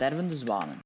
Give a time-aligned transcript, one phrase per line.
[0.00, 0.78] Stervende zwanen.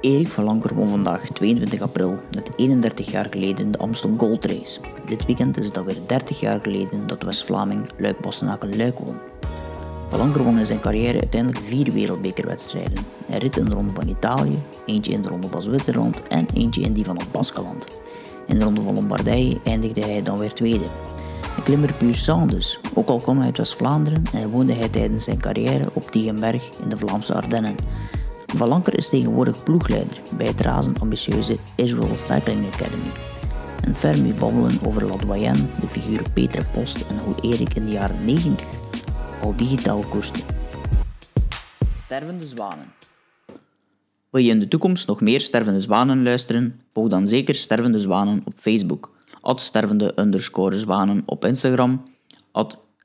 [0.00, 4.80] Erik van Lanker won vandaag 22 april, net 31 jaar geleden, de Amstel Gold Race.
[5.06, 9.16] Dit weekend is het alweer 30 jaar geleden dat West-Vlaming Luik Bastenaken Luik won.
[10.08, 13.04] Van Lanker won in zijn carrière uiteindelijk vier wereldbekerwedstrijden.
[13.26, 16.80] Hij rit in de Ronde van Italië, eentje in de Ronde van Zwitserland en eentje
[16.80, 18.02] in die van het Baskeland.
[18.46, 20.86] In de Ronde van Lombardije eindigde hij dan weer tweede.
[21.56, 25.24] Een klimmer puur sang dus, ook al kwam hij uit West-Vlaanderen en woonde hij tijdens
[25.24, 27.74] zijn carrière op Tiegenberg in de Vlaamse Ardennen.
[28.56, 33.10] Van Lanker is tegenwoordig ploegleider bij het razend ambitieuze Israel Cycling Academy.
[33.80, 37.92] En Fermi babbelen over La Doyenne, de figuren Peter Post en hoe Erik in de
[37.92, 38.66] jaren 90
[39.42, 40.38] al digitaal koerste.
[42.04, 42.92] Stervende zwanen.
[44.30, 46.80] Wil je in de toekomst nog meer Stervende Zwanen luisteren?
[46.92, 49.10] Volg dan zeker Stervende Zwanen op Facebook,
[49.54, 52.02] stervende underscore zwanen op Instagram,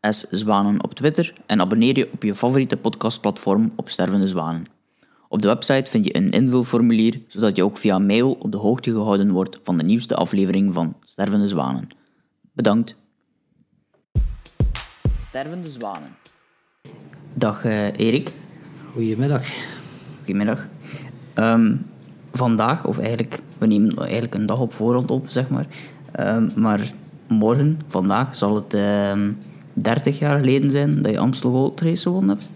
[0.02, 4.78] szwanen op Twitter en abonneer je op je favoriete podcastplatform op Stervende Zwanen.
[5.31, 8.91] Op de website vind je een invulformulier, zodat je ook via mail op de hoogte
[8.91, 11.87] gehouden wordt van de nieuwste aflevering van Stervende Zwanen.
[12.54, 12.95] Bedankt.
[15.27, 16.15] Stervende zwanen.
[17.34, 18.31] Dag eh, Erik.
[18.93, 19.45] Goedemiddag.
[20.17, 20.67] Goedemiddag.
[21.34, 21.76] Ehm,
[22.32, 25.67] vandaag, of eigenlijk, we nemen eigenlijk een dag op voorhand op, zeg maar.
[26.11, 26.91] Ehm, maar
[27.27, 29.32] morgen, vandaag, zal het ehm
[29.73, 32.49] 30 jaar geleden zijn dat je Amstel Gold Race gewonnen hebt.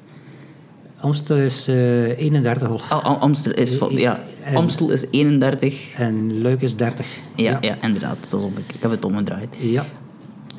[1.04, 2.82] Amstel is eh 31 al.
[2.90, 5.94] Ah, Am- Amstel is, van, ja, En- Amstel is 31.
[5.98, 7.08] En Luik is 30.
[7.36, 7.78] Ja, ja.
[7.82, 8.30] inderdaad.
[8.32, 9.56] Dat op, ik heb het omgedraaid.
[9.60, 9.86] Ja.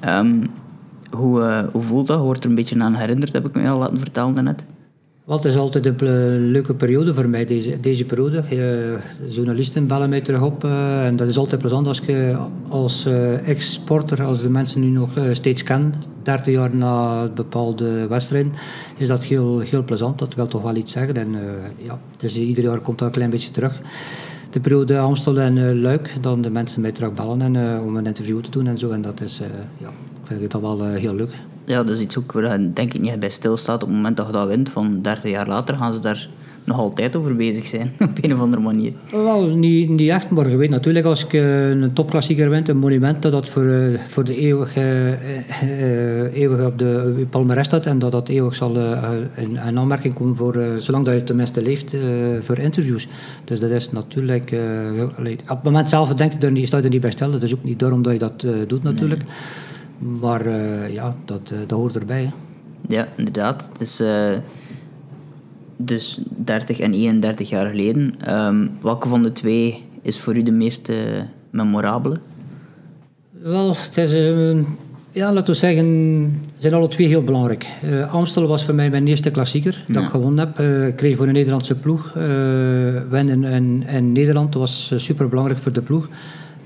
[0.00, 0.34] Ehm,
[1.10, 2.18] hoe, eh, hoe voelt dat?
[2.20, 4.64] Wordt er een beetje aan herinnerd, heb ik me al laten vertellen daarnet.
[5.26, 8.38] Het is altijd een leuke periode voor mij, deze, deze periode.
[8.38, 10.64] Eh, journalisten bellen mij terug op.
[10.64, 14.86] eh, en dat is altijd plezant als je als eh, ex-sporter, als de mensen nu
[14.86, 18.52] nog steeds kennen, 30 jaar na bepaalde wedstrijden,
[18.96, 20.18] is dat heel, heel plezant.
[20.18, 21.16] Dat wil toch wel iets zeggen.
[21.16, 21.36] En
[21.76, 23.80] ja, dus ieder jaar komt dat een klein beetje terug.
[24.50, 28.40] De periode Amstel en Luik, dan de mensen mij terug bellen en, om een interview
[28.40, 28.90] te doen en zo.
[28.90, 29.40] En dat is,
[29.78, 29.90] ja,
[30.22, 31.34] vind ik dat wel heel leuk.
[31.64, 33.82] Ja, dat is iets ook waar je denk ik niet bij stilstaat.
[33.82, 36.28] Op het moment dat je dat wint, van 30 jaar later, gaan ze daar
[36.64, 37.92] nog altijd over bezig zijn.
[38.10, 38.92] op een of andere manier.
[39.10, 42.76] Wel, niet, niet echt, maar je weet natuurlijk als ik eh, een topklassieker wint, een
[42.76, 47.98] monument, dat dat voor, eh, voor de eeuwig, eh, eeuwig op de palmarès staat en
[47.98, 48.76] dat dat eeuwig zal
[49.36, 51.96] in, in aanmerking komen voor, zolang dat je tenminste leeft,
[52.40, 53.08] voor interviews.
[53.44, 54.54] Dus dat is natuurlijk,
[55.42, 57.42] op het moment zelf denk je er niet, sta je er niet bij stil, dat
[57.42, 59.22] is ook niet daarom dat je dat doet natuurlijk.
[59.98, 62.22] Maar eh, ja, dat, eh, dat hoort erbij.
[62.22, 62.30] Hè.
[62.88, 63.70] Ja, inderdaad.
[63.72, 64.30] Het is eh,
[65.76, 68.14] dus 30 en 31 jaar geleden.
[68.20, 70.92] Ehm, welke van de twee is voor u de meest
[71.50, 72.20] memorabele?
[73.44, 74.58] Wel, het is, eh,
[75.12, 75.86] ja, laten we zeggen,
[76.54, 77.66] ze zijn alle twee heel belangrijk.
[78.10, 80.58] Amstel was voor mij mijn eerste klassieker dat ik gewonnen heb.
[80.58, 82.12] Eh, ik kreeg voor een Nederlandse ploeg.
[82.16, 82.22] eh
[83.10, 86.08] winnen in, in Nederland dat was uh, super belangrijk voor de ploeg.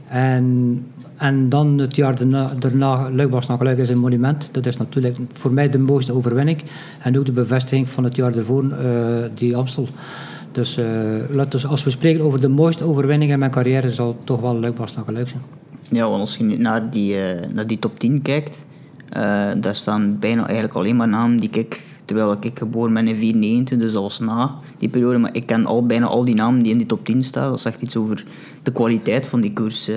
[0.09, 0.87] En,
[1.19, 4.49] en dan het jaar daarna, daarna Luik was nog Luik is een monument.
[4.53, 6.63] Dat is natuurlijk voor mij de mooiste overwinning.
[7.03, 9.89] En ook de bevestiging van het jaar daarvoor, eh, die Amstel.
[10.53, 14.41] Dus eh, als we spreken over de mooiste overwinning in mijn carrière, zal het toch
[14.41, 15.43] wel Luik was nog Luik zijn.
[15.91, 18.67] Ja, want als je naar die, eh, naar die top 10 kijkt,
[19.61, 23.79] daar staan bijna eigenlijk alleen maar namen die ik, terwijl ik geboren ben in 94,
[23.79, 26.79] dus was na die periode, maar ik ken al, bijna al die namen die in
[26.79, 27.51] die top 10 staan.
[27.51, 28.25] Dat zegt iets over
[28.63, 29.91] de kwaliteit van die koers.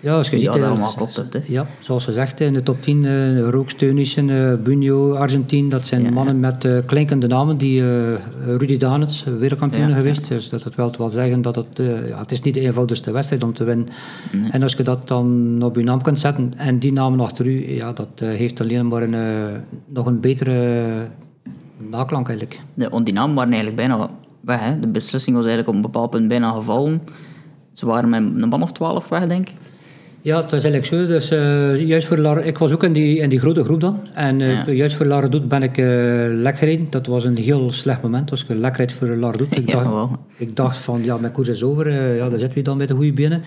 [0.00, 0.52] Ja, als je Die ziet...
[0.54, 1.40] dat eh, allemaal klopt hebt, hè.
[1.46, 6.12] Ja, zoals gezegd, in de top 10, eh Rooks, Teunissen, eh Bunio, Argentien, dat zijn
[6.12, 7.56] mannen met eh, klinkende namen.
[7.56, 8.14] Die, eh,
[8.46, 10.28] Rudy Danets, wereldkampioen Ja, geweest.
[10.28, 11.68] Dus dat, dat wil wel zeggen dat het,
[12.08, 13.88] ja, het is niet de eenvoudigste wedstrijd om te winnen.
[14.50, 17.74] En als je dat dan op je naam kunt zetten en die namen achter u,
[17.74, 19.16] ja, dat heeft alleen maar een,
[19.86, 20.86] nog een betere
[21.76, 22.60] naklank eigenlijk.
[22.74, 24.10] Ja, want die namen waren eigenlijk bijna
[24.40, 24.60] weg.
[24.60, 24.80] Hè.
[24.80, 27.02] De beslissing was eigenlijk op een bepaald punt bijna gevallen.
[27.72, 29.54] Ze waren met een man of twaalf weg, denk ik.
[30.22, 31.06] Ja, het was eigenlijk zo.
[31.06, 34.00] Dus, eh, juist voor Lara, ik was ook in die, in die grote groep dan.
[34.14, 34.72] En eh, Ja.
[34.72, 35.84] juist voor Lara Doet ben ik eh
[36.30, 36.86] lek gereden.
[36.90, 38.30] Dat was een heel slecht moment.
[38.30, 39.56] Als je lek rijdt voor Lara Doet.
[39.56, 41.86] Ik, dacht, ik dacht van, ja, mijn koers is over.
[41.86, 43.42] eh, ja, dan zitten we dan met de goede benen.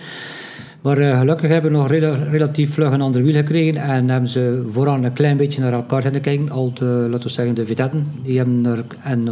[0.82, 3.76] Maar eh, gelukkig hebben we nog rela- relatief vlug een ander wiel gekregen.
[3.82, 6.50] En hebben ze vooral een klein beetje naar elkaar zitten kijken.
[6.50, 8.06] Al de, laten we zeggen, de vedetten.
[8.22, 9.28] Die hebben er, en,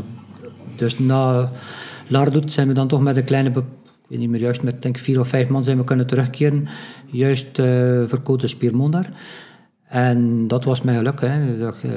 [0.76, 1.50] dus na
[2.06, 3.48] Lara Doet zijn we dan toch met een kleine...
[3.48, 3.54] ik
[4.08, 6.68] weet niet meer juist, met denk ik vier of vijf man zijn we kunnen terugkeren.
[7.10, 7.62] Juist
[8.06, 9.10] voor Côte Spiermont daar.
[9.88, 11.20] En dat was mijn geluk.
[11.20, 11.58] Hè.
[11.58, 11.90] Dat, eh,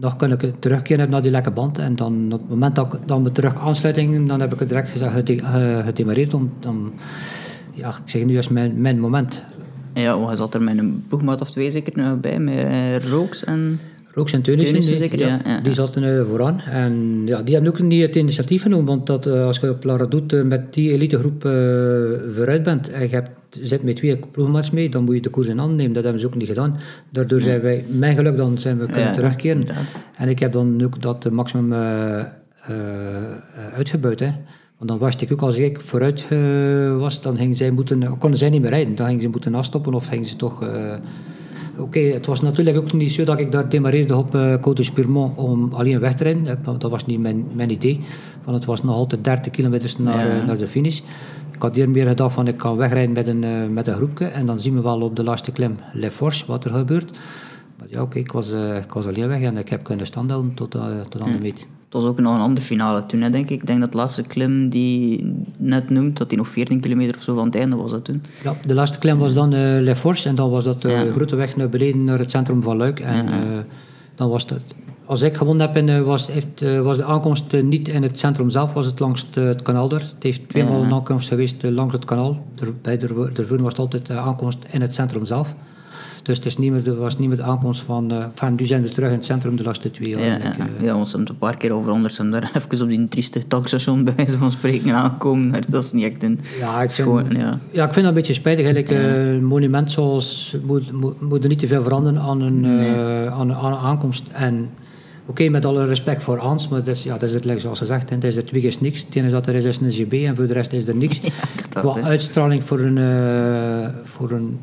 [0.00, 1.78] nog kon ik terugkeren naar die lekke band.
[1.78, 4.68] En dan op het moment dat ik dan we terug aansluiting, dan heb ik het
[4.68, 6.34] direct gezegd, gede- eh, gedemareerd.
[6.34, 6.92] Om, dan,
[7.74, 9.42] ja, ik zeg nu juist mijn, mijn moment.
[9.94, 13.80] Ja, hij zat er met een ploegmaat of twee zeker nog bij, met Rooks en...
[14.14, 15.74] Rooks en Teunissen, Teunissen die- zeker, ja, ja, die ja.
[15.74, 16.60] zaten eh, vooraan.
[16.60, 19.84] En ja, die hebben ook niet het initiatief genomen, want dat, eh, als je op
[19.84, 21.42] La Redoute eh, met die elitegroep
[22.34, 23.30] vooruit bent en je hebt,
[23.62, 25.92] zit met twee ploegmaats mee, dan moet je de koers in handen nemen.
[25.92, 26.76] Dat hebben ze ook niet gedaan.
[27.10, 29.60] Daardoor zijn wij, mijn geluk, dan zijn we kunnen Ja, terugkeren.
[29.60, 29.84] inderdaad.
[30.16, 32.24] En ik heb dan ook dat maximum eh,
[33.74, 34.20] uitgebuit.
[34.20, 34.30] Hè.
[34.76, 38.38] Want dan was ik ook als ik vooruit eh, was, dan gingen zij moeten, konden
[38.38, 38.94] zij niet meer rijden.
[38.94, 40.64] Dan gingen ze moeten afstoppen of gingen ze toch...
[41.78, 44.82] Oké, het was natuurlijk ook niet zo dat ik daar demareerde op uh, Côte de
[44.82, 46.58] Spurmont om alleen weg te rijden.
[46.78, 48.00] Dat was niet mijn, mijn idee.
[48.44, 50.44] Want het was nog altijd 30 kilometer naar, Ja.
[50.44, 51.00] naar de finish.
[51.60, 54.24] Ik had hier meer gedacht van ik kan wegrijden met een, eh, met een groepje.
[54.26, 57.10] En dan zien we wel op de laatste klim Le Force wat er gebeurt.
[57.78, 60.54] Maar ja, oké, ik, was, eh, ik was alleen weg en ik heb kunnen standhouden
[60.54, 61.58] tot, eh, tot aan de meet.
[61.60, 63.60] Het was ook nog een andere finale toen, hè, denk ik.
[63.60, 67.16] Ik denk dat de laatste klim die je net noemt, dat die nog 14 kilometer
[67.16, 68.22] of zo van het einde was dat toen.
[68.42, 71.12] Ja, de laatste klim was dan eh Le Force en dan was dat de Ja.
[71.12, 73.00] grote weg naar beneden naar het centrum van Luik.
[73.00, 73.26] En
[74.14, 74.62] dan was het,
[75.10, 78.18] als ik gewonnen heb, eh, was, heeft, eh, was de aankomst eh, niet in het
[78.18, 80.00] centrum zelf, was het langs het, kanaal daar.
[80.00, 80.86] Het heeft tweemaal Ja.
[80.86, 82.46] een aankomst geweest langs het kanaal.
[82.82, 85.54] Bij de, daarvoor was het altijd de aankomst in het centrum zelf.
[86.22, 88.88] Dus het is niet meer, was niet meer de aankomst van, van nu zijn we
[88.88, 90.20] terug in het centrum de laatste twee jaar.
[90.20, 90.84] Ja, ja, eh.
[90.84, 94.38] ja, een paar keer over anders en daar even op die trieste tankstation bij wijze
[94.38, 95.50] van spreken aankomen.
[95.50, 97.58] Maar Dat is niet echt een Ja, ik vind, schoon, ja.
[97.70, 98.64] ja, ik vind dat een beetje spijtig.
[98.64, 102.66] Eigenlijk, eh, een monument zoals moet, moet, moet er niet te veel veranderen aan een,
[103.30, 104.24] aan, een- aan een aankomst.
[104.32, 104.68] En
[105.26, 108.10] oké, met alle respect voor Ans, maar dat is, ja, dat is het zoals gezegd,
[108.10, 109.00] het is er twee is niks.
[109.00, 111.20] Het enige dat er is, is een GB en voor de rest is er niks.
[111.74, 112.02] hè.
[112.02, 114.58] uitstraling voor een, eh, voor, een,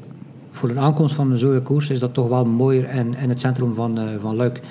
[0.49, 3.39] voor een aankomst van een zo'n koers is dat toch wel mooier en in het
[3.39, 4.61] centrum van, eh, van Luik.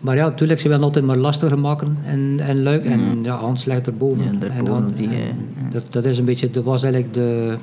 [0.00, 2.84] Maar ja, natuurlijk, ze willen altijd maar lastiger maken en, en Luik.
[2.84, 4.38] En ja, Hans ligt erboven.
[4.40, 7.56] Ja, en die, en eh, dat, dat is een beetje, dat was eigenlijk de,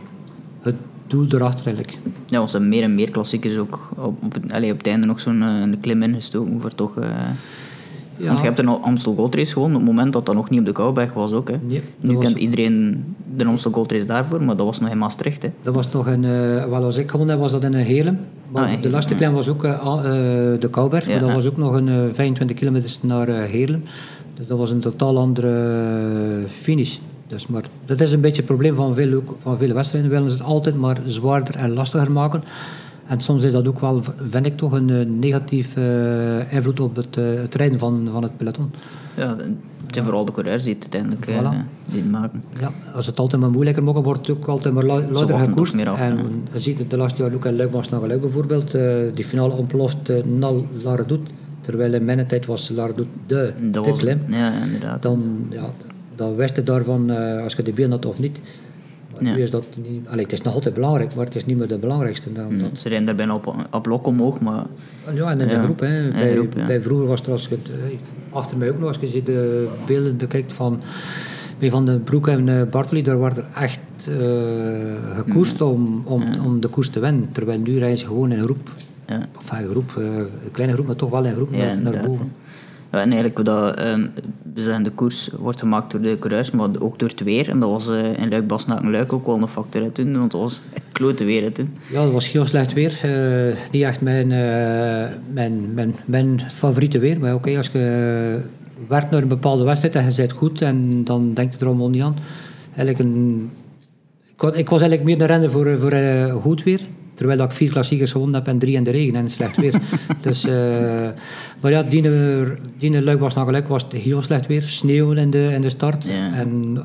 [1.10, 1.98] doel erachter eigenlijk.
[2.28, 5.20] Ja, ze hebben meer en meer klassiekers ook op, op, het, op het einde nog
[5.20, 6.98] zo'n een klim ingestoken voor toch...
[6.98, 7.10] eh,
[8.18, 8.26] Ja.
[8.28, 10.60] Want je hebt een Amstel Gold Race gewonnen op het moment dat dat nog niet
[10.60, 11.50] op de Kouwberg was ook.
[11.50, 11.56] Hè.
[11.62, 13.04] Nee, nu was- kent iedereen
[13.36, 15.42] de Amstel Gold Race daarvoor, maar dat was nog in Maastricht.
[15.44, 15.50] Hè.
[15.62, 18.20] Dat was nog een, eh wel als ik gewonnen heb, was dat in een Heerlen.
[18.52, 21.96] Ah, de laatste klim was ook de Kouberg, maar dat was ook nog een eh,
[22.14, 23.84] 25 kilometer naar Heerlen.
[24.34, 26.98] Dus dat was een totaal andere finish.
[27.30, 30.10] Dus, maar dat is een beetje het probleem van veel, van vele wedstrijden.
[30.10, 32.44] willen ze het altijd maar zwaarder en lastiger maken.
[33.08, 36.96] En soms is dat ook wel, vind ik toch, een eh, negatief eh, invloed op
[36.96, 38.72] het, eh, het rijden van, van het peloton.
[39.16, 39.48] Ja, het
[39.94, 41.66] zijn vooral de coureurs die het uiteindelijk Voilà.
[41.92, 42.44] die het maken.
[42.60, 45.72] Ja, als het altijd maar moeilijker mogen, wordt het ook altijd maar lu- luider gekoerst.
[45.72, 46.24] toch meer af, en ja.
[46.54, 48.72] je ziet het de laatste jaar ook in Luik naar Geluik bijvoorbeeld.
[49.16, 50.52] die finale ontploft uh, na
[50.84, 51.30] La Redoute.
[51.62, 54.20] Terwijl in mijn tijd was La Redoute de, de klim.
[54.28, 55.02] ja, inderdaad.
[55.02, 55.70] Dan, ja,
[56.20, 58.40] dan wist je daarvan eh, als je de been had of niet.
[59.14, 59.36] Maar Ja.
[59.36, 60.08] nu is dat niet...
[60.08, 62.32] Allee, het is nog altijd belangrijk, maar het is niet meer het belangrijkste.
[62.34, 64.66] Dan, Mm, Ze rijden daar bijna op, op lok omhoog, maar
[65.14, 65.80] Ja, en in de Ja, groep.
[65.80, 66.06] Hè.
[66.06, 66.66] de Bij, groep, ja.
[66.66, 67.96] bij vroeger was er, als je eh,
[68.36, 70.80] achter mij ook nog, als je de beelden bekijkt van
[71.60, 74.16] bij Van den Broek en eh, Bartoli, daar werd er echt eh
[75.16, 77.30] gekoerst om, om, om de koers te winnen.
[77.32, 78.70] Terwijl nu rijden ze gewoon in een groep.
[79.38, 82.32] Of een groep, een kleine groep, maar toch wel in een groep naar, boven.
[82.90, 84.08] En eigenlijk, ehm,
[84.54, 87.50] we zeggen de koers wordt gemaakt door de coureurs, maar ook door het weer.
[87.50, 90.42] En dat was eh, in luik basnaken luik ook wel een factor toen, want het
[90.42, 91.74] was klote weer toen.
[91.92, 93.00] Ja, dat was heel slecht weer.
[93.02, 97.20] Eh, niet echt mijn, eh, mijn, mijn, mijn favoriete weer.
[97.20, 98.42] Maar oké, als je
[98.88, 101.90] werkt naar een bepaalde wedstrijd en je zit goed, en dan denkt het er allemaal
[101.90, 102.16] niet aan.
[102.76, 103.50] Eigenlijk een,
[104.26, 105.94] ik, was, ik was eigenlijk meer een renner voor, voor
[106.42, 106.82] goed weer.
[107.20, 109.82] Terwijl dat ik vier klassiekers gewonnen heb en drie in de regen en slecht weer.
[110.22, 110.54] dus, eh,
[111.60, 112.02] maar ja, die,
[112.78, 114.62] die luik was naar gelijk was het heel slecht weer.
[114.62, 116.06] Sneeuw in de, in de start.
[116.06, 116.34] Ja.
[116.34, 116.78] En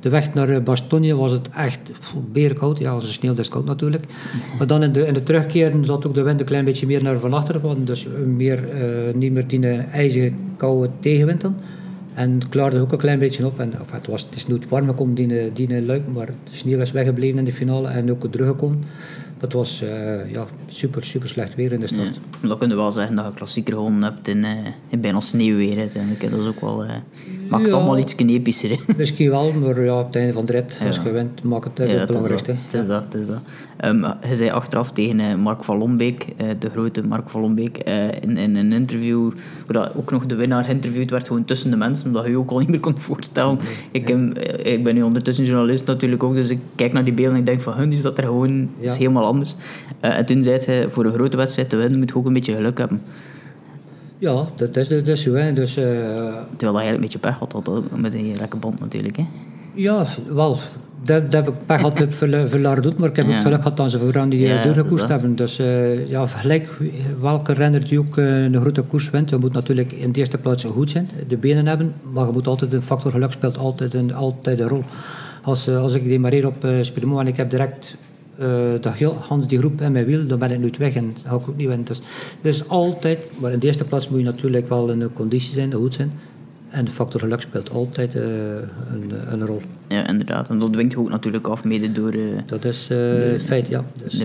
[0.00, 2.78] de weg naar eh, Bastogne was het echt pff, berenkoud.
[2.78, 4.04] Ja, als het sneeuw is koud natuurlijk.
[4.58, 7.02] Maar dan in de, in de terugkeer zat ook de wind een klein beetje meer
[7.02, 7.84] naar van achteren.
[7.84, 11.54] Dus meer, eh, niet meer die eh, ijzige koude tegenwind dan.
[12.14, 13.60] En het klaarde ook een klein beetje op.
[13.60, 16.26] En, enfin, het, was, het is nooit warm gekomen, die, eh, die eh, luik, maar
[16.26, 18.84] de sneeuw is weggebleven in de finale en ook teruggekomen.
[19.42, 22.04] Het was eh, ja, super, super slecht weer in de stad.
[22.42, 22.48] Ja.
[22.48, 24.50] Dan kun je wel zeggen dat je klassieker gewonnen hebt in, eh,
[24.88, 26.30] in bijna sneeuwweer uiteindelijk.
[26.30, 26.84] Dat is ook wel...
[26.84, 26.90] eh
[27.48, 27.78] maakt het Ja.
[27.78, 28.70] allemaal iets epischer.
[28.70, 28.76] hè.
[28.96, 31.76] Misschien wel, maar ja, op het einde van de rit, als je wint, maakt het,
[31.76, 32.52] dat is Ja, het belangrijkste.
[32.52, 32.60] dat.
[32.72, 33.40] Het is dat, het is dat.
[33.76, 36.26] Ehm, je zei achteraf tegen Mark van Lombeek,
[36.58, 37.78] de grote Mark van Lombeek,
[38.20, 39.30] in, in een interview,
[39.66, 42.38] waar dat ook nog de winnaar geïnterviewd werd, gewoon tussen de mensen, omdat je je
[42.38, 43.58] ook al niet meer kon voorstellen.
[43.90, 44.08] Ik,
[44.62, 47.46] ik ben nu ondertussen journalist natuurlijk ook, dus ik kijk naar die beelden en ik
[47.46, 49.54] denk van, hun, is dat er gewoon is helemaal anders.
[50.00, 52.32] Eh, en toen zei hij, voor een grote wedstrijd te winnen, moet je ook een
[52.32, 53.02] beetje geluk hebben.
[54.18, 55.34] Ja, dat is, dat is zo.
[55.34, 55.52] Hè.
[55.52, 58.80] Dus, eh, Terwijl hij eigenlijk een beetje pech had, had ook met een lekke band
[58.80, 59.16] natuurlijk.
[59.16, 59.24] Hè.
[59.74, 60.58] ja, wel.
[61.04, 63.36] dat, dat heb ik pech gehad voor, voor Lardoet, maar ik heb Ja.
[63.36, 65.36] ook geluk gehad dat ze vooraan die Ja, doorgekoerst hebben.
[65.36, 66.68] Dus eh, ja, gelijk
[67.20, 70.38] welke renner die ook eh, een grote koers wint, je moet natuurlijk in de eerste
[70.38, 73.94] plaats goed zijn, de benen hebben, maar je moet altijd een factor geluk speelt altijd
[73.94, 74.84] een, altijd een rol.
[75.42, 77.96] Als, eh, als ik demareer op uh, en ik heb direct
[78.38, 81.14] eh dat heel Hans die groep in mijn wiel, dan ben ik nu weg en
[81.24, 81.86] ga ik ook niet winnen.
[81.86, 81.96] Dus
[82.42, 85.52] het is altijd, maar in de eerste plaats moet je natuurlijk wel in de conditie
[85.52, 86.12] zijn, goed zijn.
[86.68, 88.22] En de factor geluk speelt altijd eh,
[88.92, 89.60] een, een rol.
[89.88, 90.48] Ja, inderdaad.
[90.48, 92.10] En dat dwingt je ook natuurlijk af, mede door...
[92.10, 92.98] eh, Dat is eh,
[93.32, 93.84] het feit, ja.
[94.04, 94.22] Dus,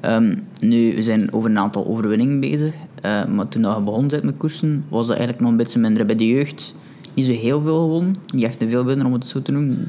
[0.00, 2.74] Ehm, nu, we zijn over een aantal overwinningen bezig.
[3.02, 6.06] eh, maar toen je begon bent met koersen, was dat eigenlijk nog een beetje minder.
[6.06, 6.74] Bij de jeugd
[7.14, 8.14] niet zo heel veel gewonnen.
[8.34, 9.88] Niet echt een veel winnaar, om het zo te noemen.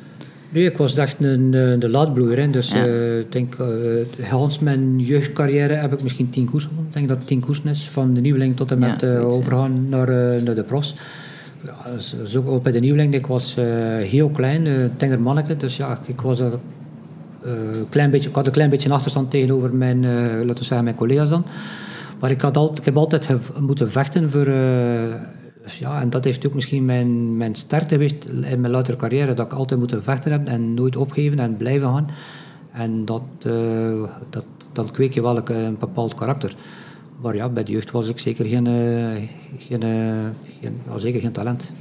[0.49, 2.39] Nu, ik was echt een, eh, de laadbloeier.
[2.39, 2.49] Hè.
[2.49, 2.85] Dus Ja.
[2.85, 6.71] eh, ik denk, eh Hans, mijn jeugdcarrière heb ik misschien tien koersen.
[6.87, 9.17] Ik denk dat het tien koersen is, van de nieuweling tot en met ja.
[9.17, 10.07] overgaan naar,
[10.43, 10.95] naar de profs.
[11.65, 13.55] Ja, zo, ook bij de nieuweling, ik was
[13.99, 15.57] heel klein, uh, tenger manneke.
[15.57, 16.49] Dus ja, ik was eh,
[17.89, 20.01] klein beetje, ik had een klein beetje een achterstand tegenover mijn,
[20.45, 21.45] laten we zeggen, mijn collega's dan.
[22.19, 24.47] Maar ik, had altijd, ik heb altijd moeten vechten voor...
[25.67, 29.33] eh, ja, en dat heeft ook misschien mijn, mijn sterkte geweest in mijn latere carrière.
[29.33, 32.09] Dat ik altijd moeten vechten heb en nooit opgeven en blijven gaan.
[32.77, 36.55] En dat, eh, dat, dat kweek je wel een, bepaald karakter.
[37.21, 39.23] Maar ja, bij de jeugd was ik zeker geen, eh,
[39.57, 40.27] geen, eh,
[40.61, 41.71] geen, zeker geen talent.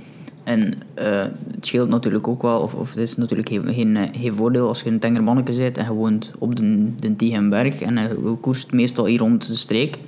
[0.44, 4.68] En het scheelt natuurlijk ook wel, of, of het is natuurlijk geen, geen, geen voordeel
[4.68, 8.36] als je een tenger manneke bent en je woont op de, de Tiegenberg en je
[8.40, 9.98] koerst meestal hier rond de streek.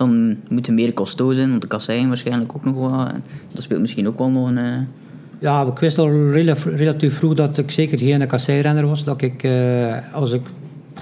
[0.00, 3.06] Dan moet je meer costo zijn, want de kasseien waarschijnlijk ook nog wel.
[3.06, 4.58] En dat speelt misschien ook wel nog een...
[4.58, 4.78] eh,
[5.38, 9.04] Ja, ik wist al rela- relatief vroeg dat ik zeker geen kasseirenner was.
[9.04, 10.42] Dat ik, eh, als ik...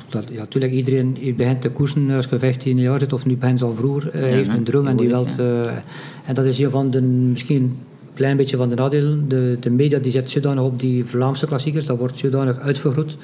[0.08, 3.36] Dat, ja, natuurlijk, iedereen je begint te koersen als je 15 jaar zit, of nu
[3.36, 5.66] begint al vroeger, eh, heeft een droom en die eh,
[6.26, 7.76] en dat is hier van de, misschien een
[8.14, 9.24] klein beetje van de nadelen.
[9.28, 13.16] De, de media die zet zodanig op die Vlaamse klassiekers, dat wordt zodanig uitvergroot.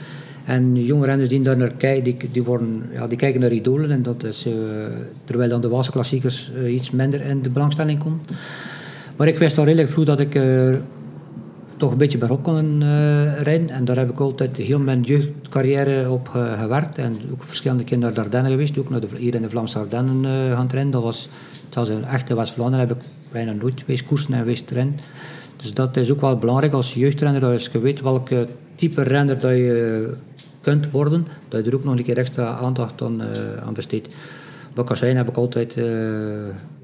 [0.44, 3.90] En jonge renners die daar naar kijken, die, worden, ja, die kijken naar idolen.
[3.90, 4.52] En dat is, eh,
[5.24, 8.20] terwijl dan de Waalse klassiekers eh, iets minder in de belangstelling komen.
[9.16, 10.74] Maar ik wist al redelijk vroeg dat ik eh,
[11.76, 12.80] toch een beetje bergop kon
[13.42, 13.70] rijden.
[13.70, 16.98] En daar heb ik altijd heel mijn jeugdcarrière op gewerkt.
[16.98, 18.78] En ook verschillende keer naar de geweest.
[18.78, 20.24] Ook naar de, hier in de Vlaamse Ardennen
[20.56, 20.92] gaan trainen.
[20.92, 21.28] Dat was,
[21.68, 24.94] zelfs in echte West-Vlaanderen heb ik bijna nooit geweest koersen en geweest trainen.
[25.56, 27.44] Dus dat is ook wel belangrijk als jeugdrenner.
[27.44, 30.12] Als je weet welke type renner dat je
[30.64, 34.08] kunt worden, dat je er ook nog een keer extra aandacht aan, eh, aan besteedt.
[35.00, 35.76] Heb ik altijd...
[35.76, 35.84] eh,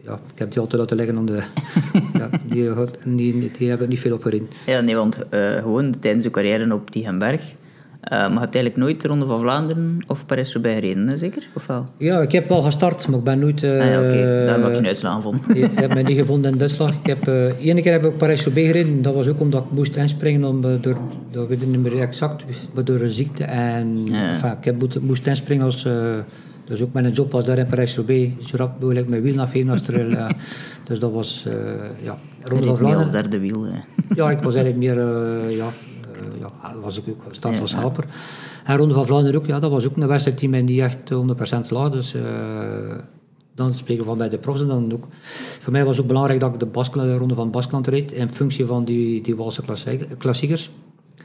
[0.04, 1.42] ja, ik heb die altijd laten liggen aan de...
[2.18, 4.48] ja, die, die, die hebben niet veel opgereden.
[4.66, 7.54] Ja, nee, want eh, gewoon tijdens je carrière op Tiegenberg.
[8.00, 11.46] Eh maar je hebt eigenlijk nooit de Ronde van Vlaanderen of Parijs-Roubaix gereden, hè, zeker?
[11.54, 11.86] Of wel?
[11.96, 13.62] Ja, ik heb wel gestart, maar ik ben nooit...
[13.62, 14.42] eh ah ja, oké.
[14.46, 15.40] Daarom heb je een uitslag van.
[15.54, 16.94] Ik heb mij niet gevonden in Duitsland.
[16.94, 19.02] Ik heb, eh ene keer heb ik Parijs-Roubaix gereden.
[19.02, 20.96] Dat was ook omdat ik moest inspringen om, eh, door,
[21.30, 23.44] dat weet ik niet meer exact, maar door een ziekte.
[23.44, 24.30] En Ja.
[24.32, 25.84] enfin, ik heb moest inspringen als...
[25.84, 25.92] eh,
[26.64, 28.48] dus ook mijn job was daar in Parijs-Roubaix.
[28.48, 30.08] Zo rap wil ik mijn wiel als er...
[30.16, 30.28] eh,
[30.88, 31.44] dus dat was...
[31.46, 31.52] eh
[32.02, 33.12] ja, Ronde van mee als Vlaanderen.
[33.12, 33.64] derde wiel.
[33.64, 33.78] hè.
[34.14, 34.98] Ja, ik was eigenlijk meer...
[34.98, 35.99] eh, ja, eh,
[36.40, 38.04] ja, was ik ook stand als helper.
[38.64, 39.46] En Ronde van Vlaanderen ook.
[39.46, 40.96] Ja, dat was ook een wedstrijd die mij niet echt
[41.66, 41.90] 100% lag.
[41.90, 42.14] Dus...
[42.14, 42.22] eh,
[43.54, 45.06] dan spreken we van bij de profs en dan ook.
[45.58, 48.12] Voor mij was het ook belangrijk dat ik de, Baskeland, de ronde van Baskeland reed
[48.12, 50.70] in functie van die, die Walse klassiek- klassiekers.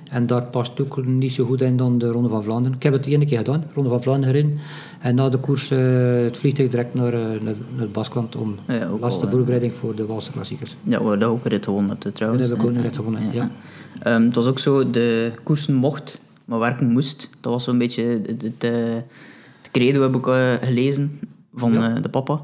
[0.09, 2.77] En daar past ook niet zo goed in dan de Ronde van Vlaanderen.
[2.77, 4.57] Ik heb het één keer gedaan, Ronde van Vlaanderen gereden.
[4.99, 5.79] En na de koers eh,
[6.23, 10.31] het vliegtuig direct naar, eh, naar, naar Baskeland om Ja, laatste voorbereiding voor de Walse
[10.31, 10.75] klassiekers.
[10.83, 12.49] Ja, waar dat ook een rit gewonnen trouwens.
[12.49, 13.49] Heb ik ook een rit gewonnen, ja.
[14.01, 17.29] Ehm, het was ook zo, de koersen mocht, maar werken moest.
[17.41, 19.03] Dat was zo'n beetje het, het, het
[19.71, 21.19] credo, heb ik eh, gelezen,
[21.53, 21.95] van Ja.
[21.95, 22.41] eh, de papa.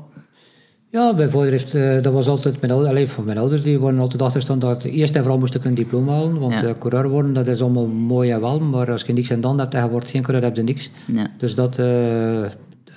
[0.89, 3.99] Ja, vader heeft, eh, dat was altijd mijn ouders, alleen voor mijn ouders, die waren
[3.99, 6.73] altijd achterstaan dat eerst en vooral moest ik een diploma halen, want Ja.
[6.79, 9.73] coureur worden, dat is allemaal mooi en wel, maar als je niks en dan hebt
[9.73, 10.89] en je wordt geen coureur, heb je niks.
[11.07, 11.31] Ja.
[11.37, 11.79] Dus dat,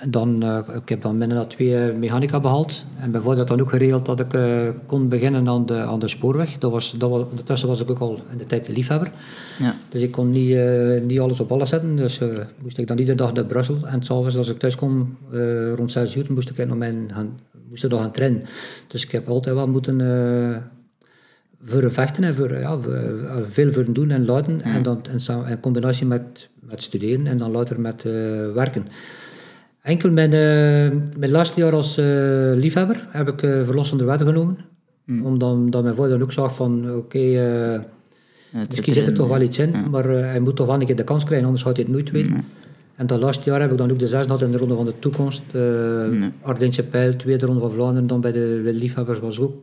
[0.03, 2.85] dan, eh, ik heb dan binnen dat twee mechanica behaald.
[2.99, 6.57] En had dan ook geregeld dat ik eh, kon beginnen aan de, aan de spoorweg.
[6.57, 9.11] Dat was, dat was, ondertussen was ik ook al in de tijd liefhebber.
[9.59, 9.75] Ja.
[9.89, 11.95] Dus ik kon niet, eh, niet alles op alles zetten.
[11.95, 12.19] Dus
[12.61, 13.77] moest ik dan iedere dag naar Brussel.
[13.87, 15.17] En s'avonds als ik thuis kom,
[15.75, 18.43] rond 6 uur, moest ik nog mijn, gaan, moest ik nog gaan trainen.
[18.87, 20.01] Dus ik heb altijd wel moeten...
[21.63, 24.61] voor vechten en voor, ja, voor, veel voor doen en laten.
[24.61, 28.03] En dan in, in combinatie met, met studeren en dan later met
[28.53, 28.87] werken.
[29.85, 32.05] Enkel mijn, eh, mijn laatste jaar als eh,
[32.53, 34.57] liefhebber heb ik uh, verlossende wetten genomen.
[35.23, 37.19] Omdat, omdat mijn vader ook zag van, oké,
[38.55, 40.85] eh, misschien zit er toch wel iets in, maar eh, hij moet toch wel een
[40.85, 42.43] keer de kans krijgen, anders gaat hij het nooit weten.
[42.95, 44.85] En dat laatste jaar heb ik dan ook de zes gehad in de Ronde van
[44.85, 45.43] de Toekomst.
[45.55, 49.53] Uh, Ardennse Pijl, tweede Ronde van Vlaanderen, dan bij de, bij de liefhebbers was ook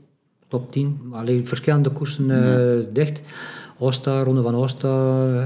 [0.48, 1.00] top 10.
[1.10, 3.22] Alleen verschillende koersen uh, dicht.
[3.78, 4.88] Osta, Ronde van Osta,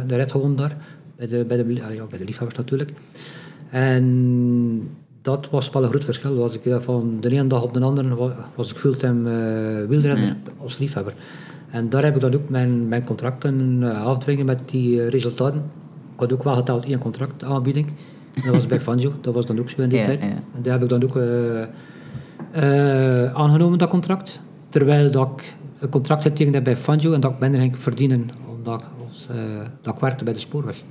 [0.07, 0.77] de red daar.
[1.17, 2.91] Bij de, bij, de, allee, ja, bij de liefhebbers natuurlijk.
[3.77, 4.89] En
[5.23, 6.37] dat was wel een groot verschil.
[6.37, 10.79] Was ik van de ene dag op de andere was ik fulltime uh, wielrenner als
[10.79, 11.15] liefhebber.
[11.71, 15.63] En daar heb ik dan ook mijn, mijn contract kunnen uh, afdwingen met die resultaten.
[16.15, 17.93] Ik had ook wel geteld één contract aanbieding.
[18.45, 20.21] Dat was bij Fangio, dat was dan ook zo in die tijd.
[20.21, 21.17] En daar heb ik dan ook
[23.35, 24.41] aangenomen, dat contract.
[24.69, 28.85] Terwijl dat ik een contract getekend bij Fangio en dat ik minder ging verdienen omdat
[29.05, 29.29] als,
[29.83, 30.83] dat ik werkte bij de spoorweg.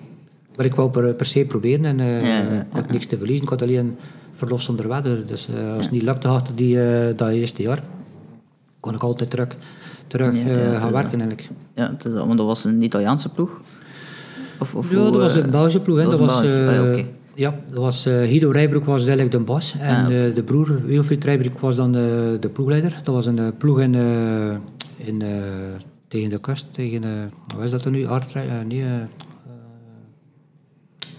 [0.57, 1.99] Maar ik wou per, per se proberen en
[2.59, 3.43] ik had niks te verliezen.
[3.43, 3.97] Ik had alleen
[4.31, 5.27] verlof zonder wedden.
[5.27, 6.77] Dus als het niet lukte achter die,
[7.15, 7.83] dat eerste jaar,
[8.79, 9.47] kon ik altijd terug
[10.07, 10.35] terug
[10.79, 11.49] gaan werken eigenlijk.
[11.75, 13.59] Ja, het is, want dat was een Italiaanse ploeg?
[14.59, 15.97] Of, of ja, dat was een Belgische ploeg.
[15.97, 16.03] Hè.
[16.03, 16.97] Dat, was, uh,
[17.33, 20.33] Ja, dat was, uh, Guido Rijbroek was eigenlijk de bas en ah, okay.
[20.33, 22.99] de broer Wilfried Rijbroek was dan de, de ploegleider.
[23.03, 23.95] Dat was een ploeg in,
[24.97, 25.23] in,
[26.07, 28.83] tegen de kust, tegen, wat is dat er nu, Aardrij, nee,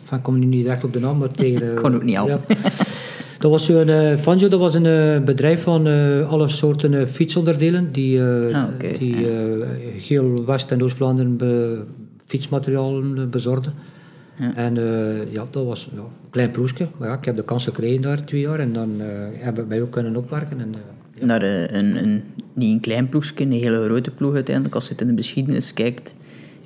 [0.06, 1.74] van, kom nu niet direct op de naam, maar tegen...
[1.82, 2.14] kon ook niet.
[2.14, 2.40] Ja.
[3.38, 7.92] Dat was een, uh, Fanjo, dat was een uh, bedrijf van uh, alle soorten fietsonderdelen
[7.92, 8.98] die, okay.
[8.98, 9.16] die
[10.08, 11.82] heel West- en Oost-Vlaanderen be,
[12.26, 13.72] fietsmateriaal bezorgden.
[14.38, 14.54] Ja.
[14.54, 14.74] En
[15.30, 16.88] ja, dat was ja, een klein ploegje.
[16.96, 18.90] Maar ja, ik heb de kans gekregen daar twee jaar en dan
[19.32, 20.60] hebben wij ook kunnen opwerken.
[20.60, 20.74] En,
[21.14, 21.26] ja.
[21.26, 22.22] Naar een, een,
[22.52, 24.74] niet een klein ploegje, een hele grote ploeg uiteindelijk.
[24.74, 26.14] Als je het in de geschiedenis kijkt,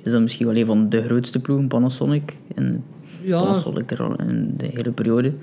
[0.03, 2.35] is dat misschien wel een van de grootste ploegen, Panasonic.
[2.55, 2.83] En
[3.23, 3.55] ja.
[3.87, 5.33] Er al in de hele periode.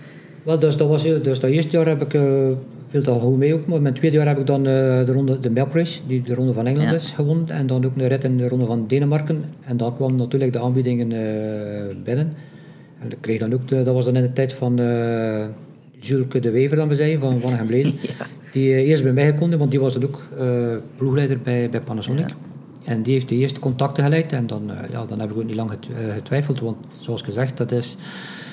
[0.42, 2.50] Wel, dus dat, was, dus dat eerste jaar heb ik uh,
[2.87, 3.66] veel te goed mee ook.
[3.66, 4.64] Maar mijn tweede jaar heb ik dan uh,
[5.06, 7.49] de, ronde, de Milk Race, die de ronde van Engeland is, gewonnen.
[7.49, 9.44] En dan ook een rit in de ronde van Denemarken.
[9.64, 12.32] En dan kwam natuurlijk de aanbiedingen uh, binnen.
[12.99, 15.44] En ik kreeg dan ook, de, dat was dan in de tijd van uh,
[16.00, 17.92] Jules de Wever, dan we zijn, van Van ja.
[18.52, 20.23] Die eerst bij mij gekomen, want die was dan ook
[20.97, 22.28] ploegleider bij, bij Panasonic.
[22.28, 22.48] Ja.
[22.88, 24.33] En die heeft de eerste contacten geleid.
[24.33, 25.71] En dan, ja, dan heb ik ook niet lang
[26.14, 27.97] getwijfeld, want zoals gezegd, dat is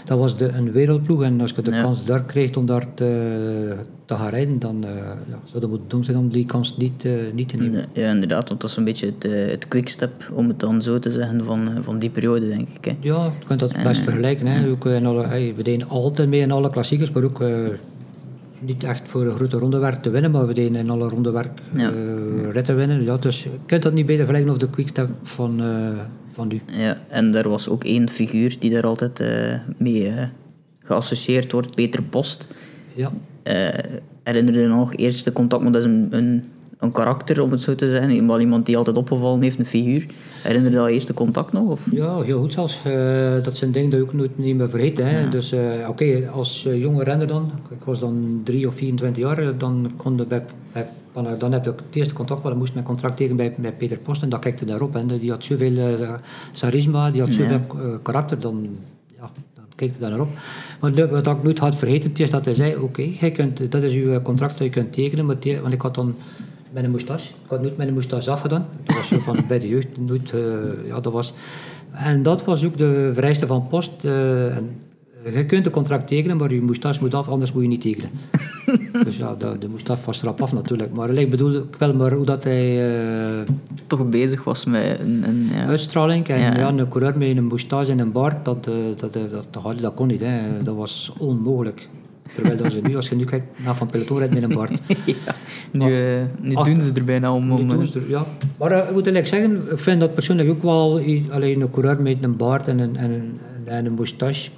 [0.06, 1.24] dat was de, een wereldploeg.
[1.24, 3.76] En als je de kans daar kreeg om daar te,
[4.06, 4.90] te gaan rijden, dan uh,
[5.30, 7.86] ja, zou dat moeten doen zijn om die kans niet, niet te nemen.
[7.94, 11.12] Ja, inderdaad, want dat is een beetje het, het quickstep, om het dan zo te
[11.12, 12.86] zeggen, van, van die periode, denk ik.
[12.86, 12.96] Hè.
[13.00, 14.48] Ja, je kunt dat best vergelijken.
[14.48, 14.70] Hè.
[14.70, 17.44] Ook in alle, hey, we deden altijd mee in alle klassiekers, maar ook
[18.66, 21.92] niet echt voor een grote rondewerk te winnen, maar we deden in alle rondewerk ja.
[22.52, 23.04] ritten winnen.
[23.04, 25.62] Ja, dus je kunt dat niet beter vergelijken of de quickstep van
[26.36, 26.62] van u.
[26.78, 30.24] Ja, en er was ook één figuur die daar altijd uh, mee uh,
[30.80, 32.48] geassocieerd wordt, Peter Post.
[32.94, 33.12] Ja.
[33.44, 36.44] Uh, herinner je nog eerste contact, maar dat is een, een,
[36.86, 40.06] een karakter om het zo te zeggen, wel iemand die altijd opgevallen heeft, een figuur.
[40.44, 41.72] Herinner je dat eerste contact nog?
[41.72, 41.88] Of?
[41.92, 42.80] Ja, heel goed zelfs.
[43.44, 44.98] dat is een ding dat ik ook nooit niet meer vergeet.
[44.98, 45.20] Hè.
[45.20, 45.30] Ja.
[45.30, 49.92] Dus oké, okay, als jonge renner dan, ik was dan 3 of 24 jaar, dan
[49.98, 50.86] kon de bij, bij
[51.38, 54.22] dan heb ik het eerste contact, dan moest mijn contract tegen bij, bij Peter Post
[54.22, 54.96] en dat kijkte daarop.
[54.96, 56.14] En die had zoveel uh,
[56.54, 58.68] charisma, die had zoveel uh, karakter, dan,
[59.18, 60.30] ja, dan kijkte daar naar op.
[60.80, 64.22] Maar wat ik nooit had vergeten, is dat hij zei, oké, okay, dat is uw
[64.22, 66.16] contract dat je kunt tekenen, maar want ik had dan
[66.72, 69.60] met een moustache, ik had nooit met een moustache afgedaan, dat was zo van bij
[69.60, 71.34] de jeugd, nooit, uh, ja, dat was...
[71.92, 74.70] En dat was ook de vereiste van Post, en,
[75.34, 78.10] je kunt een contract tekenen, maar je moustache moet af, anders moet je niet tekenen.
[79.06, 80.94] dus ja, de, de moest was erop af natuurlijk.
[80.94, 82.90] Maar ik bedoel ik wel maar hoe dat hij...
[82.90, 83.42] Uh,
[83.88, 85.24] Toch bezig was met een...
[85.28, 85.66] een ja.
[85.66, 86.28] Uitstraling.
[86.28, 86.68] En ja.
[86.68, 89.14] een coureur met een moustache en een baard, dat, dat, dat,
[89.52, 90.22] dat, dat, kon niet.
[90.22, 90.64] Hè.
[90.64, 91.90] Dat was onmogelijk.
[92.34, 94.72] Terwijl dat ze nu, als je nu kijkt naar Van Peloton rijdt met een baard.
[95.06, 95.36] ja,
[95.72, 97.52] nu, uh, nu doen ze er bijna om.
[97.52, 98.26] om doen ze er, ja.
[98.58, 102.02] Maar uh, ik moet eerlijk zeggen, ik vind dat persoonlijk ook wel alleen een coureur
[102.02, 104.50] met een baard en een, en een, en een moustache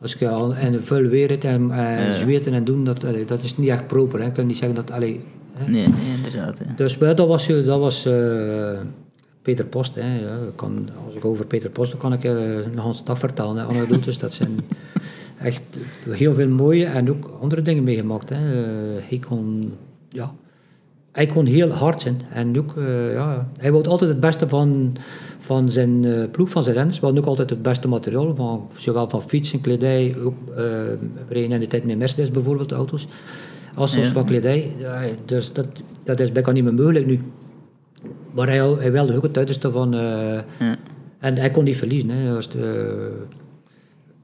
[0.00, 3.56] als je al de vuil weer en uh, zweten en doen, dat, allee, dat is
[3.56, 4.18] niet echt proper.
[4.18, 4.24] Hè.
[4.24, 4.90] Je kunt niet zeggen dat...
[4.90, 5.20] Allee,
[5.52, 5.70] hè.
[5.70, 6.58] Nee, inderdaad.
[6.58, 6.64] Hè.
[6.76, 8.78] Dus dat was, dat was uh,
[9.42, 9.94] Peter Post.
[9.94, 10.20] Hè.
[10.20, 12.32] Ja, kan, als ik over Peter Post, dan kan ik uh,
[12.74, 13.56] nog een stap vertellen.
[13.56, 13.64] Hè.
[13.64, 14.60] Anekdotes, dat zijn
[15.42, 15.62] echt
[16.08, 18.28] heel veel mooie en ook andere dingen meegemaakt.
[18.30, 18.36] Hè.
[19.08, 19.72] hij kon...
[20.08, 20.32] Ja,
[21.12, 22.20] hij kon heel hard zijn.
[22.30, 22.74] En ook,
[23.12, 24.96] ja, hij wou altijd het beste van
[25.38, 27.00] van zijn uh, ploeg, van zijn renners.
[27.00, 30.34] We ook altijd het beste materiaal, van, zowel van fietsen, kledij, ook
[31.28, 33.06] we in de tijd met Mercedes bijvoorbeeld, auto's,
[33.74, 34.04] als ja.
[34.04, 34.72] van kledij.
[35.24, 35.68] Dus dat,
[36.02, 37.20] dat is bijna niet meer mogelijk nu.
[38.30, 39.92] Maar hij, hij wilde ook het uiterste van...
[39.92, 40.76] Ja.
[41.18, 42.10] En hij kon niet verliezen.
[42.10, 42.38] Hè.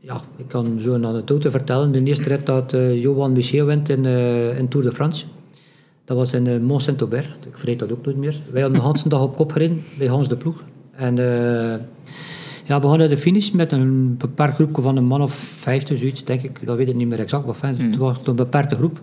[0.07, 1.93] Ja, ik kan zo een anekdote vertellen.
[1.93, 4.05] De eerste rit dat Johan Michel wint in,
[4.59, 5.27] in Tour de France.
[6.05, 7.47] Dat was in Mont Saint-Aubert.
[7.47, 8.39] Ik vergeet dat ook nooit meer.
[8.53, 10.63] Wij hadden de hele dag op kop gereden bij Hans de Ploeg.
[10.91, 11.75] En uh,
[12.67, 16.25] ja, we hadden de finish met een beperkt groepje van een man of vijftig, zoiets,
[16.25, 16.67] denk ik.
[16.67, 19.01] Dat weet ik niet meer exact, maar fijn, het was een beperkte groep.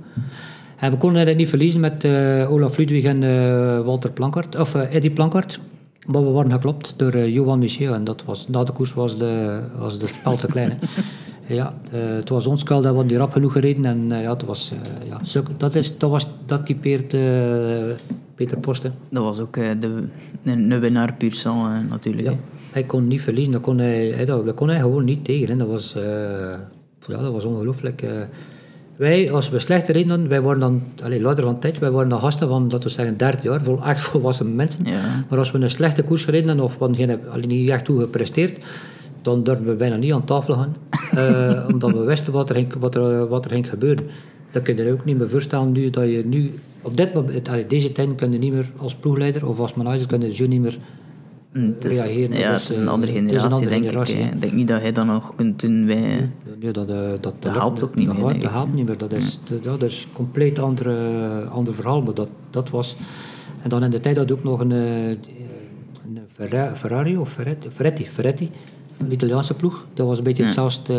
[0.77, 4.75] En we konden eigenlijk niet verliezen met eh, Olaf Ludwig en eh, Walter Plankart, of
[4.75, 5.59] eh, Eddie Plankart.
[6.05, 9.17] Maar we waren geklopt door eh, Johan Michel en dat was, na de koers was
[9.17, 10.79] de, was de spel te klein.
[11.47, 14.29] ja, eh, het was ons kuil, dat we die rap genoeg gereden en eh, ja,
[14.29, 14.71] het was,
[15.07, 17.07] ja, zulke- dat, is, dat, was, dat typeert
[18.35, 18.83] Peter Post.
[18.83, 18.89] hè.
[19.09, 20.03] Dat was ook de,
[20.43, 22.27] een, een winnaar puur sang natuurlijk.
[22.27, 22.35] Ja,
[22.71, 25.49] hij kon niet verliezen, dat kon hij, hij- dat, dat kon hij gewoon niet tegen.
[25.49, 25.57] Hè.
[25.57, 25.93] Dat, was,
[27.07, 28.03] ja, dat was ongelooflijk.
[29.01, 32.09] Wij, als we slecht reden, dan, wij waren dan, allee, later van tijd, wij waren
[32.09, 34.85] dan gasten van, dat we zeggen, 30 jaar, vol echt volwassen mensen.
[34.85, 35.25] Ja.
[35.29, 38.59] Maar als we een slechte koers gereden of we geen, allee, niet echt goed gepresteerd,
[39.21, 40.75] dan durfden we bijna niet aan tafel gaan.
[41.25, 44.05] eh, omdat we wisten wat er, ging, wat, er, wat er ging gebeuren.
[44.51, 47.49] Dat kun je je ook niet meer voorstellen nu, dat je nu, op dit moment,
[47.49, 50.47] allee, deze tijd kun je niet meer als ploegleider of als manager, kun je zo
[50.47, 50.77] niet meer
[51.53, 52.37] Mm, het is, reageren.
[52.37, 54.33] Ja, Dat het is, een eh, andere een generatie, andere denk generatie, ik.
[54.33, 56.29] Ik denk niet dat hij dat nog kunt doen bij...
[56.59, 58.97] Nee, dat, eh, dat, dat, Dat helpt ook niet dat, meer, Dat helpt niet meer.
[58.97, 62.01] Dat is, dat, ja, dat is een compleet andere, ander verhaal.
[62.01, 62.95] Maar dat, dat was...
[63.61, 67.69] En dan in de tijd had ook nog een, eh, een Ferra- Ferrari of Ferretti,
[67.69, 68.49] Ferretti, Ferretti,
[68.97, 69.85] een Italiaanse ploeg.
[69.93, 70.93] Dat was een beetje hetzelfde...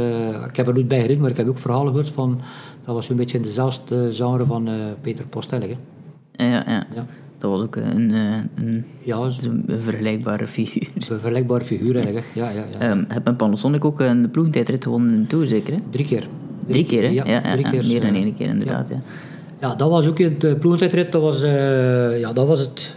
[0.49, 2.41] ik heb er nooit bij gereden, maar ik heb ook verhalen gehoord van...
[2.85, 4.69] Dat was een beetje in dezelfde genre van
[5.01, 5.69] Peter Postellig.
[5.69, 6.45] hè.
[6.45, 6.87] Ja, ja.
[6.95, 7.07] Ja.
[7.43, 10.89] Dat was ook een, eh, een, Ja, een, een vergelijkbare figuur.
[10.95, 12.27] een vergelijkbare figuur eigenlijk.
[12.33, 12.41] Hè.
[12.41, 12.79] Ja, ja, ja.
[12.79, 15.73] Ehm heb met Panasonic ook een ploegentijdrit gewonnen in de Tour, zeker?
[15.73, 15.79] Hè?
[15.91, 16.29] Drie keer.
[16.67, 17.09] Drie keer, hè?
[17.09, 17.87] Ja, drie keer.
[17.87, 18.89] meer dan eh, één keer, inderdaad.
[18.89, 19.01] Ja.
[19.61, 21.13] Ja, dat was ook in het ploegentijdrit.
[21.13, 22.97] Dat was, eh, ja, dat was het,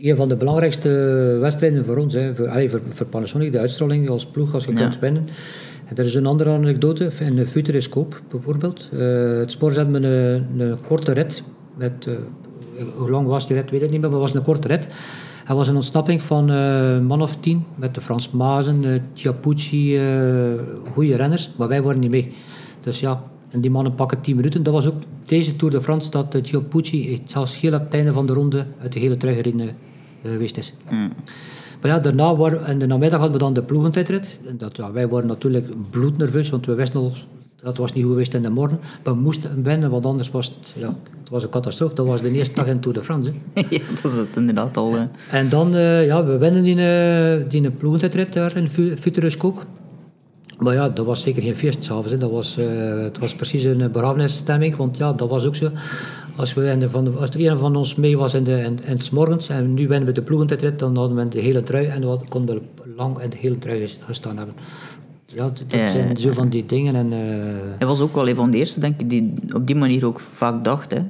[0.00, 0.88] een van de belangrijkste
[1.40, 2.14] wedstrijden voor ons.
[2.14, 2.34] Hè.
[2.34, 5.26] Voor, allee, voor, voor Panasonic, de uitstraling als ploeg, als je kunt winnen.
[5.84, 8.88] En er is een andere anekdote, in de Futuriscope bijvoorbeeld.
[8.92, 8.98] Eh,
[9.38, 11.42] het spoor zat met een, een korte rit.
[11.76, 12.14] Met, eh,
[12.96, 14.88] hoe lang was die rit, weet ik niet meer, maar het was een korte rit.
[15.44, 19.00] Het was een ontsnapping van eh, een man of tien, met de Frans Mazen, uh,
[19.14, 20.04] Chiappucci, eh
[20.92, 22.32] goede renners, maar wij waren niet mee.
[22.80, 24.62] Dus ja, en die mannen pakken 10 minuten.
[24.62, 28.12] Dat was ook deze Tour de France dat uh, Chiappucci zelfs heel op het einde
[28.12, 29.70] van de ronde uit de hele trui gereden
[30.22, 30.74] geweest is.
[31.80, 34.40] Maar ja, daarna waren, in de namiddag hadden we dan de ploegentijdrit.
[34.46, 37.12] En Dat, ja, wij waren natuurlijk bloednerveus, want we wisten al
[37.62, 38.80] dat was niet goed geweest in de morgen.
[39.02, 41.94] We moesten winnen, want anders was het, ja, het was een catastrofe.
[41.94, 43.30] Dat was de eerste dag in Tour de France.
[43.52, 43.60] Hè.
[43.70, 44.94] ja, dat is het inderdaad al.
[44.96, 45.02] eh.
[45.30, 49.60] En dan, uh, ja, we winnen die, uh, die ploegentijdrit daar in Futuroscope.
[50.58, 52.18] Maar ja, dat was zeker geen feest s'avonds.
[52.18, 55.70] Dat was, uh, het was precies een begrafenisstemming, want ja, dat was ook zo.
[56.36, 58.78] Als, we de, van de, als er een van ons mee was in, de, in,
[58.84, 61.86] in het morgens en nu winnen we de ploegentijdrit, dan hadden we de hele trui
[61.86, 62.62] en dan konden we
[62.96, 64.54] lang in de hele trui gestaan hebben.
[65.34, 66.94] Ja, dat, dat zijn zo van die dingen.
[66.94, 67.18] En, uh,
[67.78, 70.20] Hij was ook wel een van de eerste, denk ik, die op die manier ook
[70.20, 70.92] vaak dacht.
[70.92, 71.00] Hè.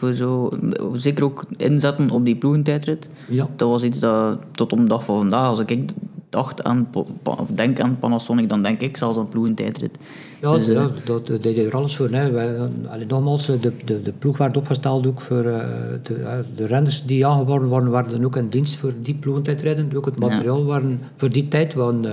[0.00, 0.50] We zo,
[0.94, 3.10] zeker ook inzetten op die ploegentijdrit.
[3.28, 3.48] Ja.
[3.56, 5.84] Dat was iets dat tot op de dag van vandaag, als ik
[6.30, 6.88] dacht aan,
[7.22, 9.98] of denk aan Panasonic, dan denk ik zelfs aan ploegentijdrit.
[10.40, 12.10] Ja, dus, ja dat, dat deed er alles voor.
[12.10, 12.30] Hè.
[12.30, 15.58] Wij, allee, nogmaals, de, de, de ploeg werd opgesteld ook voor uh,
[16.02, 19.96] de, de renners die aangeworven waren, waren ook in dienst voor die ploegentijdrijden.
[19.96, 20.64] Ook het materiaal ja.
[20.64, 22.10] waren voor die tijd waren, uh,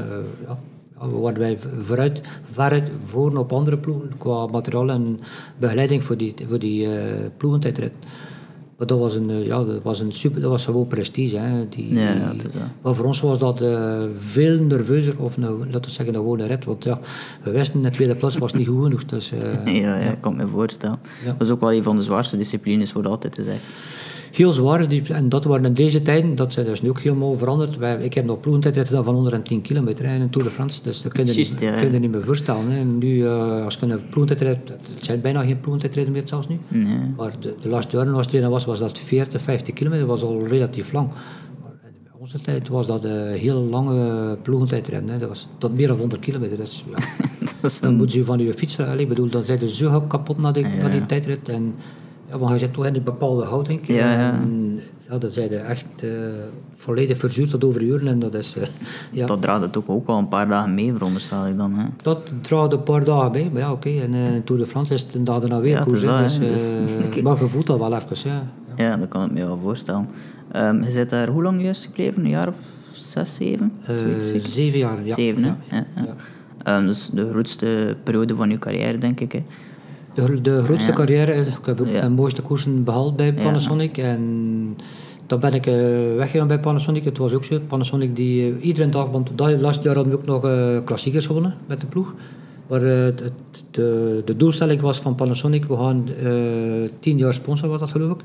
[0.47, 0.59] ja,
[1.09, 5.19] waren wij vooruit, veruit voor op andere ploegen qua materiaal en
[5.57, 6.91] begeleiding voor die, voor die uh,
[7.37, 7.93] ploegentijdrit.
[8.81, 11.37] Maar dat was een, uh, ja, dat was een super, dat was gewoon prestige.
[11.37, 11.69] Hè.
[11.69, 12.33] Die, ja.
[12.81, 16.45] Maar voor ons was dat uh, veel nerveuzer, of nou, laten we zeggen, een gewone
[16.45, 16.65] rit.
[16.65, 16.99] Want ja,
[17.43, 19.05] we wisten, de tweede plaats was niet goed genoeg.
[19.05, 19.31] Dus,
[19.65, 20.99] uh, ja, ja, ik kan me voorstellen.
[21.25, 23.43] Dat was ook wel een van de zwaarste disciplines voor altijd te
[24.31, 27.77] Heel zwaar, en dat waren in deze tijden, dat zijn dus nu ook helemaal veranderd.
[27.77, 31.11] Wij, ik heb nog ploegentijd gedaan van 110 kilometer in Tour de France, dus dat
[31.11, 31.79] kun je, Just, niet, ja.
[31.79, 32.71] kun je niet meer voorstellen.
[32.71, 32.83] Hè.
[32.83, 36.59] Nu, uh, als je een ploegentijd het zijn bijna geen ploegentijdrijden meer zelfs nu.
[36.67, 36.97] Nee.
[37.17, 40.29] Maar de, de laatste jaren was het was, was dat 40, 50 kilometer, dat was
[40.29, 41.07] al relatief lang.
[41.61, 45.09] Maar in onze tijd was dat een heel lange ploegentijdrijden.
[45.09, 45.17] Hè.
[45.17, 46.57] Dat was tot meer dan 100 kilometer.
[46.57, 47.03] Dus, ja.
[47.61, 47.97] dat dan een...
[47.97, 50.75] moet je van je fiets, ik bedoel, dan zijn ze zo kapot na die, ja.
[50.75, 51.49] na die tijdrit.
[51.49, 51.73] En,
[52.31, 53.87] ja, maar je zit toch in een bepaalde houding.
[53.87, 54.31] Ja, ja.
[54.31, 56.11] En, ja, dat zijn echt uh,
[56.75, 58.07] volledig verzuurd tot over uren.
[58.07, 58.63] En dat, is, uh,
[59.11, 59.25] ja.
[59.25, 61.73] dat draait het ook, ook wel een paar dagen mee, veronderstel ik dan.
[61.73, 61.85] Hè?
[62.03, 63.87] Dat draait een paar dagen mee, maar ja, oké.
[63.87, 64.01] Okay.
[64.01, 66.01] En uh, Tour de France is het een dag daarna weer ja, koers.
[66.01, 66.73] Dus, dus,
[67.23, 68.43] maar je voelt dat wel even, ja.
[68.75, 70.09] Ja, ja dat kan ik me wel voorstellen.
[70.55, 72.23] Um, je zit daar hoe lang juist gebleven?
[72.23, 72.55] Een jaar of
[72.91, 73.73] zes, zeven?
[74.37, 75.15] zeven jaar, ja.
[75.15, 75.57] Zeven, ja.
[75.69, 76.77] ja, ja.
[76.77, 79.31] Um, dus de grootste periode van je carrière, denk ik.
[79.31, 79.43] Hè?
[80.13, 80.95] De, de grootste ja.
[80.95, 82.09] carrière, ik heb ook ja.
[82.09, 83.95] mooiste koersen behaald bij Panasonic.
[83.95, 84.03] Ja.
[84.03, 84.77] En
[85.27, 85.73] dan ben ik uh,
[86.15, 87.03] weggegaan bij Panasonic.
[87.03, 87.59] Het was ook zo.
[87.67, 91.25] Panasonic die uh, iedere dag, want dat laatste jaar hadden we ook nog uh, klassiekers
[91.25, 92.13] gewonnen met de ploeg.
[92.67, 93.31] Maar het,
[93.71, 96.07] de, de, doelstelling was van Panasonic, we gaan
[96.99, 98.21] tien jaar sponsor, was dat geloof ik.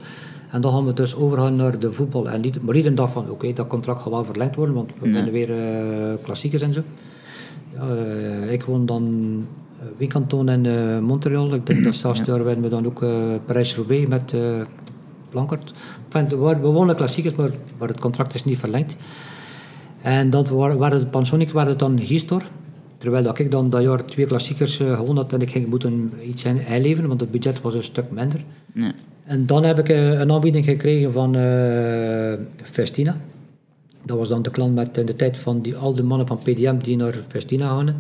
[0.50, 2.30] En dan gaan we dus overgaan naar de voetbal.
[2.30, 4.90] En niet, maar iedere dag van, oké, okay, dat contract gaat wel verlengd worden, want
[5.00, 5.30] we ja.
[5.30, 5.48] weer
[6.22, 6.80] klassiekers en zo.
[8.48, 9.44] Ik won dan
[9.96, 11.54] Wincanton en eh, Montreal.
[11.54, 13.10] Ik denk dat zelfs daar werden we dan ook eh
[13.46, 14.40] Parijs-Roubaix met eh
[15.28, 15.74] Plankert.
[16.12, 18.96] Enfin, we wonnen klassiekers, maar, maar het contract is niet verlengd.
[20.02, 22.42] En dat waren, de Panasonic waren het dan Gistor.
[22.98, 26.12] Terwijl dat ik dan dat jaar twee klassiekers eh, gewonnen had en ik ging moeten
[26.22, 28.44] iets in- inleveren, want het budget was een stuk minder.
[29.24, 33.16] En dan heb ik eh, een aanbieding gekregen van eh, Festina.
[34.04, 36.38] Dat was dan de klant met in de tijd van die, al de mannen van
[36.38, 37.96] PDM die naar Festina gaan.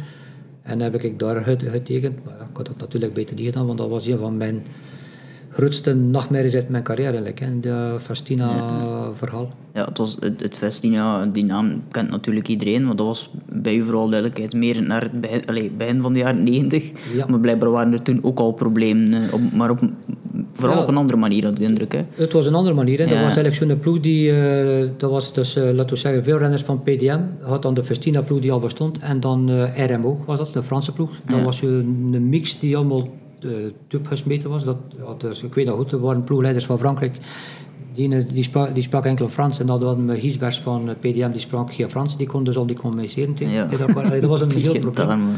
[0.66, 2.24] En heb ik daar get- getekend.
[2.24, 4.62] Maar ja, ik had dat natuurlijk beter niet gedaan, want dat was een van mijn
[5.50, 7.38] grootste nachtmerries uit mijn carrière eigenlijk.
[7.40, 9.48] hè, de Festina-verhaal.
[9.74, 13.76] Ja, het, was het, het Festina, die naam kent natuurlijk iedereen, maar dat was bij
[13.76, 15.20] u vooral duidelijkheid meer naar het
[15.76, 16.90] begin, van de jaren 90.
[17.14, 17.26] Ja.
[17.26, 19.80] Maar blijkbaar waren er toen ook al problemen, eh, op, maar op,
[20.56, 20.82] vooral Ja.
[20.82, 21.92] op een andere manier, had de indruk.
[21.92, 22.00] Hè.
[22.14, 22.98] Het was een andere manier.
[22.98, 23.04] Hè.
[23.04, 26.38] Dat was eigenlijk zo'n ploeg die, eh, dat was dus, eh, laten we zeggen, veel
[26.38, 27.18] renners van PDM.
[27.42, 28.98] Had dan de Festina ploeg die al bestond.
[28.98, 31.10] En dan eh, RMO was dat, de Franse ploeg.
[31.26, 31.44] Dat Ja.
[31.44, 33.08] was een mix die allemaal
[33.88, 34.64] tube gesmeten was.
[34.64, 34.76] Dat,
[35.18, 37.16] dus, ik weet dat goed, er waren ploegleiders van Frankrijk.
[37.94, 39.60] Die, die, sprak, die sprak enkel Frans.
[39.60, 42.16] En dan hadden we Giesbers van PDM, die sprak geen Frans.
[42.16, 43.64] Die kon dus al die communiceren Ja.
[44.20, 45.28] Dat was een heel probleem.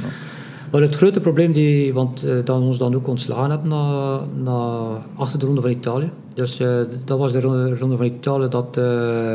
[0.72, 0.80] Maar.
[0.80, 5.38] Het grote probleem, die, want eh, dat ons dan ook ontslagen hebben na, na achter
[5.38, 6.10] de ronde van Italië.
[6.34, 9.32] Dus eh, dat was de ronde, van Italië dat eh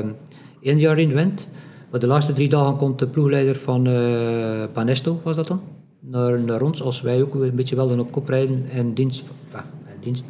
[0.61, 1.49] één jaar in wint.
[1.91, 3.87] Maar de laatste drie dagen komt de ploegleider van
[4.73, 5.61] Panesto, was dat dan,
[5.99, 6.83] naar, naar ons.
[6.83, 9.23] Als wij ook een beetje wilden op kop rijden en dienst.
[9.45, 10.25] enfin, in dienst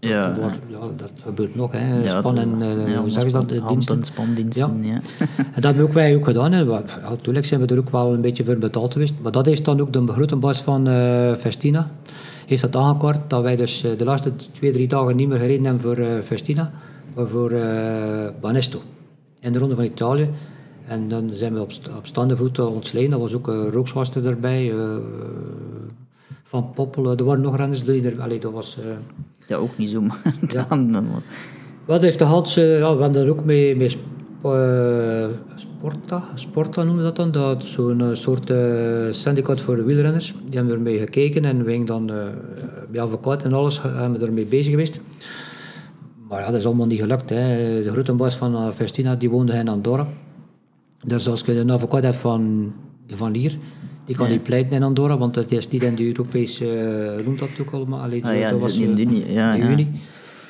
[0.00, 2.02] Ja, dat, ja, dat gebeurt nog, hè.
[2.02, 3.96] Ja, span en, eh, ja, hoe zeggen ze dat, hand- diensten.
[3.96, 5.00] en spandiensten, ja.
[5.36, 6.52] En dat hebben ook wij ook gedaan.
[6.52, 6.64] Hè.
[7.08, 9.14] Natuurlijk zijn we er ook wel een beetje voor betaald geweest.
[9.22, 11.90] Maar dat heeft dan ook de grote baas van eh, Festina
[12.46, 15.64] heeft dat aangekaart dat wij dus eh, de laatste twee, drie dagen niet meer gereden
[15.64, 16.72] hebben voor eh, Festina,
[17.14, 18.82] maar voor eh Banesto.
[19.40, 20.28] In de Ronde van Italië.
[20.86, 23.10] En dan zijn we op, op staande voet eh, ontsleden.
[23.10, 24.72] Dat was ook uh, Rookswaster erbij.
[26.46, 27.16] Van Poppel.
[27.16, 28.20] Er waren nog renners die er...
[28.20, 28.78] Allee, dat was...
[28.78, 28.86] eh,
[29.48, 30.66] Ja, ook niet zo, maar Ja.
[31.86, 33.96] wat heeft de Hans, ja, we hebben er ook mee, mee
[34.42, 38.52] eh, Sporta, Sporta noemen we dat dan, dat zo'n eh, soort
[39.10, 40.34] syndicaat voor de wielrenners.
[40.44, 42.16] Die hebben ermee gekeken en we dan, eh
[42.90, 45.00] met advocaat en alles, hebben we ermee bezig geweest.
[46.28, 47.30] Maar ja, dat is allemaal niet gelukt.
[47.30, 47.36] Hè.
[47.82, 50.06] De grote baas van Festina, die woonde in Andorra.
[51.04, 52.72] Dus als je een advocaat hebt van,
[53.06, 53.58] van hier,
[54.06, 57.22] die kan niet pleiten in Andorra, want het is niet in de Europese, eh, hoe
[57.24, 58.00] noemt dat ook allemaal?
[58.00, 59.32] Allee, Ah ja, dat niet in eh, de Unie.
[59.32, 59.68] Ja, de ja.
[59.68, 59.88] Unie.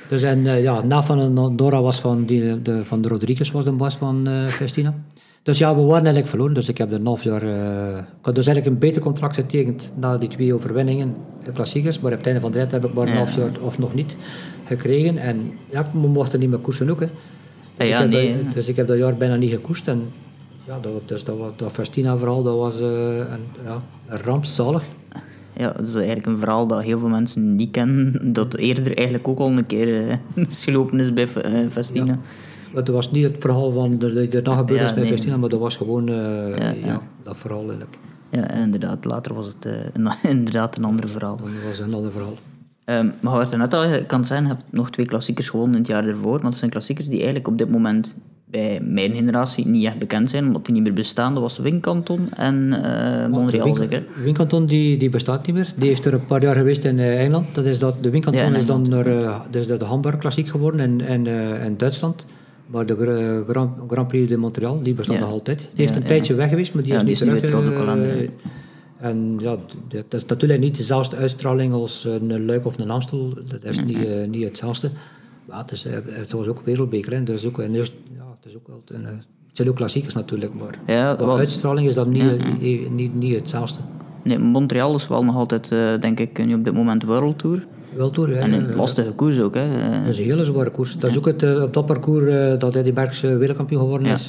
[0.08, 3.64] Dus en uh, ja, na van Andorra was van, die, de, van de Rodriguez was
[3.64, 4.94] de baas van uh, Festina.
[5.42, 6.54] Dus ja, we waren eigenlijk verloren.
[6.54, 7.42] Dus ik heb er een half jaar...
[7.42, 11.12] Uh, ik had dus eigenlijk een beter contract getekend na die twee overwinningen,
[11.44, 12.00] de klassiekers.
[12.00, 13.18] Maar op het einde van de rit heb ik maar een Ja.
[13.18, 14.16] half jaar, of nog niet,
[14.66, 15.18] gekregen.
[15.18, 17.00] En ja, we mochten niet meer koersen ook.
[17.00, 17.08] Hè.
[17.76, 19.88] Dus, Ja, ik heb nee, dat, dus ik heb dat jaar bijna niet gekoerst.
[19.88, 20.02] En
[20.66, 24.82] ja, dat, dus dat, was- dat Festina-verhaal, dat was uh, een, ja, een rampzalig.
[25.56, 28.18] Ja, dat is eigenlijk een verhaal dat heel veel mensen niet kennen.
[28.32, 32.04] Dat eerder eigenlijk ook al een keer eh, misgelopen is bij eh, Festina.
[32.04, 32.18] Ja.
[32.72, 35.12] Maar dat was niet het verhaal van de, de, daarna gebeurd is bij nee.
[35.12, 37.98] Festina, maar dat was gewoon eh, ja, dat verhaal eigenlijk.
[38.30, 39.04] Ja, inderdaad.
[39.04, 41.36] Later was het eh, een, inderdaad een ander verhaal.
[41.36, 42.34] Dat was een ander verhaal.
[42.84, 45.80] Ehm, maar wat er net al kan zijn, je hebt nog twee klassiekers gewonnen in
[45.80, 46.30] het jaar ervoor.
[46.30, 48.16] Want dat zijn klassiekers die eigenlijk op dit moment
[48.50, 51.32] bij mijn generatie niet echt bekend zijn, omdat die niet meer bestaan.
[51.32, 54.04] Dat was Wincanton en eh Montreal, Wink- zeker?
[54.24, 55.72] Wincanton die, die bestaat niet meer.
[55.76, 57.54] Die heeft er een paar jaar geweest in eh, Engeland.
[57.54, 59.06] Dat is dat, de Wincanton Ja, is dan naar
[59.50, 61.26] is de, de Hamburg Klassiek geworden in, in,
[61.64, 62.24] in Duitsland.
[62.66, 65.20] Maar de Gra- Grand, Grand Prix de Montreal, die bestaat Ja.
[65.20, 65.58] nog altijd.
[65.58, 67.94] Die heeft een tijdje weg geweest, maar die is die niet is nu terug.
[67.94, 68.30] weer
[69.00, 69.56] en ja,
[69.88, 73.34] dat is natuurlijk niet dezelfde uitstraling als een Luik of een Amstel.
[73.48, 74.90] Dat is niet, niet hetzelfde.
[75.44, 77.12] Maar het, is, het was ook wereldbeker.
[77.12, 77.22] Hè.
[77.22, 79.10] Dus ook, en dus, ja, het, is ook wel een, eh,
[79.46, 83.34] het zijn ook klassiekers natuurlijk, maar Ja, wel- uitstraling is dat niet, eh, niet, niet
[83.34, 83.80] hetzelfde.
[84.24, 87.66] Nee, Montreal is wel nog altijd, eh, denk ik, nu op dit moment World Tour.
[88.36, 89.90] En een lastige koers ook, hè.
[90.00, 90.98] Dat is een hele zware koers.
[90.98, 94.12] Dat is ook het, op dat parcours dat Eddy eh, wereldkampioen geworden Ja.
[94.14, 94.28] is.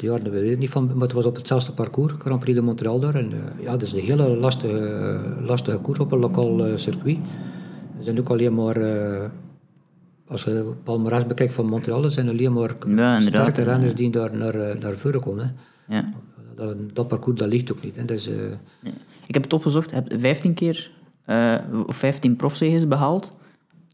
[0.00, 2.64] jaren dat weet ik niet van, maar het was op hetzelfde parcours, Grand Prix de
[2.64, 3.14] Montreal daar.
[3.14, 7.16] En ja, dat is een hele lastige, lastige koers op een lokaal circuit.
[7.96, 8.76] Er zijn ook alleen maar,
[10.28, 14.36] als je palmarès bekijkt van Montreal, er zijn alleen maar Ja, sterke renners die daar
[14.36, 15.56] naar, eh, naar voren komen.
[15.86, 15.94] Hè.
[15.96, 16.12] ja.
[16.54, 17.96] Dat, dat parcours dat ligt ook niet.
[17.96, 18.04] Hè.
[18.04, 18.34] Dat is, eh,
[18.80, 18.92] Nee.
[19.26, 20.90] Ik heb het opgezocht, je hebt 15 keer
[21.24, 21.54] eh,
[21.86, 23.36] of 15 profzeges behaald.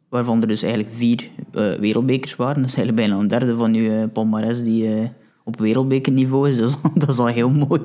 [0.09, 2.61] Waarvan er dus eigenlijk vier eh, wereldbekers waren.
[2.61, 5.09] Dat is eigenlijk bijna een derde van je palmarès die eh,
[5.45, 6.59] op wereldbekerniveau is.
[6.59, 7.81] Dat is, dat is al heel mooi.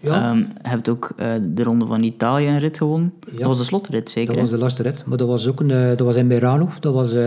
[0.00, 0.30] Ja.
[0.30, 3.12] Ehm, je hebt ook eh, de Ronde van Italië een rit gewonnen.
[3.30, 3.38] Ja.
[3.38, 4.32] Dat was de slotrit, zeker?
[4.32, 5.02] Dat was de laatste rit.
[5.06, 6.68] Maar dat was ook een, eh, dat was in Merano.
[6.80, 7.22] Dat was, eh,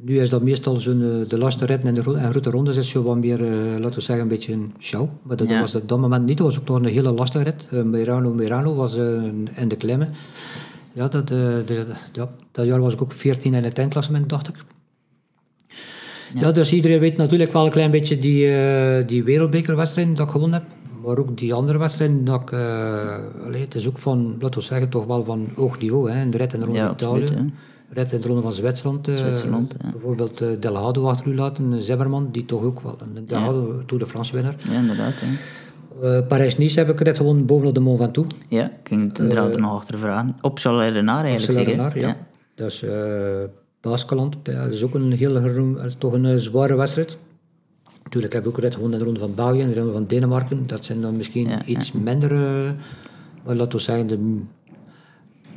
[0.00, 3.02] nu is dat meestal zo'n, de laatste rit en de en grote rondes is zo
[3.02, 3.38] wat meer,
[3.80, 5.08] laten we zeggen, een beetje een show.
[5.22, 5.60] Maar dat, Ja.
[5.60, 6.38] was op dat moment niet.
[6.38, 7.84] Dat was ook nog een hele lastige rit.
[7.84, 8.94] Merano, Merano was
[9.54, 10.08] in de klimmen.
[10.94, 14.48] Ja, dat, eh, de, ja, dat jaar was ik ook 14 in het eindklassement, dacht
[14.48, 14.54] ik.
[16.34, 16.52] Ja.
[16.52, 20.60] dus iedereen weet natuurlijk wel een klein beetje die, eh die wereldbekerwedstrijden dat ik gewonnen
[20.60, 20.68] heb.
[21.04, 24.88] Maar ook die andere wedstrijden, dat ik, eh, het is ook van, laten we zeggen,
[24.88, 26.10] toch wel van hoog niveau.
[26.10, 26.20] Hè.
[26.22, 27.50] In de rit in de Ronde Ja, Italië, absoluut,
[27.88, 29.08] rit in de Ronde van Zwitserland.
[29.08, 29.90] eh, Zwitserland, ja.
[29.90, 34.32] Bijvoorbeeld Delgado achter u laten, Zimmerman, die toch ook wel, een Delgado, Tour de France
[34.34, 34.54] winnaar.
[34.70, 35.12] Ja, inderdaad.
[35.16, 36.22] hè.
[36.22, 38.34] Parijs-Nice heb ik rit gewonnen bovenop de Mont Ventoux.
[38.48, 40.36] Ja, ik ging het inderdaad er nog achter vragen.
[40.40, 41.52] Op Renard eigenlijk?
[41.58, 42.16] Celerenaar, ja.
[42.54, 42.84] Dus
[43.84, 47.18] Baskeland, ja, dat is ook een heel eh, toch een eh, zware wedstrijd.
[48.02, 50.06] Natuurlijk heb ik ook rit gewonnen in de ronde van België en de ronde van
[50.06, 50.66] Denemarken.
[50.66, 52.70] Dat zijn dan misschien Ja, iets minder, eh,
[53.44, 54.40] maar laten we zeggen, de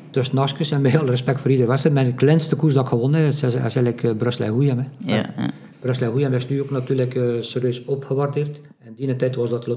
[0.09, 0.71] tussenasjes.
[0.71, 1.95] En met heel respect voor iedere wedstrijd.
[1.95, 4.87] Mijn kleinste koers dat ik gewonnen heb, is, is eigenlijk uh, Brussel-Hoejem.
[4.97, 5.49] Ja, ja.
[5.79, 8.61] Brussel-Hoejem is nu ook natuurlijk serieus opgewaardeerd.
[8.83, 9.69] In die tijd was dat,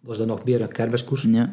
[0.00, 1.22] was dat nog meer een kermiskoers.
[1.22, 1.52] ja.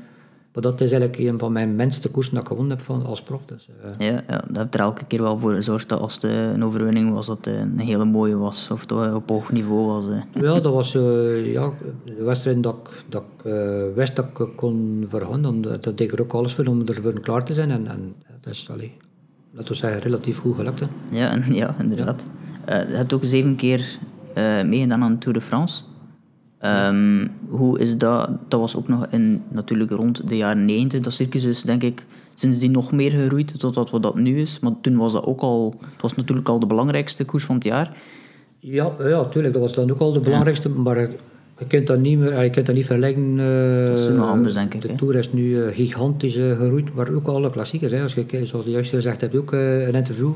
[0.57, 3.21] Maar dat is eigenlijk een van mijn minste koersen dat ik gewonnen heb van, als
[3.21, 3.45] prof.
[3.45, 3.67] Dus,
[3.97, 6.51] eh, Ja, ja, dat heb er elke keer wel voor gezorgd dat als het eh,
[6.51, 8.71] een overwinning was, dat het een hele mooie was.
[8.71, 10.07] Of toch op hoog niveau was.
[10.07, 10.41] eh.
[10.41, 11.71] Ja, dat was eh, ja,
[12.05, 15.41] de wedstrijd dat ik, dat ik eh, wist dat ik kon vergaan.
[15.41, 17.71] Dan, dat deed ik er ook alles voor om ervoor klaar te zijn.
[17.71, 18.93] En, en dat is, allee,
[19.51, 20.79] laten we zeggen, relatief goed gelukt.
[20.79, 20.85] Hè.
[21.09, 22.25] Ja, ja inderdaad.
[22.65, 23.97] Eh, je hebt ook zeven keer
[24.33, 25.83] eh, meegedaan aan de Tour de France.
[26.59, 28.29] Ehm, hoe is dat?
[28.47, 30.99] Dat was ook nog in, natuurlijk rond de jaren 90.
[30.99, 34.59] Dat circus is denk ik sindsdien nog meer gegroeid tot wat dat nu is.
[34.59, 35.75] Maar toen was dat ook al...
[35.91, 37.97] Het was natuurlijk al de belangrijkste koers van het jaar.
[38.59, 40.69] Ja, ja, tuurlijk, dat was dan ook al de belangrijkste.
[40.69, 41.09] Maar eh,
[41.59, 43.01] je kunt dat niet, meer, eh, je kunt dat niet eh,
[43.87, 44.95] Dat is nog anders, denk ik, De?
[44.95, 47.91] Tour is nu eh, gigantisch eh, gegroeid, maar ook alle klassiekers.
[47.91, 48.01] Hè.
[48.01, 50.31] Als je, kijkt, zoals je juist gezegd hebt, ook eh, een interview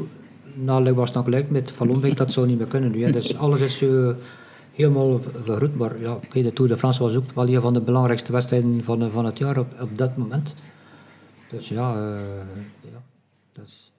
[0.66, 3.04] Luik was nog Luik met Van dat zou niet meer kunnen nu.
[3.04, 3.12] Hè.
[3.12, 4.10] Dus alles is eh,
[4.72, 5.76] helemaal ver- vergroeid.
[5.76, 9.02] Maar ja, de Tour de France was ook wel een van de belangrijkste wedstrijden van,
[9.02, 10.56] eh, van het jaar op, op dat moment.
[11.50, 12.20] Dus ja, eh,
[12.82, 13.02] ja
[13.54, 13.92] dat is...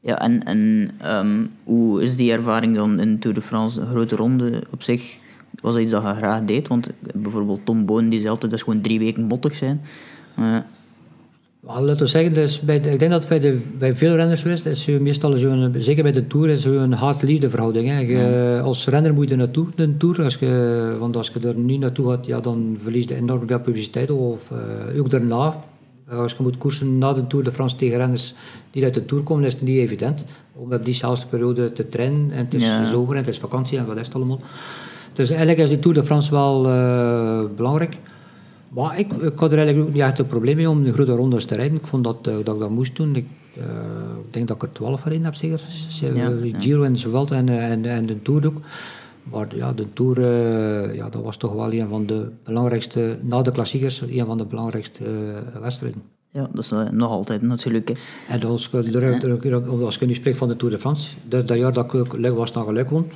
[0.00, 4.16] Ja, en, en ehm, hoe is die ervaring dan in Tour de France, de grote
[4.16, 5.18] ronde op zich?
[5.60, 6.68] Was dat iets dat je graag deed?
[6.68, 9.80] Want bijvoorbeeld Tom Boon die zei altijd dat is gewoon drie weken bottig zijn.
[10.36, 10.56] Eh,
[11.62, 14.66] laten we zeggen, dus bij de- ik denk dat bij, de, bij veel renners geweest
[14.66, 17.88] is zo meestal zo'n, zeker bij de Tour, is zo'n haat-liefde verhouding.
[17.88, 17.98] Hè.
[17.98, 20.22] Je, Als renner moet je naartoe, de Tour.
[20.22, 23.60] Als je, want als je er niet naartoe gaat, ja, dan verlies je enorm veel
[23.60, 24.10] publiciteit.
[24.10, 24.50] Of
[24.92, 25.58] eh, ook daarna,
[26.10, 28.34] Eh, als je moet koersen na de Tour de France tegen renners
[28.70, 32.30] die uit de Tour komen, is het niet evident om op diezelfde periode te trainen.
[32.30, 32.84] En het is Ja.
[32.84, 34.40] zomer en het is vakantie en wat is het allemaal.
[35.12, 37.96] Dus eigenlijk is die Tour de France wel eh, belangrijk.
[38.70, 41.12] Maar ik, ik had er eigenlijk ook niet echt een probleem mee om de grote
[41.12, 41.76] rondes te rijden.
[41.76, 43.16] Ik vond dat, eh, dat ik dat moest doen.
[43.16, 43.62] Ik, eh,
[44.26, 45.60] ik denk dat ik er 12 gereden heb, zeker.
[46.14, 46.32] Ja.
[46.58, 48.60] Giro en Vuelta en, eh, en, en de Tour ook.
[49.22, 50.20] Maar ja, de Tour
[50.94, 54.44] ja, dat was toch wel een van de belangrijkste, na de klassiekers, een van de
[54.44, 55.04] belangrijkste
[55.60, 56.02] wedstrijden.
[56.30, 57.88] ja, dat is nog altijd natuurlijk.
[57.88, 57.94] hè.
[58.28, 61.94] En als als je nu spreekt van de Tour de France, dat, dat jaar dat
[61.94, 63.06] ik Luik was naar Geluik won.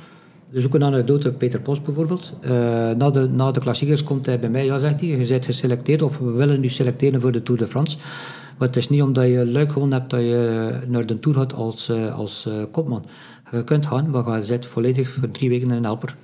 [0.49, 2.33] Dus ook een anekdote, Peter Post bijvoorbeeld.
[2.41, 2.51] Eh,
[2.91, 6.01] na, de, na de klassiekers komt hij bij mij, ja zegt hij, je bent geselecteerd
[6.01, 7.97] of we willen nu selecteren voor de Tour de France.
[8.57, 11.53] Maar het is niet omdat je Luik gewonnen hebt dat je naar de Tour gaat
[11.53, 13.05] als, eh, als eh, kopman.
[13.51, 16.15] Je kunt gaan, maar je zit volledig voor drie weken in een helper.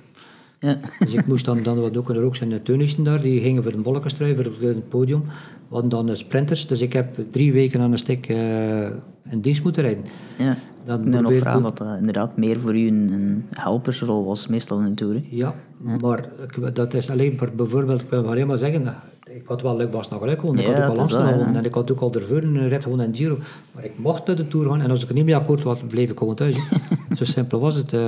[0.62, 0.78] Ja.
[0.98, 3.62] Dus ik moest dan, dan wat ook er ook zijn de Teunissen daar, die gingen
[3.62, 5.22] voor een bolkenstrui, voor het podium.
[5.68, 8.86] Hadden dan de sprinters, dus ik heb drie weken aan een stuk eh
[9.30, 10.04] in dienst moeten rijden.
[10.38, 10.56] Ja.
[10.84, 14.46] Dan ik ben nog vragen dat dat inderdaad meer voor u een, een helpersrol was,
[14.46, 15.20] meestal in de Tour.
[15.30, 15.54] Ja,
[16.00, 18.94] maar ik- dat is alleen maar bijvoorbeeld, ik wil maar alleen maar zeggen,
[19.30, 21.32] ik had wel leuk was nog gelijk gewonnen, ik Ja, had ook al Amsterdam ja.
[21.32, 23.38] gewonnen en ik had ook al ervoor een rit gewonnen in Giro,
[23.74, 25.80] maar ik mocht naar de Tour gaan en als ik er niet mee akkoord was,
[25.88, 26.56] bleef ik gewoon thuis.
[27.16, 28.00] Zo simpel was het, eh,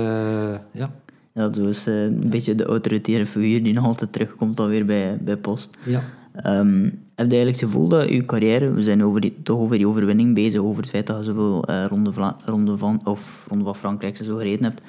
[0.71, 0.91] ja.
[1.35, 4.85] Ja, zo is eh, een beetje de autoritaire figuur die nog altijd terugkomt dan weer
[4.85, 5.77] bij, bij Post.
[5.85, 6.03] ja.
[6.35, 6.83] Ehm,
[7.15, 9.87] heb je eigenlijk het gevoel dat je carrière, we zijn over die, toch over die
[9.87, 13.63] overwinning bezig, over het feit dat je zoveel eh, ronde, Vla- ronde, van, of ronde
[13.63, 14.81] van Frankrijk zo gereden hebt,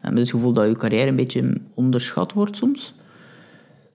[0.00, 2.94] heb je het gevoel dat je carrière een beetje onderschat wordt soms?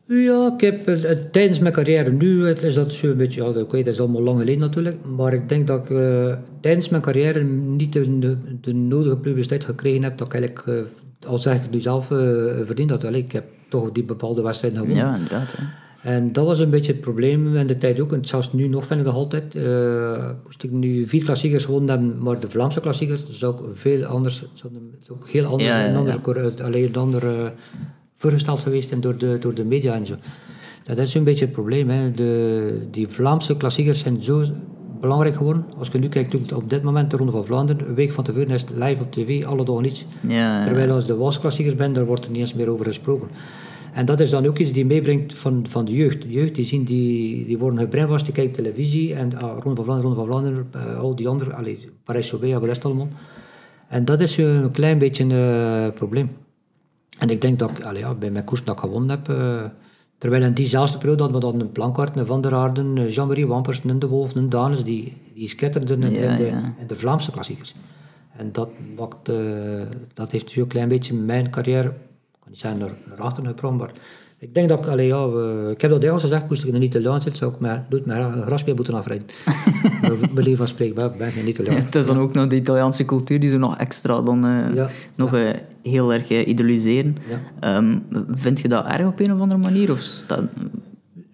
[0.05, 3.47] Ja, ik heb eh, tijdens mijn carrière nu het is dat zo een beetje, ja,
[3.49, 7.01] oké, dat is allemaal lang geleden natuurlijk, maar ik denk dat ik eh, tijdens mijn
[7.01, 10.91] carrière niet de, de, de nodige publiciteit gekregen heb dat ik eigenlijk, eh,
[11.27, 12.17] al zeg ik het nu zelf, eh
[12.61, 13.05] verdiend had.
[13.05, 15.05] Allee, ik heb toch die bepaalde wedstrijden gewonnen.
[15.05, 15.53] Ja, inderdaad.
[15.57, 15.63] Hè.
[16.01, 18.85] En dat was een beetje het probleem in de tijd ook, en zelfs nu nog
[18.85, 19.55] vind ik dat altijd.
[19.55, 24.03] eh, moest ik nu vier klassiekers gewonnen hebben, maar de Vlaamse klassiekers zou ik veel
[24.05, 25.97] anders, zou het ook heel anders Ja, ja, en ja.
[26.23, 27.45] anders, alleen een ander eh,
[28.15, 30.15] voorgesteld geweest en door de, door de media en zo.
[30.83, 31.89] Dat is een beetje het probleem.
[31.89, 32.11] Hè.
[32.11, 34.43] De, die Vlaamse klassiekers zijn zo
[34.99, 35.65] belangrijk geworden.
[35.77, 38.49] Als je nu kijkt op dit moment de Ronde van Vlaanderen, een week van tevoren
[38.49, 40.05] is het live op tv, alle dagen niets.
[40.27, 43.27] Ja, Terwijl als de Wals-klassiekers bent, daar wordt er niet eens meer over gesproken.
[43.93, 46.21] En dat is dan ook iets die meebrengt van, van de jeugd.
[46.21, 49.83] De jeugd die, zien, die, die worden gebrainwashed, die kijken televisie en ah, Ronde van
[49.83, 53.07] Vlaanderen, Ronde van Vlaanderen, eh, al die andere, Parijs-Roubaix, de rest allemaal.
[53.87, 56.29] En dat is een klein beetje een eh, probleem.
[57.17, 59.63] En ik denk dat ik allee, ja, bij mijn koers dat ik gewonnen heb, eh,
[60.19, 63.83] terwijl in diezelfde periode hadden we dan een Plankart, een Van der Aarden, Jean-Marie Wampers,
[63.83, 66.73] een De Wolf, een Danes, die, die skitterden in, Ja, in de, ja.
[66.77, 67.75] in de Vlaamse klassiekers.
[68.37, 69.35] En dat, maakt, eh,
[70.13, 73.17] dat heeft dus ook een klein beetje mijn carrière, ik kan niet zeggen naar, naar
[73.17, 73.91] achteren maar
[74.39, 76.75] ik denk dat ik, allee, ja, we- ik heb dat eigenlijk gezegd, moest ik in
[76.75, 79.25] een Italiaan zitten, zou ik maar, doet mij een graspeer moeten afrijden.
[80.01, 81.75] Maar Bij van spreken, ik ben geen Italiaan.
[81.81, 84.89] Het is dan ook nog de Italiaanse cultuur die zo nog extra dan eh, Ja,
[85.15, 85.41] nog eh,
[85.83, 87.17] heel erg eh, idoliseren.
[87.29, 87.39] Ja.
[87.75, 87.97] Ehm,
[88.31, 89.91] vind je dat erg op een of andere manier?
[89.91, 90.43] Of staat...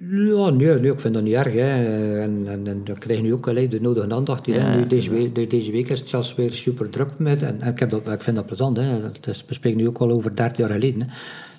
[0.09, 1.53] Ja, nee, nee, ik vind dat niet erg.
[1.53, 1.85] Hè.
[2.21, 4.45] En, en, en dan krijg je nu ook allee, de nodige aandacht.
[4.45, 4.55] Hier.
[4.55, 7.43] Ja, Nu, deze, week, de- deze week is het zelfs weer super druk met.
[7.43, 8.77] En, en ik, heb dat, ik vind dat plezant.
[8.77, 9.01] Hè.
[9.01, 11.01] Dat is, we spreken nu ook al over 30 jaar geleden.
[11.01, 11.07] Hè.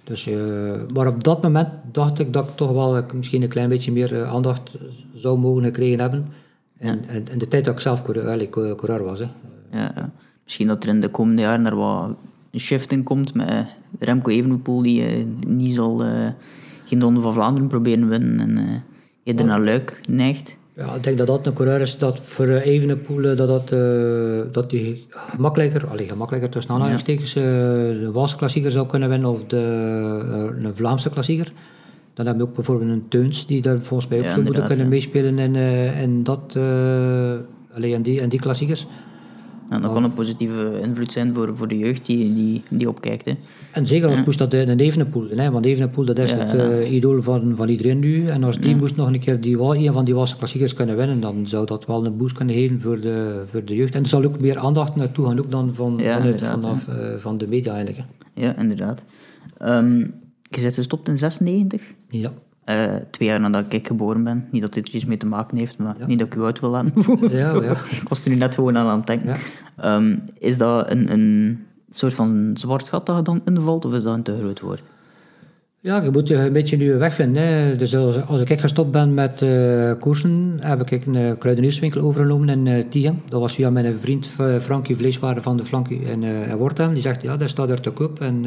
[0.07, 0.36] Dus, eh,
[0.94, 3.92] maar op dat moment dacht ik dat ik toch wel eh, misschien een klein beetje
[3.92, 4.70] meer eh, aandacht
[5.14, 6.26] zou mogen gekregen hebben.
[6.78, 9.18] En, en, en de tijd dat ik zelf coureur, coureur was.
[9.18, 9.26] Hè.
[9.70, 10.11] Ja, ja.
[10.44, 12.16] Misschien dat er in de komende jaren er wat
[12.50, 13.66] een shift in komt met
[13.98, 16.11] Remco Evenepoel die eh, niet zal eh,
[16.84, 18.74] geen Ronde van Vlaanderen proberen winnen en eh
[19.22, 20.57] eerder naar Luik neigt.
[20.77, 24.53] Ja, ik denk dat dat een coureur is dat voor eh, Evenepoel dat, dat, eh,
[24.53, 29.45] dat die gemakkelijker, allee, gemakkelijker tussen aanhalingstekens, eh, de Waalse klassieker zou kunnen winnen of
[29.45, 29.57] de,
[30.62, 31.53] een Vlaamse klassieker.
[32.14, 34.64] Dan hebben we ook bijvoorbeeld een Teuns die daar volgens mij ook Ja, zou moeten
[34.64, 34.91] kunnen ja.
[34.91, 35.55] meespelen in,
[35.95, 37.33] in, dat, eh,
[37.74, 38.87] allee, in, die, in die klassiekers.
[39.69, 43.25] En dat kan een positieve invloed zijn voor, voor de jeugd die, die, die opkijkt.
[43.25, 43.33] Hè.
[43.73, 45.51] En zeker als moest dat een Evenepoel zijn, hè?
[45.51, 46.59] want Evenepoel dat is Ja, het ja.
[46.69, 48.29] eh, idool van, van iedereen nu.
[48.29, 51.21] En als die moest nog een keer die, een van die Waalse klassiekers kunnen winnen,
[51.21, 53.95] dan zou dat wel een boost kunnen geven voor de, voor de jeugd.
[53.95, 56.95] En er zal ook meer aandacht naartoe gaan, ook dan van, Ja, vanuit, vanaf eh,
[57.17, 58.05] van de media eigenlijk.
[58.35, 58.43] hè.
[58.47, 59.05] Ja, inderdaad.
[59.59, 59.99] Ehm,
[60.43, 62.33] je bent gestopt in 96, Ja.
[62.67, 64.47] Eh, twee jaar nadat ik geboren ben.
[64.51, 66.61] Niet dat dit er iets mee te maken heeft, maar niet dat ik u uit
[66.61, 67.37] wil laten voelen.
[67.37, 67.71] Ja, ja.
[67.71, 69.37] Ik was er nu net gewoon aan aan het denken.
[69.77, 71.59] Ehm, is dat een, een
[71.91, 74.83] soort van zwart gat dat je dan invalt, of is dat een te groot woord?
[75.87, 77.43] Ja, je moet je een beetje nu wegvinden.
[77.43, 77.76] Hè.
[77.76, 82.89] Dus als, ik gestopt ben met eh, koersen, heb ik een eh, kruidenierswinkel overgenomen in
[82.89, 83.22] uh.
[83.28, 84.26] Dat was via mijn vriend
[84.61, 86.93] Frankie Vleeswaren van de Flankie in, uh, in.
[86.93, 88.45] Die zegt, ja, dat staat er te koop en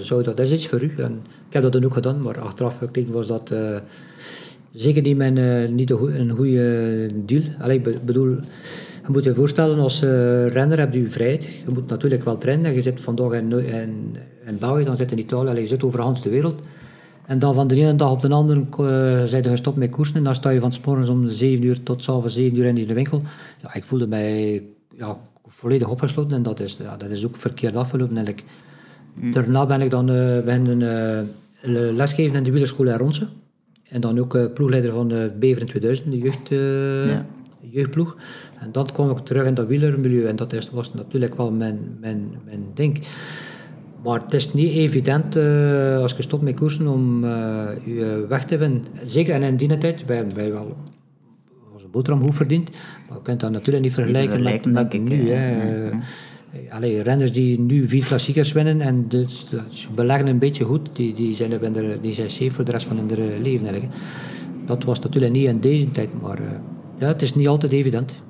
[0.00, 0.92] zou dat is iets voor u.
[0.96, 3.54] En ik heb dat dan ook gedaan, maar achteraf gekeken was dat
[4.72, 7.42] zeker niet, mijn, niet een, goe- een goede deal.
[7.58, 8.28] Allee, ik be- bedoel,
[9.02, 10.02] je moet je voorstellen, als
[10.48, 11.44] renner heb je vrijheid.
[11.44, 12.74] Je moet natuurlijk wel trainen.
[12.74, 14.16] Je zit vandaag in, in,
[14.50, 16.60] in België, dan zit in Italië, je zit overal de wereld.
[17.26, 20.16] En dan van de ene dag op de andere uh, zijn je gestopt met koersen.
[20.16, 22.64] En dan sta je van 's morgens om 7 uur tot 's avonds 7 uur
[22.64, 23.22] in de winkel.
[23.62, 24.62] Ja, ik voelde mij
[24.96, 28.46] ja, volledig opgesloten en dat is, ja, dat is ook verkeerd afgelopen eigenlijk.
[29.32, 33.26] Daarna ben ik dan uh, beginnen uh, lesgeven in de wielerschool in Ronse.
[33.88, 36.48] En dan ook uh, ploegleider van de Bever in 2000, de jeugd,
[37.08, 37.26] ja.
[37.60, 38.16] jeugdploeg.
[38.58, 41.96] En dan kwam ik terug in dat wielermilieu en dat is, was natuurlijk wel mijn,
[42.00, 43.06] mijn, mijn ding.
[44.04, 48.44] Maar het is niet evident uh, als je stopt met koersen om uh, je weg
[48.44, 48.84] te winnen.
[49.04, 50.76] Zeker en in die tijd, wij hebben wij wel
[51.72, 52.70] onze boterham goed verdiend.
[53.08, 55.30] Maar je kunt dat natuurlijk niet vergelijken met, met ik, nu.
[55.30, 55.88] Hè.
[55.90, 55.98] Ja.
[56.70, 61.14] Allee, renners die nu vier klassiekers winnen en dus, dus beleggen een beetje goed, die,
[61.14, 63.66] die, zijn, er, die zijn safe voor de rest van hun leven.
[63.66, 63.94] Eigenlijk.
[64.66, 66.38] Dat was natuurlijk niet in deze tijd, maar
[66.98, 68.22] ja, het is niet altijd evident.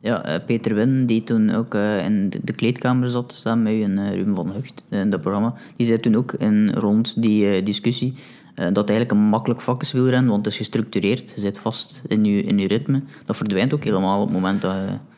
[0.00, 3.82] Ja, uh, Peter Win, die toen ook uh, in de, kleedkamer zat, samen met u
[3.82, 7.62] en uh, Ruben van Hucht in dat programma, die zei toen ook in, rond die
[7.62, 8.14] discussie
[8.54, 12.24] dat eigenlijk een makkelijk vak is wielrennen, want het is gestructureerd, je zit vast in
[12.24, 13.02] je, in je ritme.
[13.26, 15.17] Dat verdwijnt ook helemaal op het moment dat je...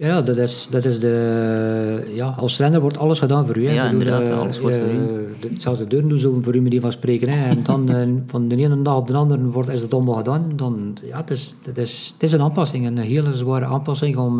[0.00, 2.10] Ja, dat is, dat is de...
[2.14, 3.66] Ja, als renner wordt alles gedaan voor u.
[3.66, 3.72] Hè.
[3.72, 5.58] Ja, bedoel, inderdaad, alles wordt voor u.
[5.58, 7.28] Zelfs de deuren doen zo voor u, manier van spreken.
[7.28, 7.48] Hè.
[7.48, 7.88] En dan
[8.26, 10.52] van de ene dag op de andere wordt, is het allemaal gedaan.
[10.56, 14.38] Dan, ja, het, is, het, is, het is een aanpassing, een hele zware aanpassing om,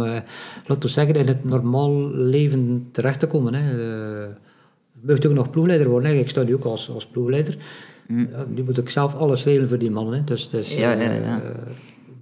[0.66, 3.54] laten we zeggen, in het normaal leven terecht te komen.
[3.54, 3.70] Hè.
[3.70, 4.28] Je
[5.00, 6.10] mag ook nog ploegleider worden.
[6.10, 6.16] Hè.
[6.16, 7.56] Ik sta nu ook als, als ploegleider.
[8.06, 8.28] Mm.
[8.30, 10.14] Ja, nu moet ik zelf alles regelen voor die mannen.
[10.14, 10.24] Hè.
[10.24, 11.42] Dus, dus, ja, ja, ja.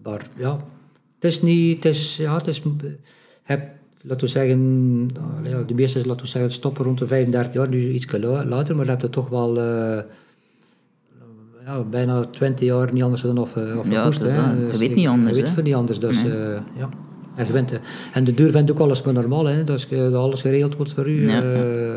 [0.03, 0.57] Maar ja,
[1.15, 1.85] het is niet...
[1.85, 2.63] Het is, ja, het is,
[3.49, 3.69] heb,
[4.03, 5.09] laten we zeggen,
[5.67, 8.95] de meeste laten we zeggen, stoppen rond de 35 jaar, nu iets later, maar dan
[8.95, 9.99] heb je toch wel uh,
[11.65, 15.37] ja, bijna 20 jaar niet anders dan of, of ja, dus, je weet niet anders.
[15.37, 15.63] Je weet hè?
[15.63, 16.33] niet anders, dus nee.
[16.33, 16.89] uh, ja.
[17.35, 17.81] En, je vindt,
[18.13, 21.09] en de deur vindt ook alles maar normaal, hè, dus dat alles geregeld wordt voor
[21.09, 21.31] u.
[21.31, 21.95] Ja, uh,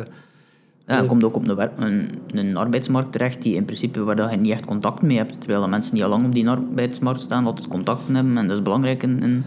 [0.87, 4.15] Ja, je komt ook op een, wer- een, een arbeidsmarkt terecht die in principe waar
[4.15, 5.39] dat je niet echt contact mee hebt.
[5.39, 8.37] Terwijl de mensen die al lang op die arbeidsmarkt staan altijd contacten hebben.
[8.37, 9.03] En dat is belangrijk.
[9.03, 9.43] In, in-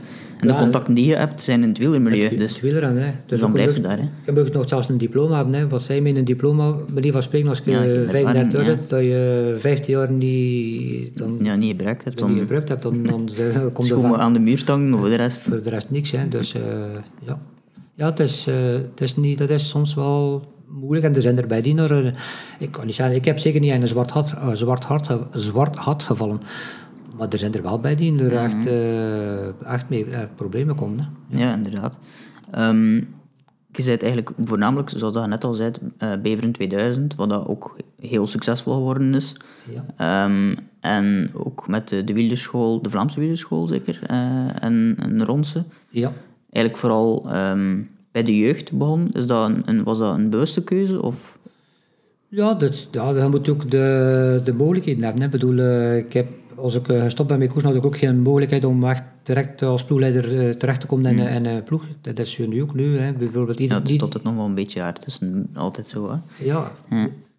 [0.49, 2.29] en de contacten die je hebt zijn in het wielermilieu.
[2.29, 3.13] Het Dus wielrennen, hè.
[3.27, 4.09] Dus dan blijf je daar, hè.
[4.27, 5.55] Je moet nog zelfs een diploma hebben.
[5.55, 5.69] Hè.
[5.69, 8.91] Wat zij met een diploma, bij van spreken, als je Ja, geen 35 jaar zit,
[8.91, 12.83] dat je 15 jaar niet, dan, ja, niet gebruikt hebt, dat niet dan gebruikt hebt,
[12.83, 15.41] dan, dan, dan komt er van, aan de muur stangen, maar voor de rest...
[15.41, 16.11] voor de rest niks.
[16.11, 16.29] Hè.
[16.29, 16.61] Dus eh,
[17.27, 17.39] ja,
[17.95, 21.07] ja het, is, eh, het is niet, dat is soms wel moeilijk.
[21.07, 22.15] En er zijn erbij die naar, een-
[22.59, 25.77] ik kan niet zeggen, ik heb zeker niet een zwart hart, eh, zwart hart, zwart
[25.77, 26.41] hart gevallen.
[27.19, 30.99] Maar er zijn er wel bij die er echt, eh, echt mee eh, problemen komen.
[30.99, 31.39] Hè.
[31.45, 31.99] Ja, inderdaad.
[32.51, 32.95] Ehm,
[33.77, 37.29] je zei het eigenlijk voornamelijk, zoals dat je net al zei, eh Beveren 2000, wat
[37.31, 39.37] dat ook heel succesvol geworden is.
[39.73, 39.85] Ja.
[39.97, 43.99] Ehm, en ook met de, de wielerschool, de Vlaamse wielerschool zeker,
[44.61, 45.65] en, en Ronse.
[45.91, 46.13] Ja.
[46.51, 47.81] Eigenlijk vooral ehm,
[48.13, 49.11] bij de jeugd begonnen.
[49.13, 51.03] Is dat een, een- was dat een bewuste keuze?
[51.03, 51.39] Of?
[52.29, 55.23] Ja, dat, ja, je moet ook de, de mogelijkheden hebben.
[55.23, 55.59] Ik bedoel,
[55.97, 58.85] ik heb, als ik eh, gestopt ben met koers, had ik ook geen mogelijkheid om
[58.85, 61.85] echt direct als ploegleider eh, terecht te komen in, een- in een ploeg.
[62.01, 62.99] Dat is nu ook nu.
[62.99, 63.13] Hè.
[63.13, 66.11] Bijvoorbeeld Ja, ieder, het is niet- altijd nog wel een beetje jaar tussen, altijd zo.
[66.11, 66.45] Hè?
[66.45, 66.73] ja,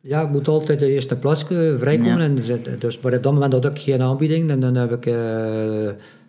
[0.01, 2.17] ja, ik moet altijd de eerste plaats eh, vrijkomen.
[2.43, 2.49] Ja.
[2.59, 4.49] En, dus, maar op dat moment had ik geen aanbieding.
[4.49, 5.13] En dan heb ik, eh,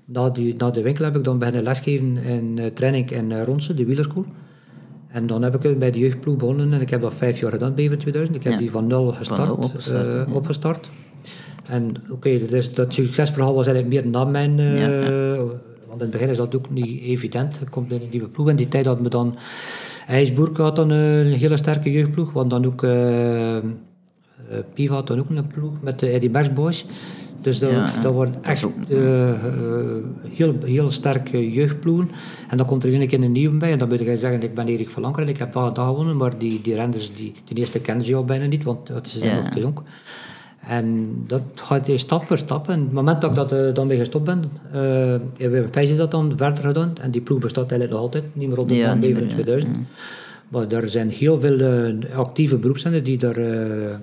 [0.05, 3.43] na, die, na de winkel heb ik dan beginnen lesgeven in eh, training in uh,
[3.45, 4.25] Ronse, de wielerschool.
[5.09, 7.51] En dan heb ik eh, bij de jeugdploeg begonnen en ik heb dat vijf jaar
[7.51, 8.37] gedaan, BV 2000.
[8.37, 8.59] Ik heb Ja.
[8.59, 10.35] die van nul gestart, nul opgestart, eh, ja.
[10.35, 10.91] opgestart.
[11.69, 14.59] En oké, dat, dat succesverhaal was eigenlijk meer na mijn...
[14.59, 15.37] eh, Ja,
[15.89, 17.57] Want in het begin is dat ook niet evident.
[17.61, 18.49] Je komt in een nieuwe ploeg.
[18.49, 19.37] In die tijd hadden we dan...
[20.07, 22.33] IJsburg had dan een hele sterke jeugdploeg.
[22.33, 22.83] Want dan ook...
[22.83, 23.63] eh, eh,
[24.75, 26.85] Piva had dan ook een ploeg met de Eddie Merckx Boys.
[27.41, 29.37] Dus dat, Ja, dat waren is echt ook- eh, eh,
[30.31, 32.11] heel, heel sterke jeugdploegen.
[32.49, 33.73] En dan komt er een keer een nieuwe bij.
[33.73, 35.87] En dan moet je zeggen, ik ben Erik van Lanker en ik heb dat, dat
[35.87, 36.17] gewonnen.
[36.17, 39.19] Maar die, die renders, die, die eerste kennen ze al bijna niet, want dat- ze
[39.19, 39.43] zijn Ja.
[39.43, 39.79] nog te jong.
[40.67, 42.69] En dat gaat je stap per stap.
[42.69, 44.81] En op het moment dat ik dat, eh, dan mee gestopt ben, eh
[45.37, 46.93] hebben we dat dan verder gedaan.
[47.01, 48.99] En die ploeg bestaat eigenlijk nog altijd, niet meer op de Ja, ja.
[48.99, 49.77] 2000.
[50.49, 53.95] Maar er zijn heel veel eh, actieve beroepszenders die daar eh,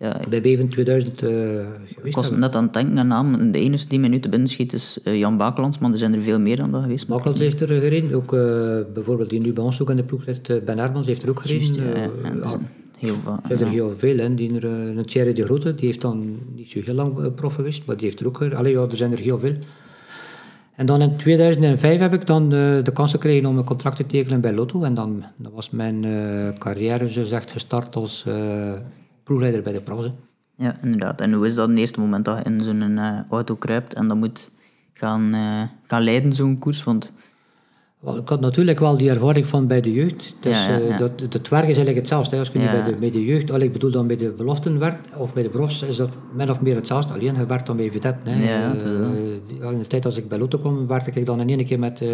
[0.00, 1.30] Ja, bij Beven 2000 eh
[2.02, 3.52] ik was net aan het denken aan naam.
[3.52, 6.20] De enige die mij nu te binnen schiet is Jan Bakelands, maar er zijn er
[6.20, 7.08] veel meer dan dat geweest.
[7.08, 8.30] Makels heeft er gereden, ook
[8.94, 11.40] bijvoorbeeld die nu bij ons ook in de ploeg zit, Ben Hermans heeft er ook
[11.40, 11.74] gereden.
[11.74, 12.58] Juist, ja, ja,
[13.00, 13.38] Eh, er heel veel.
[13.42, 14.34] er zijn er heel veel, hè.
[14.34, 17.26] Die er, eh, een Thierry de Grote, die heeft dan niet zo heel lang eh,
[17.34, 18.58] prof geweest, maar die heeft er ook gereden.
[18.58, 19.54] Allee, ja, er zijn er heel veel.
[20.74, 24.06] En dan in 2005 heb ik dan eh, de kans gekregen om een contract te
[24.06, 24.82] tekenen bij Lotto.
[24.82, 28.72] En dan, dan was mijn eh, carrière, zo gezegd, gestart als eh
[29.28, 30.10] ploegleider bij de profs.
[30.56, 31.20] Ja, inderdaad.
[31.20, 34.08] En hoe is dat het eerste moment dat je in zo'n eh, auto kruipt en
[34.08, 34.52] dan moet
[34.92, 36.84] gaan, eh, gaan leiden, zo'n koers?
[36.84, 37.12] Want
[38.00, 40.36] Wel, ik had natuurlijk wel die ervaring van bij de jeugd.
[40.40, 40.96] Dus Ja, ja, eh, ja.
[40.98, 42.38] Dat, het werk is eigenlijk hetzelfde.
[42.38, 44.78] Als je nu bij, de, bij de jeugd, al ik bedoel dan bij de beloften
[44.78, 47.12] werkt, of bij de profs, is dat min of meer hetzelfde.
[47.12, 48.14] Alleen je werkt dan bij Vitet.
[48.24, 48.72] Hè.
[48.72, 51.64] Dat Eh, in de tijd als ik bij Lotto kwam, werkte ik dan in één
[51.64, 52.08] keer met eh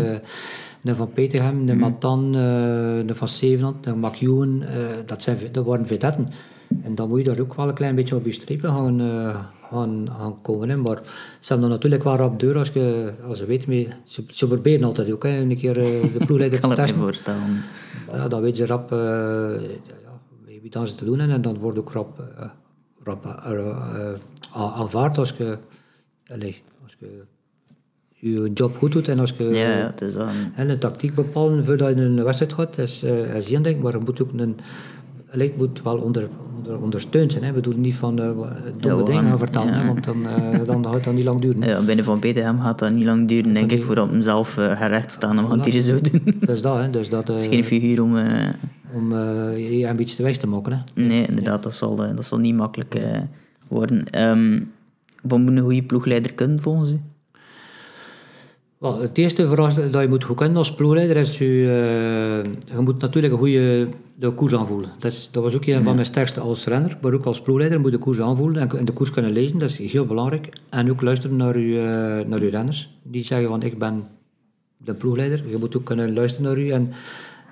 [0.84, 1.68] een Van Peterhem, Mhm.
[1.68, 4.62] een Matan, een Van Zevenhand, een McEwen.
[5.06, 6.28] dat, zijn, dat waren.
[6.82, 9.00] En dan moet je daar ook wel een klein beetje op je strepen gaan,
[9.74, 10.68] gaan, gaan komen.
[10.68, 10.76] Hè.
[10.76, 11.00] Maar
[11.40, 14.46] ze hebben dan natuurlijk wel rap deur als je, als je weet, mee, ze, ze
[14.46, 17.00] proberen altijd ook, hè, een keer eh, de ploegleider te testen.
[17.00, 17.62] voorstellen.
[18.12, 21.58] Ja, dan weet je rap eh, ja, wie dan ze te doen hebben en dan
[21.58, 22.46] wordt ook rap, eh,
[23.04, 23.26] rap
[24.52, 25.58] aanvaard als je,
[26.26, 27.22] allez, als je
[28.10, 30.28] je job goed doet en als je Ja, ja, het is dan...
[30.54, 33.02] en een tactiek bepalen voordat je een wedstrijd gaat, is,
[33.34, 34.58] is één ding, maar je moet ook een,
[35.40, 37.44] het moet wel onder, onder, ondersteund zijn.
[37.44, 37.52] Hè.
[37.52, 38.30] We doen niet van eh,
[38.80, 39.86] domme Ja, dingen vertellen, ja.
[39.86, 41.68] want dan, eh, dan gaat dat niet lang duren.
[41.68, 44.80] Ja, binnen Van Peterhem gaat dat niet lang duren, denk ik, voordat hem zelf uh,
[44.80, 46.22] gerecht staan om hier zo doen.
[46.40, 46.90] Dat is dat, hè.
[46.90, 48.16] Dus dat, Het is eh, geen figuur om...
[48.16, 48.48] eh,
[48.94, 50.72] om eh, je beetje te wijs te maken.
[50.72, 51.02] Hè.
[51.02, 53.20] nee, inderdaad, dat zal, eh, dat zal niet makkelijk eh,
[53.68, 54.10] worden.
[54.10, 54.60] Ehm
[55.22, 57.00] wat moet een goede ploegleider kunnen, volgens u?
[58.78, 62.80] Wel, het eerste vooral dat je moet goed kennen als ploegleider is je, eh, je
[62.80, 64.90] moet natuurlijk een goede de koers aanvoelen.
[64.98, 67.80] Dat, is, dat was ook een van mijn sterkste als renner, maar ook als ploegleider
[67.80, 70.48] moet je de koers aanvoelen en, de koers kunnen lezen, dat is heel belangrijk.
[70.68, 74.06] En ook luisteren naar je, eh, naar je renners, die zeggen van ik ben
[74.76, 75.42] de ploegleider.
[75.48, 76.92] Je moet ook kunnen luisteren naar je en,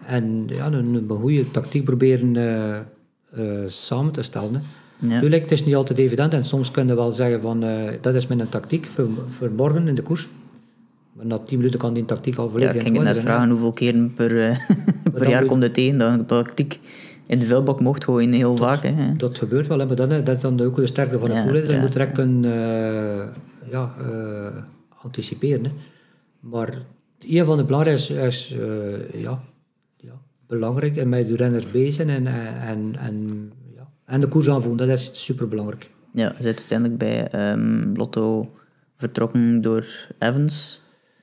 [0.06, 4.54] en ja, een, een goede tactiek proberen eh, samen te stellen.
[4.54, 4.60] Hè.
[5.08, 5.20] Ja.
[5.20, 7.64] Tuurlijk, het is niet altijd evident en soms kun je wel zeggen van
[8.00, 10.28] dat is mijn tactiek voor, voor morgen in de koers.
[11.12, 13.50] Maar na 10 minuten kan die tactiek al Ja, volledig ik in ging net vragen
[13.50, 14.58] hoeveel keren per, eh,
[15.12, 16.80] per dan jaar komt het tegen dat ik de tactiek
[17.26, 18.82] in de vuilbak mocht gooien, heel vaak.
[18.82, 19.16] Hè.
[19.16, 21.42] Dat gebeurt wel, hè, maar dat, dat is dan ook de sterkte van een Ja,
[21.42, 21.70] ploegleider.
[21.70, 23.28] Je ja, moet direct kunnen eh,
[23.70, 24.62] ja, eh,
[25.02, 25.64] anticiperen.
[25.64, 25.70] Hè.
[26.40, 26.78] Maar
[27.20, 28.56] een van de belangrijkste is,
[29.12, 29.42] ja,
[29.96, 30.12] ja,
[30.46, 33.88] belangrijk en met de renners bezig zijn en, en, en, ja.
[34.04, 35.90] en de koers aanvoelen, dat is super belangrijk.
[36.12, 38.50] Ja, je zit uiteindelijk bij ehm, Lotto
[38.96, 39.86] vertrokken door
[40.18, 40.81] Evans,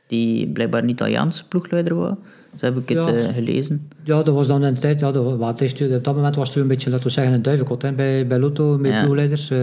[0.10, 2.14] die blijkbaar een Italiaanse ploegleider was.
[2.56, 3.14] Zo heb ik het Ja.
[3.14, 3.88] eh, gelezen.
[4.04, 6.36] Ja, dat was dan een tijd, ja, dat, was- wat is het, op dat moment
[6.36, 9.02] was het een beetje, laten we zeggen, een duivenkot hè, bij, bij Lotto met Ja.
[9.02, 9.50] ploegleiders.
[9.52, 9.60] Eh,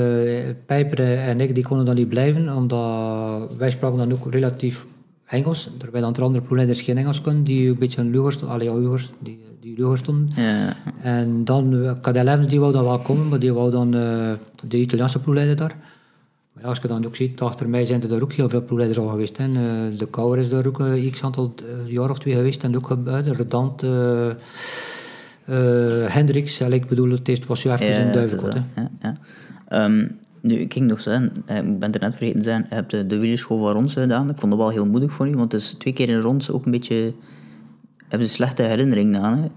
[0.66, 4.86] Pijper en ik die konden dan niet blijven, omdat wij spraken dan ook relatief
[5.26, 8.54] Engels, terwijl dan de andere ploegleiders geen Engels konden, die een beetje een luger stonden,
[8.56, 10.30] allee, ja, luger, die, die stonden.
[10.36, 13.94] Ja, En dan, eh, Cadel Evans die wou dan wel komen, maar die wou dan
[13.94, 14.30] eh,
[14.68, 15.76] de Italiaanse ploegleider daar.
[16.66, 19.08] Als je dan ook ziet, achter mij zijn er daar ook heel veel ploegleiders al
[19.08, 19.36] geweest.
[19.36, 19.44] Hè.
[19.44, 22.76] Eh, de Kouwer is daar ook een x aantal eh, jaar of twee geweest en
[22.76, 24.30] ook eh, de Redant, eh
[25.46, 28.52] eh, Hendricks, en ik bedoel, het eerst was je even ja, in het is duivenkot.
[28.52, 28.80] dat, hè.
[28.80, 29.16] ja, ja.
[29.68, 30.08] Ehm,
[30.40, 32.90] nu, ik ging nog zeggen, eh, ik ben er net vergeten te zijn, je hebt
[32.90, 34.30] de, de wielerschool van Ronse gedaan.
[34.30, 36.52] Ik vond dat wel heel moedig voor u, want het is twee keer in Ronse
[36.52, 37.12] ook een beetje...
[38.08, 39.48] heb je slechte herinneringen aan, hè?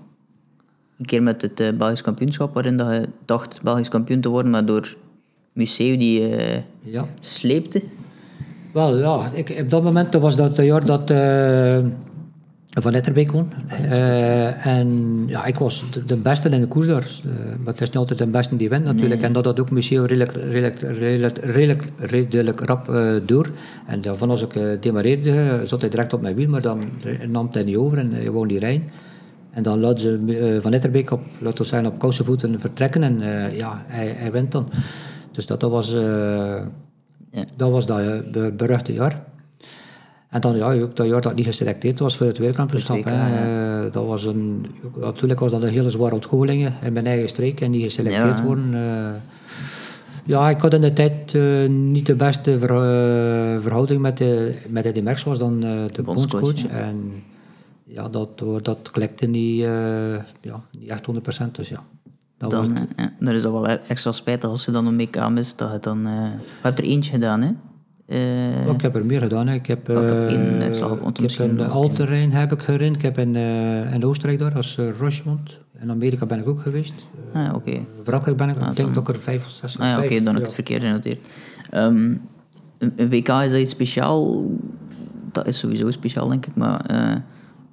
[0.97, 4.51] Een keer met het eh, Belgisch kampioenschap, waarin dat je dacht Belgisch kampioen te worden,
[4.51, 4.95] maar door
[5.59, 7.05] Museu die eh, Ja.
[7.19, 7.81] sleepte.
[8.73, 11.79] Wel ja, ik, op dat moment was dat het jaar dat eh,
[12.69, 13.31] Van Etterbeek.
[13.67, 14.87] Eh, en
[15.27, 17.07] ja, ik was de, de beste in de koers daar.
[17.63, 19.21] Maar het is niet altijd de beste die wint natuurlijk.
[19.21, 22.91] En dat had ook Museo redelijk, redelijk, redelijk, redelijk, redelijk rap
[23.25, 23.49] door.
[23.87, 26.83] En daarvan als ik demareerde, zat hij direct op mijn wiel, maar dan
[27.27, 28.83] nam hij niet over en hij wou niet rijden.
[29.51, 33.21] En dan laten ze Van Etterbeek op, laten we zeggen, op kousenvoeten vertrekken en
[33.55, 34.69] ja, hij, hij wint dan.
[35.39, 35.93] Dus dat, dat was...
[35.93, 36.01] eh,
[37.31, 37.43] Ja.
[37.55, 39.23] dat was dat eh, be- beruchte jaar.
[40.29, 43.05] En dan ja, ook dat jaar dat niet geselecteerd was voor het wereldkampioenschap.
[43.05, 44.65] Eh, dat was een,
[44.99, 48.43] natuurlijk was dat een hele zware ontgoocheling in mijn eigen streek en niet geselecteerd Ja.
[48.43, 48.71] worden.
[50.25, 51.33] ja, ik had in de tijd
[51.69, 56.41] niet de beste ver- verhouding met, de, met Eddy Merckx, was dan eh, de Bondscoach,
[56.41, 56.71] bondscoach.
[56.71, 57.23] En
[57.83, 59.59] ja, dat, dat klikte niet,
[60.41, 61.07] ja, niet echt
[61.47, 61.51] 100%.
[61.51, 61.83] Dus ja,
[62.39, 64.97] dat Dan, eh, ja, dan is dat wel e- extra spijtig als je dan een
[64.97, 65.57] WK mist.
[65.57, 67.51] Dat je dan, eh, je hebt er eentje gedaan, hè?
[68.05, 69.47] Eh, Oh, ik heb er meer gedaan.
[69.47, 69.53] Hè.
[69.53, 72.95] Ik heb, Welke heb je in eh, uitslag ik heb nog Alterrein heb ik gerend.
[72.95, 73.35] Ik heb in,
[73.93, 75.57] in Oostenrijk daar, als uh, Rochemond.
[75.81, 76.93] In Amerika ben ik ook geweest.
[77.33, 77.79] ah, oké.
[78.35, 80.37] Ben ik, ik denk dat ik er vijf of zes Ah, ja, oké, dan heb
[80.37, 81.27] ik het verkeerd genoteerd.
[81.69, 82.15] Ehm,
[82.77, 84.45] een, een WK is dat iets speciaal?
[85.31, 86.85] Dat is sowieso speciaal, denk ik, maar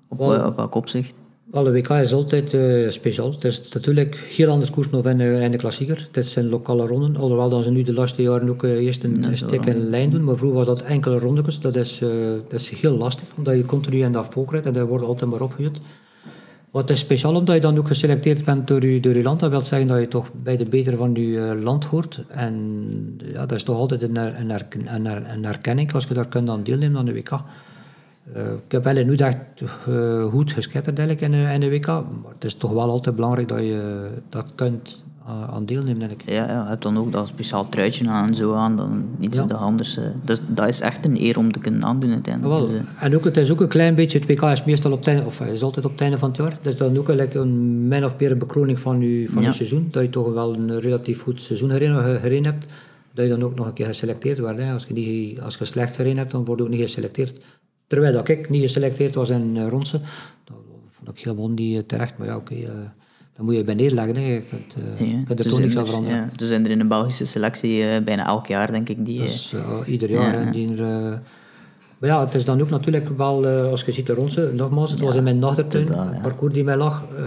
[0.09, 0.19] op
[0.57, 1.19] welk opzicht?
[1.51, 3.31] Alle WK is altijd eh, speciaal.
[3.31, 6.09] Het is natuurlijk heel anders koers nog in, de- in de klassieker.
[6.13, 9.25] Het zijn lokale ronden, alhoewel dat ze nu de laatste jaren ook eh, eerst een,
[9.25, 10.25] een stik en lijn doen.
[10.25, 11.61] Maar vroeger was dat enkele rondetjes.
[11.61, 12.09] Dat is, eh,
[12.49, 15.31] dat is heel lastig, omdat je continu in dat volk rijdt en daar wordt altijd
[15.31, 15.81] maar opgehuurd.
[16.71, 19.41] Wat is speciaal omdat je dan ook geselecteerd bent door je, door je land.
[19.41, 22.21] Dat wil zeggen dat je toch bij de betere van je eh, land hoort.
[22.29, 22.55] En
[23.33, 26.49] ja, dat is toch altijd een, een, herken- een, een herkenning als je daar kunt
[26.49, 27.31] aan deelnemen aan de WK.
[28.35, 29.37] Eh, ik heb wel nu echt
[29.89, 31.87] eh, goed geschitterd eigenlijk in, de- in de WK.
[31.87, 36.11] Maar het is toch wel altijd belangrijk dat je dat kunt eh, aan deelnemen.
[36.11, 36.22] Ik.
[36.27, 39.37] Ja, ja, je hebt dan ook dat speciaal truitje aan en zo aan, dan iets
[39.39, 39.45] Ja.
[39.45, 39.97] dat anders.
[39.97, 42.66] eh, dus dat is echt een eer om te kunnen aandoen uiteindelijk.
[42.66, 44.99] Dus, eh, En ook, het is ook een klein beetje, het WK is meestal op
[44.99, 46.59] het einde, of is altijd op het einde van het jaar.
[46.62, 49.53] Dus dan ook eigenlijk een min of meer een bekroning van je, van Ja.
[49.53, 49.89] seizoen.
[49.91, 52.66] Dat je toch wel een relatief goed seizoen gereden hebt.
[53.14, 54.59] Dat je dan ook nog een keer geselecteerd wordt.
[54.59, 54.72] Hè.
[54.72, 57.39] Als, je niet, als je slecht gereden hebt, dan word je ook niet geselecteerd.
[57.87, 60.01] Terwijl dat ik niet geselecteerd was in uh, Ronse.
[60.45, 60.57] Dat
[60.87, 62.18] vond ik helemaal niet eh, terecht.
[62.18, 62.55] Maar ja, oké.
[62.55, 62.68] eh,
[63.34, 64.16] dan moet je bij neerleggen.
[64.16, 64.20] Hè.
[64.34, 66.18] Je kunt, eh, ja, je kunt er dus toch niks aan de- veranderen.
[66.18, 69.20] Ja, dus zijn er in de Belgische selectie eh, bijna elk jaar, denk ik, die...
[69.22, 70.45] Eh, eh, ieder jaar.
[70.45, 71.18] hè, die er, eh,
[71.99, 74.91] maar ja, het is dan ook natuurlijk wel, eh, als je ziet de rondse, nogmaals,
[74.91, 76.18] het was in mijn nachtertuin, het ja.
[76.22, 77.05] parcours die mij lag.
[77.16, 77.24] eh,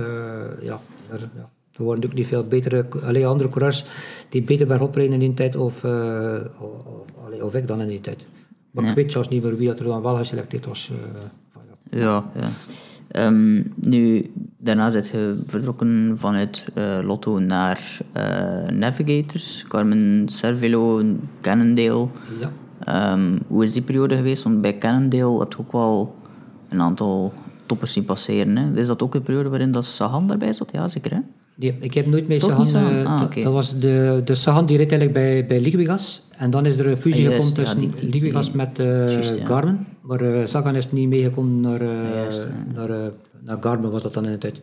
[0.65, 0.79] ja,
[1.09, 3.85] er, ja, er worden ook niet veel betere, alleen andere coureurs
[4.29, 8.01] die beter bergop rijden in die tijd, of, eh, of, of ik dan in die
[8.01, 8.25] tijd.
[8.71, 10.91] Maar ik weet zelfs niet meer wie dat er dan wel geselecteerd was.
[10.91, 11.99] eh, ja.
[11.99, 12.49] Ja, ja.
[13.07, 21.03] Ehm, nu, daarna zit je vertrokken vanuit eh, Lotto naar eh, Navigators, Carmen Cervelo,
[21.41, 22.07] Cannondale.
[22.39, 22.51] Ja.
[22.83, 24.43] Ehm, hoe is die periode geweest?
[24.43, 26.15] Want bij Cannondale heb je ook wel
[26.69, 27.33] een aantal
[27.65, 28.57] toppers zien passeren.
[28.57, 28.79] Hè?
[28.79, 30.71] Is dat ook een periode waarin dat Sagan daarbij zat?
[30.71, 31.11] Ja, zeker.
[31.11, 31.19] Hè?
[31.59, 32.65] Nee, ik heb nooit niet Sagan?
[32.75, 36.21] eh, Ah, dat- was de, de Sagan die reed eigenlijk bij, bij Liquigas.
[36.37, 39.45] En dan is er een fusie Ah, gekomen ja, tussen Liquigas die- met ja.
[39.45, 39.85] Garmin.
[40.01, 41.83] Maar eh, Sagan is niet meegekomen naar,
[42.13, 42.89] juist, naar,
[43.43, 44.59] naar Garmin, was dat dan in de tijd.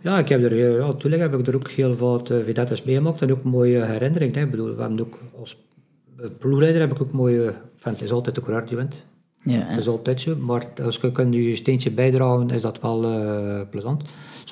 [0.00, 3.22] Ja, ik heb er, ja, natuurlijk heb ik er ook heel wat uh, vedettes meegemaakt
[3.22, 4.34] en ook mooie herinneringen.
[4.38, 4.44] Hè.
[4.44, 5.56] Ik bedoel, we hebben ook als
[6.38, 7.52] ploegleider heb ik ook mooie...
[7.82, 9.04] Het is altijd de coureur die wint.
[9.44, 13.00] Ja, Dat is altijd zo, maar als je kunt je steentje bijdragen, is dat wel
[13.70, 14.02] plezant.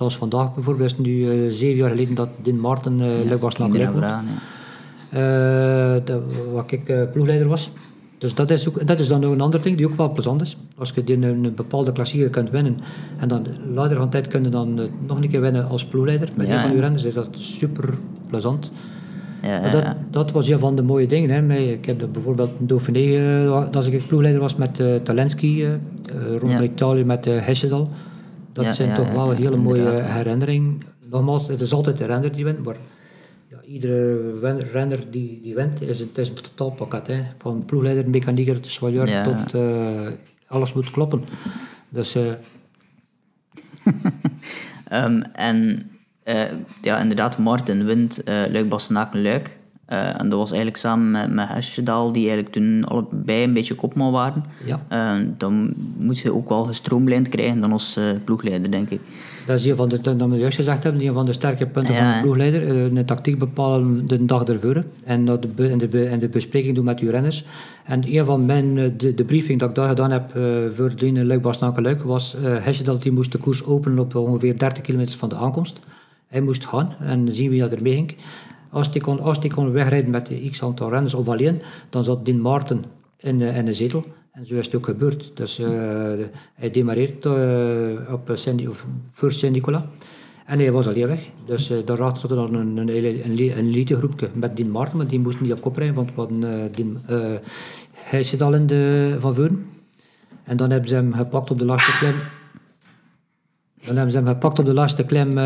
[0.00, 3.56] Zoals vandaag bijvoorbeeld, is nu eh, zeven jaar geleden dat Dean Martin uh, Luik was
[3.56, 4.22] ja.
[5.14, 6.16] uh,
[6.52, 7.70] Wat ik uh, ploegleider was.
[8.18, 10.40] Dus dat is, ook, dat is dan ook een ander ding die ook wel plezant
[10.40, 10.56] is.
[10.76, 12.76] Als je die een, bepaalde klassieker kunt winnen
[13.16, 16.28] en dan later van tijd kun je dan eh, nog een keer winnen als ploegleider
[16.36, 17.84] met Ja, een van je renners, is dat super
[18.28, 18.70] plezant.
[19.42, 21.50] Ja, dat, dat was een van de mooie dingen.
[21.50, 21.56] Hè.
[21.56, 25.78] Ik heb bijvoorbeeld in Dauphiné, eh, als ik ploegleider was met uh, Talensky, eh, eh,
[26.40, 26.60] rond.
[26.60, 27.88] Italië met uh, Hesjedal.
[28.52, 30.82] Dat Ja, zijn ja, toch wel een hele mooie herinneringen.
[31.10, 32.76] Nogmaals, het is altijd de renner die wint, maar
[33.48, 37.06] ja, iedere renner die, die wint, is, het is een totaalpakket.
[37.06, 37.22] Hè.
[37.38, 40.06] Van ploegleider, mechanieker, soigneur tot eh,
[40.46, 41.24] alles moet kloppen.
[41.88, 42.22] Dus eh,
[44.90, 45.90] Ehm, en
[46.22, 46.44] eh,
[46.82, 49.58] ja, inderdaad, Martin wint uh, Luik Bastenaken Luik.
[49.90, 53.74] Eh, en dat was eigenlijk samen met, met Hesjedal, die eigenlijk toen allebei een beetje
[53.74, 54.44] kopman waren.
[54.64, 54.80] ja.
[54.88, 59.00] Eh, dan moet je ook wel gestroomlijnd krijgen dan als eh, ploegleider, denk ik.
[59.46, 61.94] Dat is een van de, dat we juist gezegd hebben, een van de sterke punten
[61.94, 62.68] Ja, van de ploegleider.
[62.68, 64.84] Een tactiek bepalen de dag ervoor.
[65.04, 67.44] En, dat de, en, de, en de bespreking doen met uw renners.
[67.84, 70.30] En een van mijn, de, de briefing dat ik daar gedaan heb
[70.74, 71.44] voor de luik
[71.76, 75.36] luik was uh, Hesjedal die moest de koers openen op ongeveer 30 kilometer van de
[75.36, 75.80] aankomst.
[76.26, 78.14] Hij moest gaan en zien wie dat er mee ging.
[78.70, 82.24] Als die kon, als die kon wegrijden met x aantal renners of alleen, dan zat
[82.24, 82.84] Dean Maarten
[83.16, 84.04] in, eh, in de zetel.
[84.32, 85.30] En zo is het ook gebeurd.
[85.34, 88.28] Dus de- hij demareert eh, op
[88.68, 89.82] of voor Saint-Nicolas.
[90.46, 91.28] En hij was alleen weg.
[91.46, 92.88] Dus eh, daar zat dan een, een,
[93.58, 93.70] een,
[94.34, 96.14] met Dean Maarten, maar die moest niet op kop rijden, want
[97.92, 99.66] hij zit al in de Van Veuren.
[100.44, 102.14] En dan hebben ze hem gepakt op de laatste klim.
[103.86, 105.38] Dan hebben ze hem gepakt op de laatste klim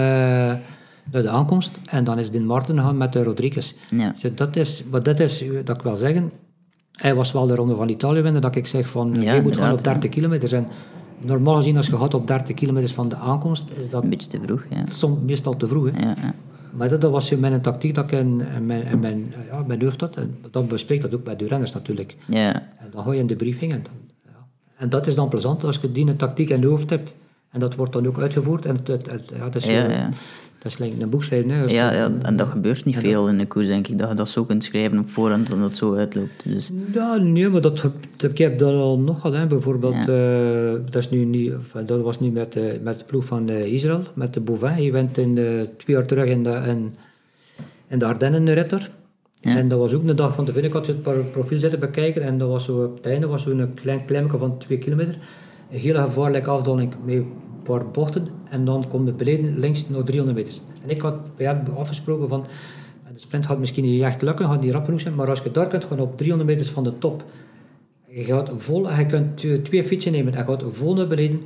[1.10, 1.78] eh, de aankomst.
[1.86, 3.72] En dan is Dean Martin gegaan met de Rodriguez.
[3.90, 4.14] Ja.
[4.20, 6.30] Dus dat is, maar dat is, eh, dat ik wil zeggen,
[6.92, 9.52] hij was wel de ronde van Italië winnen, dat ik zeg van, Ja, je moet
[9.56, 10.54] gaan op inderdaad, 30 kilometer.
[10.54, 10.66] En
[11.20, 14.28] normaal gezien, als je gaat op 30 kilometer van de aankomst, is dat Een beetje
[14.30, 14.84] te vroeg, ja.
[14.86, 15.90] soms meestal te vroeg.
[15.92, 16.00] Hè.
[16.00, 16.34] ja, ja.
[16.76, 19.82] Maar dat, dat was mijn tactiek dat ik in, in mijn, in mijn, ja, mijn
[19.82, 20.16] hoofd had.
[20.16, 22.16] En dan bespreek dat ook met de renners natuurlijk.
[22.28, 22.52] ja.
[22.54, 23.72] En dan ga je in de briefing.
[23.72, 23.92] En, dan,
[24.24, 24.46] ja.
[24.76, 27.14] en dat is dan plezant als je die een tactiek in je hoofd hebt.
[27.50, 28.64] En dat wordt dan ook uitgevoerd.
[28.66, 30.08] En het, het, dat is, Ja, zo- ja.
[30.64, 31.50] Dat is like een boek schrijven.
[31.50, 31.64] Hè.
[31.64, 33.98] Ja, je- ja, en dat gebeurt niet veel in de koers, denk ik.
[33.98, 36.42] Dat je dat zo kunt schrijven op voorhand en dat het zo uitloopt.
[36.44, 39.36] Dus, Ja, nee, maar dat, ik heb dat al nog gehad.
[39.36, 39.46] Hè.
[39.46, 41.52] Bijvoorbeeld, eh, dat, is nu niet,
[41.86, 44.82] dat was nu met, de met de ploeg van eh, Israël, met de Bovin.
[44.82, 46.94] Je went in de, twee jaar terug in de, in,
[47.88, 48.90] in de Ardennen ritter.
[49.40, 50.66] En dat was ook een dag van tevoren.
[50.66, 53.42] Ik had het par- profiel zitten bekijken en dat was zo, op het einde was
[53.42, 55.18] zo een klein klimmetje van twee kilometer.
[55.72, 57.26] Een hele gevaarlijke afdaling met een
[57.64, 58.28] paar bochten.
[58.50, 60.60] En dan komt het beneden links nog 300 meters.
[60.82, 62.44] En ik had bij hem afgesproken van...
[63.12, 65.50] De sprint gaat misschien niet echt lukken, gaat niet rap genoeg zijn, maar als je
[65.50, 67.24] daar kunt gaan op 300 meters van de top,
[68.08, 71.40] je gaat vol, je kunt twee- fietsen nemen en je gaat vol naar beneden.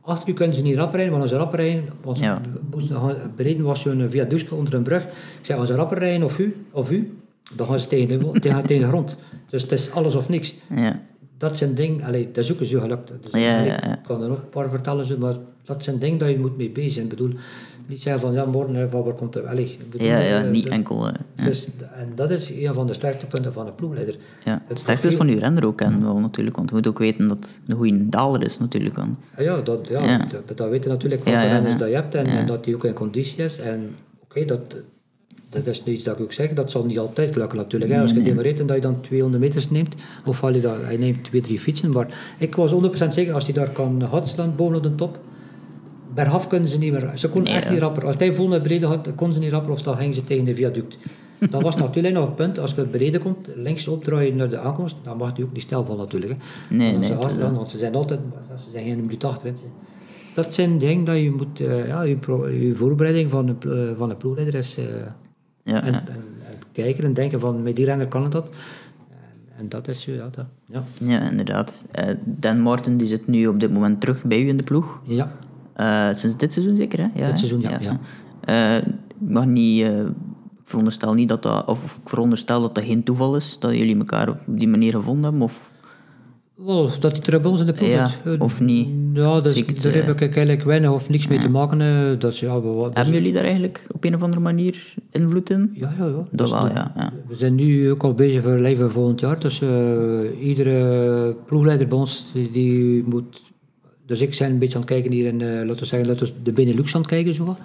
[0.00, 2.40] Achter je kunnen ze niet rap rijden, want als ze rap rijden, ze Ja.
[2.92, 5.02] gaan- beneden was zo'n viaduct onder een brug.
[5.04, 5.10] Ik
[5.42, 7.18] zei, als ze rapper rijden of u, of u,
[7.56, 9.16] dan gaan ze tegen de, tegen, tegen de grond.
[9.48, 10.54] Dus het is alles of niks.
[10.76, 11.00] ja.
[11.40, 13.12] Dat zijn dingen, allee, dat is ook zo gelukt.
[13.22, 13.72] Dus, Ja, allee.
[13.72, 16.56] Ik kan er nog een paar vertellen, zo, maar dat zijn dingen dat je moet
[16.56, 17.04] mee bezig zijn.
[17.04, 17.32] Ik bedoel,
[17.86, 19.44] niet zeggen van, ja, morgen, van waar komt?
[19.46, 21.06] Allee, ik bedoel, ja, ja, eh, niet dat- enkel...
[21.06, 21.44] ja.
[21.44, 24.16] dus, en dat is een van de sterktepunten van een ploegleider.
[24.44, 26.98] Ja, het sterkste is van uw renner ook en wel natuurlijk, want je moet ook
[26.98, 28.98] weten dat het een goede daler is natuurlijk.
[28.98, 29.06] Ah
[29.38, 30.26] ja, dat, ja, Ja.
[30.54, 33.44] Dat, je natuurlijk van de renners dat je hebt en dat die ook in conditie
[33.44, 33.58] is.
[33.58, 34.60] En oké, dat,
[35.50, 37.92] dat is iets dat ik ook zeg, dat zal niet altijd lukken natuurlijk.
[37.92, 38.00] hè.
[38.00, 39.94] Als je demareert en dat je dan 200 meters neemt,
[40.24, 41.90] of al je, dat, hij neemt twee, drie fietsen.
[41.90, 42.72] Maar ik was
[43.04, 45.18] 100% zeker, als hij daar kan hardslaan bovenop de top,
[46.14, 47.10] bergaf kunnen ze niet meer.
[47.14, 47.70] Ze Nee, echt ja.
[47.70, 48.06] niet rapper.
[48.06, 50.44] Als hij vol naar beneden had, konden ze niet rapper of dan gingen ze tegen
[50.44, 50.98] de viaduct.
[51.50, 54.96] Dan was natuurlijk nog het punt, als je beneden komt, links opdraaien naar de aankomst,
[55.02, 56.32] dan mag je ook niet stil van natuurlijk.
[56.32, 56.76] Hè.
[56.76, 58.20] Nee, nee, ze afslaan, want ze zijn altijd,
[58.64, 59.54] ze zijn geen minuut achterin.
[60.34, 63.72] Dat zijn dingen dat je moet, eh, ja, je, pro- je voorbereiding van een, plo-
[63.90, 64.84] eh, van een ploegleider is eh,
[65.70, 65.98] ja, en, ja.
[66.06, 66.14] en,
[66.46, 68.48] en kijken en denken van met die renner kan het dat.
[68.48, 70.28] En, en dat is zo, ja.
[70.30, 70.82] Dat, ja.
[71.00, 71.84] ja, inderdaad.
[71.90, 75.00] Eh, Dan Martin die zit nu op dit moment terug bij u in de ploeg.
[75.04, 75.32] ja.
[75.74, 77.08] Eh, sinds dit seizoen zeker, hè?
[77.20, 77.98] Ja, Dit seizoen, ja, ja.
[78.76, 79.82] Ik mag niet...
[79.82, 80.06] eh, ik
[80.64, 81.66] veronderstel niet dat dat...
[81.66, 85.22] Of ik veronderstel dat dat geen toeval is, dat jullie elkaar op die manier gevonden
[85.22, 85.70] hebben, of...
[86.64, 88.34] Wel, dat bij ons in de ploeg Ja, zit.
[88.34, 88.88] Eh, of niet?
[89.12, 91.80] Ja, daar heb ik eigenlijk weinig of niks mee te maken.
[91.80, 95.70] eh, Dat ja, we, Hebben jullie daar eigenlijk op een of andere manier invloed in?
[95.74, 96.12] ja, ja, ja.
[96.12, 96.92] Dat Dus wel, ja.
[96.96, 97.12] ja.
[97.28, 99.40] We zijn nu ook al bezig voor leven volgend jaar.
[99.40, 99.68] Dus eh,
[100.42, 103.42] iedere ploegleider bij ons die, die moet.
[104.06, 106.32] Dus ik zijn een beetje aan het kijken hier in, laten we zeggen, laten we
[106.42, 107.34] de Benelux aan het kijken.
[107.34, 107.56] Zo.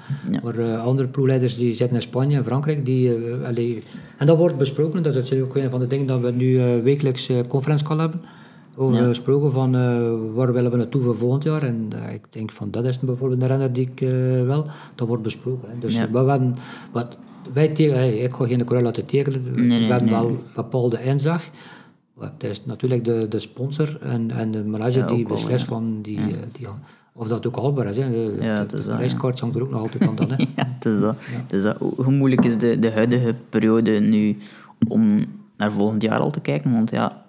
[0.44, 2.86] Maar andere ploegleiders die zitten in Spanje en Frankrijk.
[2.86, 3.12] Die,
[3.46, 3.82] allee,
[4.18, 5.04] en dat wordt besproken.
[5.04, 8.22] Dat is ook een van de dingen dat we nu wekelijks eh conference hebben.
[8.76, 9.08] Over Ja.
[9.08, 11.64] gesproken van eh, waar willen we naartoe voor volgend jaar.
[11.64, 14.10] En eh, ik denk van dat is bijvoorbeeld een renner die ik eh,
[14.46, 14.66] wel.
[14.96, 15.70] Dat wordt besproken.
[15.70, 15.78] Hè.
[15.80, 16.10] Dus Ja.
[16.12, 16.56] we hebben,
[16.92, 17.18] wat
[17.54, 19.68] wij tegen, hey, ik ga geen coureur laten tekenen.
[19.68, 21.44] nee, we hebben wel bepaalde inzag.
[22.20, 26.20] Het is natuurlijk de, de sponsor en, en de manager Ja, die beslist van die,
[26.52, 26.68] die,
[27.14, 27.98] of dat ook haalbaar is.
[27.98, 28.10] Hè.
[28.12, 30.30] De, Ja, de, de prijskaart hangt er ook nog altijd aan dan.
[30.32, 30.36] Hè.
[30.56, 31.16] Ja, het is dat.
[31.48, 31.78] Dat.
[31.78, 34.38] Hoe hoe moeilijk is de, de huidige periode nu
[34.88, 35.26] om
[35.58, 36.72] naar volgend jaar al te kijken?
[36.72, 37.25] Want ja,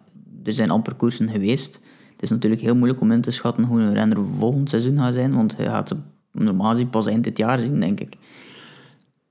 [0.47, 1.81] er zijn amper koersen geweest.
[2.13, 5.15] Het is natuurlijk heel moeilijk om in te schatten hoe een renner volgend seizoen gaat
[5.15, 5.97] zijn, want hij gaat ze
[6.33, 8.17] normaal gezien pas eind dit jaar zien, denk ik.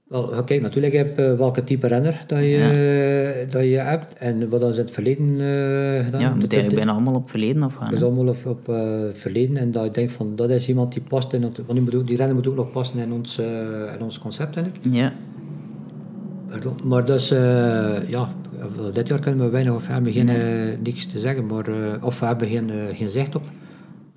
[0.07, 4.59] Wel, kijk, natuurlijk heb je welke type renner dat je, dat je hebt en wat
[4.61, 6.21] dan is in het verleden eh, gedaan.
[6.21, 7.85] Ja, je moet eigenlijk bijna allemaal op verleden afgaan.
[7.87, 10.93] Het is allemaal op, op eh, verleden en dat je denkt van dat is iemand
[10.93, 13.11] die past in het, want die, moet ook- die renner moet ook nog passen in
[13.11, 13.45] ons, eh,
[13.95, 14.85] in ons concept eigenlijk.
[14.95, 15.13] Ja,
[16.49, 16.75] Pardon.
[16.83, 18.29] Maar dus, eh, ja,
[18.93, 22.19] dit jaar kunnen we weinig of hebben geen, eh, niks te zeggen, maar, eh, of
[22.19, 23.43] we hebben geen, geen zicht op.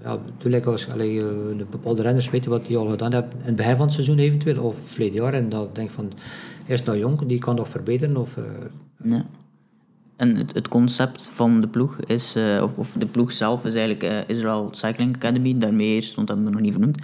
[0.02, 1.14] Ja, natuurlijk als allee,
[1.56, 4.18] de bepaalde renners weten wat die al gedaan hebben in het begin van het seizoen
[4.18, 6.12] eventueel, of verleden jaar, en dan denk ik van,
[6.66, 8.38] is nou jong, die kan nog verbeteren, of...
[9.02, 9.26] ja.
[10.16, 14.24] En het, het concept van de ploeg is, of, of de ploeg zelf is eigenlijk
[14.28, 17.02] Israel Cycling Academy, daarmee eerst, want dat hebben we nog niet vernoemd.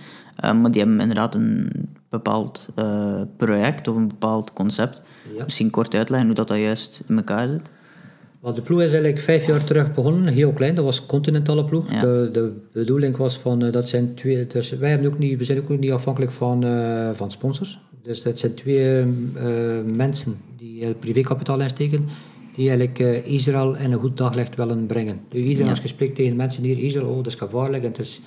[0.63, 1.71] Maar die hebben inderdaad een
[2.17, 5.03] bepaald eh, project of een bepaald concept.
[5.37, 5.45] Ja.
[5.45, 7.63] Misschien kort uitleggen hoe dat, dat juist in elkaar zit.
[8.41, 11.65] Wel, de ploeg is eigenlijk vijf jaar terug begonnen, heel klein, dat was een continentale
[11.65, 11.93] ploeg.
[11.93, 12.01] Ja.
[12.01, 15.45] De, de bedoeling was van, eh, dat zijn twee, dus wij hebben ook niet, we
[15.45, 17.79] zijn ook niet afhankelijk van, eh, van sponsors.
[18.03, 19.05] Dus dat zijn twee
[19.97, 22.09] mensen die privékapitaal insteken,
[22.55, 25.21] die eigenlijk Israël in een goed daglicht willen brengen.
[25.29, 25.71] Dus iedereen Ja.
[25.71, 27.83] als je spreekt tegen mensen hier, Israël, oh dat is gevaarlijk.
[27.83, 28.21] En het is,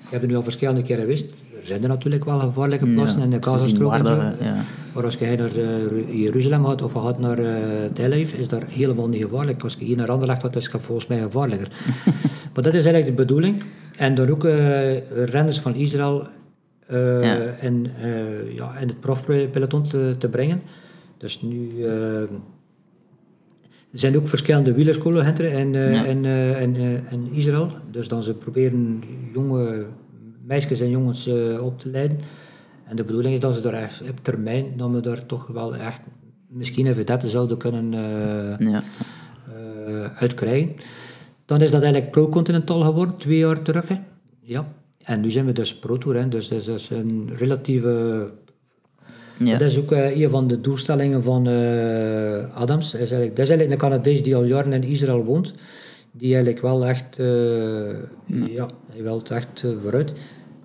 [0.00, 3.30] we hebben nu al verschillende keren gewist, er zijn er natuurlijk wel gevaarlijke plaatsen in
[3.30, 4.56] de Gazastrook ja.
[4.94, 8.48] Maar als je naar eh, Jeruzalem gaat of je gaat naar eh Tel Aviv, is
[8.48, 9.62] dat helemaal niet gevaarlijk.
[9.62, 11.68] Als je hier naar Anderlecht gaat, is het volgens mij gevaarlijker.
[12.54, 13.62] maar dat is eigenlijk de bedoeling.
[13.98, 16.26] En dan ook eh, renners van Israël
[16.88, 17.36] Ja.
[17.60, 17.86] in,
[18.54, 20.62] ja, in het profpeloton te, te brengen.
[21.18, 21.84] Dus nu...
[23.92, 26.04] er zijn ook verschillende wielerscholen in, eh, Ja.
[26.04, 26.76] in, in,
[27.10, 27.72] in Israël.
[27.90, 29.02] Dus dan ze proberen
[29.32, 29.84] jonge
[30.50, 32.18] meisjes en jongens eh, op te leiden.
[32.84, 35.76] En de bedoeling is dat ze daar echt op termijn, dat we daar toch wel
[35.76, 36.00] echt
[36.48, 38.82] misschien even dat zouden kunnen eh, Ja.
[39.54, 40.76] eh, uitkrijgen.
[41.46, 43.88] Dan is dat eigenlijk pro-continental geworden, twee jaar terug.
[43.88, 43.96] Hè.
[44.40, 44.72] Ja.
[45.02, 46.28] En nu zijn we dus pro-tour, hè.
[46.28, 48.26] dus dat is een relatieve
[49.38, 49.52] Ja.
[49.58, 52.86] dat is ook een van de doelstellingen van eh, Adams.
[52.86, 55.54] Is eigenlijk, dat is eigenlijk een Canadees die al jaren in Israël woont.
[56.12, 57.16] Die eigenlijk wel echt,
[58.26, 60.12] ja, hij wil echt vooruit.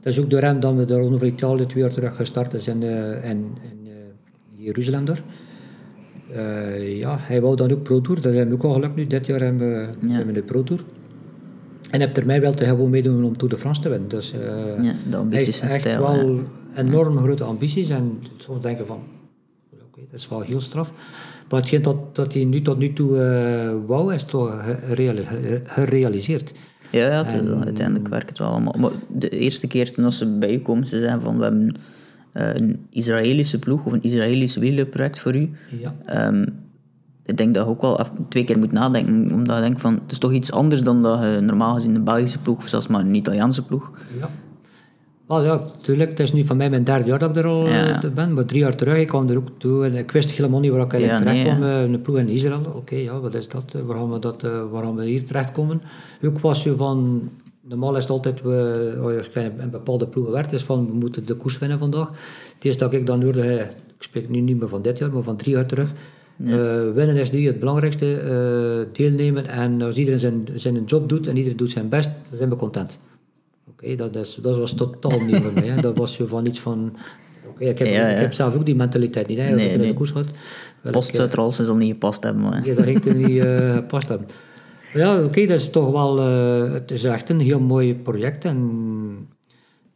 [0.06, 2.54] Dat is ook door hem dat we de Ronde van Italië twee jaar terug gestart
[2.54, 3.38] is in, eh, in,
[3.72, 3.92] in eh,
[4.66, 5.06] Jeruzalem.
[6.34, 9.08] Eh, ja, hij wou dan ook Pro Tour, dat is hem ook al gelukt nu.
[9.08, 10.84] Dit jaar hebben we, hebben we de Pro Tour.
[11.92, 14.10] En op termijn wil hij gewoon meedoen om Tour de France te winnen.
[14.10, 14.34] Dus,
[14.82, 16.40] Ja, de ambities hij en heeft echt stijl, wel
[16.76, 19.00] enorm grote ambities en soms denken van,
[19.74, 20.94] oké, dat is wel heel straf.
[21.50, 25.62] Maar hetgeen dat, dat hij nu tot nu toe eh wou, is toch gereali- ge-
[25.64, 26.54] gerealiseerd.
[26.92, 28.76] Ja, ja het is, wel- uiteindelijk werkt het wel allemaal.
[28.80, 31.76] Maar de eerste keer toen ze bij u komen, ze zeggen van we hebben
[32.32, 35.52] eh, een Israëlische ploeg of een Israëlisch wielerproject voor u.
[35.80, 35.96] Ja.
[36.06, 36.46] Ehm,
[37.26, 40.12] ik denk dat je ook wel twee keer moet nadenken, omdat je denkt van het
[40.12, 43.02] is toch iets anders dan dat je normaal gezien een Belgische ploeg of zelfs maar
[43.02, 43.92] een Italiaanse ploeg.
[44.20, 44.30] Ja.
[45.28, 46.10] Wel ja, natuurlijk.
[46.10, 48.02] Het is nu van mij mijn derde jaar dat ik er al Ja.
[48.04, 48.34] eh, ben.
[48.34, 49.86] Maar drie jaar terug, ik kwam er ook toe.
[49.86, 51.70] En ik wist helemaal niet waar ik eigenlijk Ja, nee, terecht kwam.
[51.70, 52.62] eh, Een ploeg in Israël.
[52.76, 53.74] Oké, ja, wat is dat?
[53.76, 55.82] eh, Waar gaan we, dat, eh, waar gaan we hier terechtkomen?
[56.26, 57.30] Ook was je van...
[57.68, 61.26] Normaal is het altijd, we, als je in bepaalde ploegen werkt, is van, we moeten
[61.26, 62.08] de koers winnen vandaag.
[62.56, 65.12] Het eerste dat ik dan hoorde, eh, ik spreek nu niet meer van dit jaar,
[65.12, 65.92] maar van drie jaar terug.
[66.46, 66.56] Eh,
[66.94, 69.46] winnen is nu het belangrijkste, eh, deelnemen.
[69.48, 72.56] En als iedereen zijn, zijn job doet en iedereen doet zijn best, dan zijn we
[72.56, 73.00] content.
[73.86, 75.68] Oké, dat, is, dat was totaal nieuw voor mij.
[75.68, 75.82] Hè.
[75.82, 76.96] Dat was je van iets van...
[77.48, 78.08] Oké, ik, heb, Ja, ja.
[78.08, 79.38] ik heb zelf ook die mentaliteit niet.
[79.38, 79.56] Hè.
[79.56, 79.88] Nee, ik nee.
[79.88, 80.26] de koers gaat...
[80.26, 80.32] wil
[80.84, 80.92] ik,
[81.32, 82.42] Post eh, zal niet gepast hebben.
[82.42, 82.66] Maar.
[82.66, 84.28] ja, dat ging er niet eh, gepast hebben.
[84.94, 86.20] Maar ja, oké, dat is toch wel...
[86.20, 88.46] eh, het is echt een heel mooi project.
[88.46, 89.28] En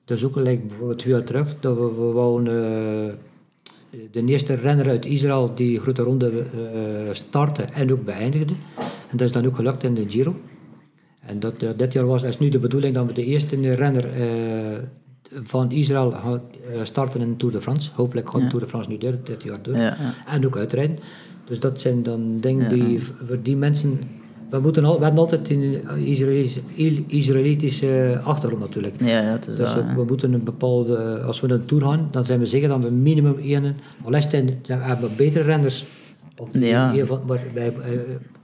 [0.05, 2.53] dat is ook gelijk bijvoorbeeld twee jaar terug, dat we, we wouden...
[2.53, 6.43] eh, de eerste renner uit Israël die grote ronde
[7.11, 8.53] startte en ook beëindigde.
[9.09, 10.35] En dat is dan ook gelukt in de Giro.
[11.29, 14.05] En dat, eh, dit jaar was, is nu de bedoeling dat we de eerste renner
[14.13, 14.27] eh,
[15.43, 16.31] van Israël eh,
[16.83, 17.91] starten in Tour de France.
[17.93, 19.75] Hopelijk gaat Tour de France nu dit jaar door.
[19.75, 20.13] Ja, ja.
[20.27, 20.97] En ook uitrijden.
[21.45, 23.99] Dus dat zijn dan dingen die voor die mensen...
[24.49, 26.61] We, moeten al, we hebben altijd een Israëlische,
[27.07, 28.95] Israëlitische achtergrond natuurlijk.
[28.99, 32.07] Ja, het is Dus dat, we moeten een bepaalde, als we naar de Tour gaan,
[32.11, 35.43] dan zijn we zeker dat we minimum één, al is het in- we hebben betere
[35.43, 35.85] renners,
[36.37, 37.05] of Ja.
[37.05, 37.73] van, maar wij,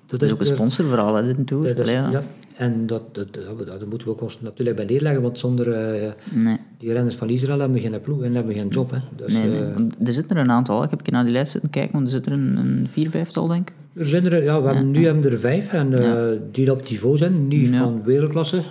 [0.07, 1.63] Dat is ook een sponsorverhaal, hè, dit tour.
[1.75, 2.09] dat is- Allee, ja.
[2.09, 2.21] ja.
[2.57, 6.11] En dat, dat, dat, dat moeten we ook ons natuurlijk bij neerleggen, want zonder eh,
[6.33, 6.57] Nee.
[6.77, 8.91] die renners van Israël hebben we geen ploeg en hebben we geen job.
[8.91, 8.97] Hè.
[9.15, 9.59] Dus, Nee, nee.
[9.61, 10.83] eh, Er zitten er een aantal.
[10.83, 12.87] Ik heb een keer naar die lijst zitten kijken, want er zitten er een, een
[12.91, 13.75] vier, vijftal, denk ik.
[13.93, 16.89] Er zijn er, ja, we hebben, nu hebben we er vijf en eh, die op
[16.89, 17.77] niveau zijn, niet Ja.
[17.77, 18.61] van wereldklasse.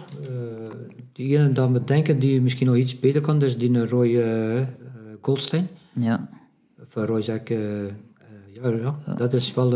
[1.12, 4.18] Die ene dat we denken die misschien nog iets beter kan, dus die Roy
[5.20, 5.68] Goldstein.
[5.92, 6.28] Ja.
[6.82, 7.40] Of Roy ja,
[9.06, 9.72] ja, dat is wel...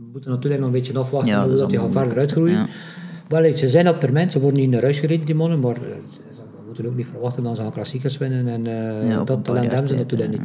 [0.00, 2.54] we moeten natuurlijk nog een beetje afwachten Ja, dat dat die gaan verder uitgroeien.
[2.54, 2.66] Ja.
[3.28, 5.80] Wel, ze zijn op termijn, ze worden niet naar huis gereden, die mannen, maar eh,
[5.82, 9.72] we moeten ook niet verwachten dat ze gaan klassiekers winnen en eh, Ja, dat talent
[9.72, 10.40] hebben ze natuurlijk niet.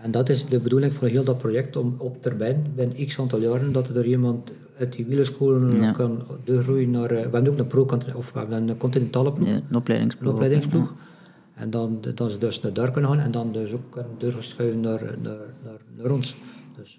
[0.00, 3.40] En dat is de bedoeling van heel dat project, om op termijn, binnen x aantal
[3.40, 5.92] jaren, dat er iemand uit die wielerscholen Ja.
[5.92, 7.10] kan doorgroeien naar...
[7.10, 10.28] eh, we hebben ook een pro of we hebben een continentale ploeg, Ja, een opleidingsploeg.
[10.28, 10.92] een opleidingsploeg.
[11.54, 14.80] En dan, dan ze dus naar daar kunnen gaan en dan dus ook kunnen doorschuiven
[14.80, 16.36] naar, naar, naar, naar ons.
[16.76, 16.98] Dus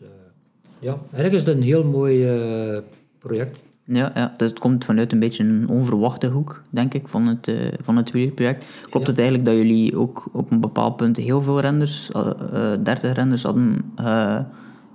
[0.80, 2.78] ja, eigenlijk is het een heel mooi eh,
[3.20, 3.66] project.
[3.90, 7.48] Ja, ja, dus het komt vanuit een beetje een onverwachte hoek, denk ik, van het,
[7.48, 8.66] eh, van het wielerproject.
[8.90, 12.30] Klopt het eigenlijk dat jullie ook op een bepaald punt heel veel renners, eh,
[12.74, 13.94] eh, 30 renners, hadden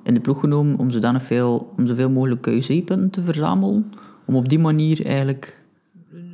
[0.02, 3.92] in de ploeg genomen om zodanig veel, om zoveel mogelijk UCI-punten te verzamelen?
[4.24, 5.60] Om op die manier eigenlijk...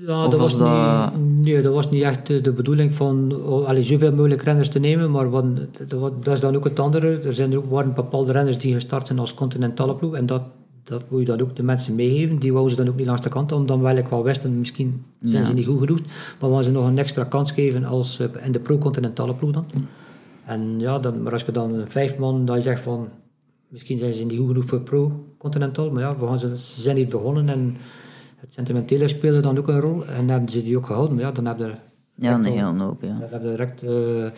[0.09, 3.67] Ja, Of dat was dat- Niet, nee, dat was niet echt de, bedoeling van oh,
[3.67, 5.45] allee, zoveel mogelijk renners te nemen, maar wat,
[5.89, 7.19] dat, dat is dan ook het andere.
[7.19, 10.43] Er zijn er ook, waren bepaalde renners die gestart zijn als continentale ploeg en dat,
[10.85, 12.39] dat moet je dan ook de mensen meegeven.
[12.39, 15.05] Die wouden ze dan ook niet langs de kant, omdat wel ik wel wisten, misschien
[15.23, 15.49] zijn Ja.
[15.49, 16.01] ze niet goed genoeg,
[16.41, 19.65] maar we ze nog een extra kans geven als, eh, in de pro-continentale ploeg dan.
[20.45, 23.09] En ja, dan, maar als je dan vijf man, dat je zegt van,
[23.69, 26.97] misschien zijn ze niet goed genoeg voor pro-continental, maar ja, we gaan ze, ze zijn
[26.97, 27.77] hier begonnen en
[28.41, 31.33] het sentimentele speelde dan ook een rol en hebben ze die ook gehouden, maar ja,
[31.33, 31.79] dan hebben er
[32.15, 33.19] Ja, een al- hele hoop, ja.
[33.19, 34.31] dan hebben direct, eh,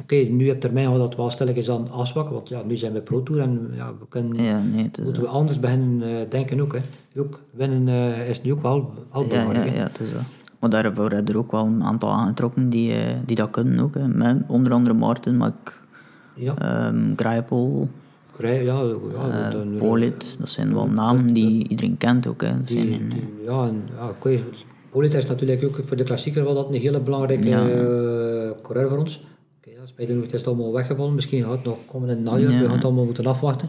[0.00, 3.00] oké, nu op termijn gaat dat wel stilletjes aan afzwakken, want ja, nu zijn we
[3.00, 5.04] Pro Tour en ja, we kunnen, Ja, nee, is...
[5.04, 6.72] moeten we anders beginnen eh, denken ook.
[6.74, 6.80] Hè.
[7.20, 9.66] Ook winnen eh, is nu ook wel, wel belangrijk.
[9.70, 10.20] ja, ja, het is dat.
[10.58, 12.94] Maar daarvoor hebben er ook wel een aantal aangetrokken die,
[13.26, 13.94] die dat kunnen ook.
[13.94, 14.08] Hè.
[14.08, 15.72] Met onder andere Maarten, maar ook
[16.34, 17.88] Ja, ehm Grijpel,
[18.36, 18.80] Krij- ja,
[19.14, 20.36] ja, eh, dan, eh, Polit.
[20.38, 22.40] Dat zijn wel namen die iedereen kent ook.
[22.42, 22.52] Hè.
[22.62, 24.12] Zijn in, die- ja, en, ja,
[24.90, 27.68] Polit is natuurlijk ook voor de klassieker wel dat een hele belangrijke Ja.
[27.68, 29.24] eh, coureur voor ons.
[29.58, 31.14] Oké, ja, spijtig genoeg, het is het allemaal weggevallen.
[31.14, 32.58] Misschien gaat het nog komen in het najaar, Ja.
[32.58, 33.68] we gaan het allemaal moeten afwachten.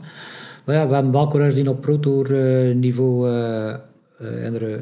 [0.66, 2.40] Maar ja, we hebben wel coureurs die op Pro Tour
[2.70, 4.80] eh, niveau, eh eh, en er, eh,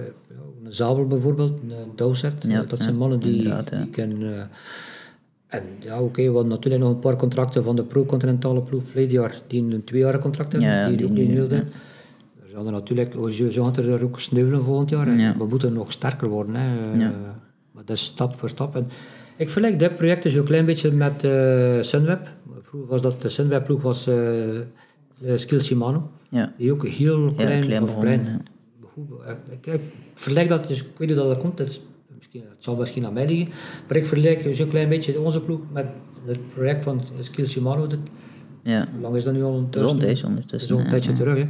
[0.63, 3.61] een Zabel bijvoorbeeld, een Dowsert, Ja, dat zijn mannen die, ja.
[3.61, 4.49] die kunnen...
[5.47, 9.13] en ja, oké, we hadden natuurlijk nog een paar contracten van de pro-continentale ploeg verleden
[9.13, 11.57] jaar, die een tweejarig contract hebben, Ja, die, die ook niet nu, wilden.
[12.43, 15.07] Er zouden natuurlijk, zo zo gaat er ook sneuvelen volgend jaar.
[15.07, 15.37] en Ja.
[15.37, 16.55] We moeten nog sterker worden.
[16.55, 16.97] Hè.
[16.97, 17.13] Ja.
[17.71, 18.75] Maar dat is stap voor stap.
[18.75, 18.87] En
[19.37, 22.27] ik vergelijk dit project dus ook een klein beetje met eh, Sunweb.
[22.61, 24.15] Vroeger was dat de Sunweb-ploeg, was eh,
[25.35, 26.09] Skill Shimano.
[26.29, 26.53] ja.
[26.57, 28.45] Die ook heel klein, klein of begonnen, klein.
[28.93, 29.09] Goed,
[29.49, 29.81] ik, ik
[30.13, 31.94] vergelijk dat, dus, ik weet niet dat komt, dat is, misschien,
[32.49, 33.47] het zal misschien aan mij liggen,
[33.87, 35.85] maar ik vergelijk zo'n klein beetje onze ploeg met
[36.25, 37.87] het project van Skill Shimano.
[37.87, 37.99] Dat,
[38.63, 38.87] ja.
[38.91, 39.99] hoe lang is dat nu al ondertussen?
[39.99, 40.77] tijdje Dat ondertussen.
[40.77, 40.89] hè.
[40.89, 41.37] tijdje terug.
[41.37, 41.47] Hè.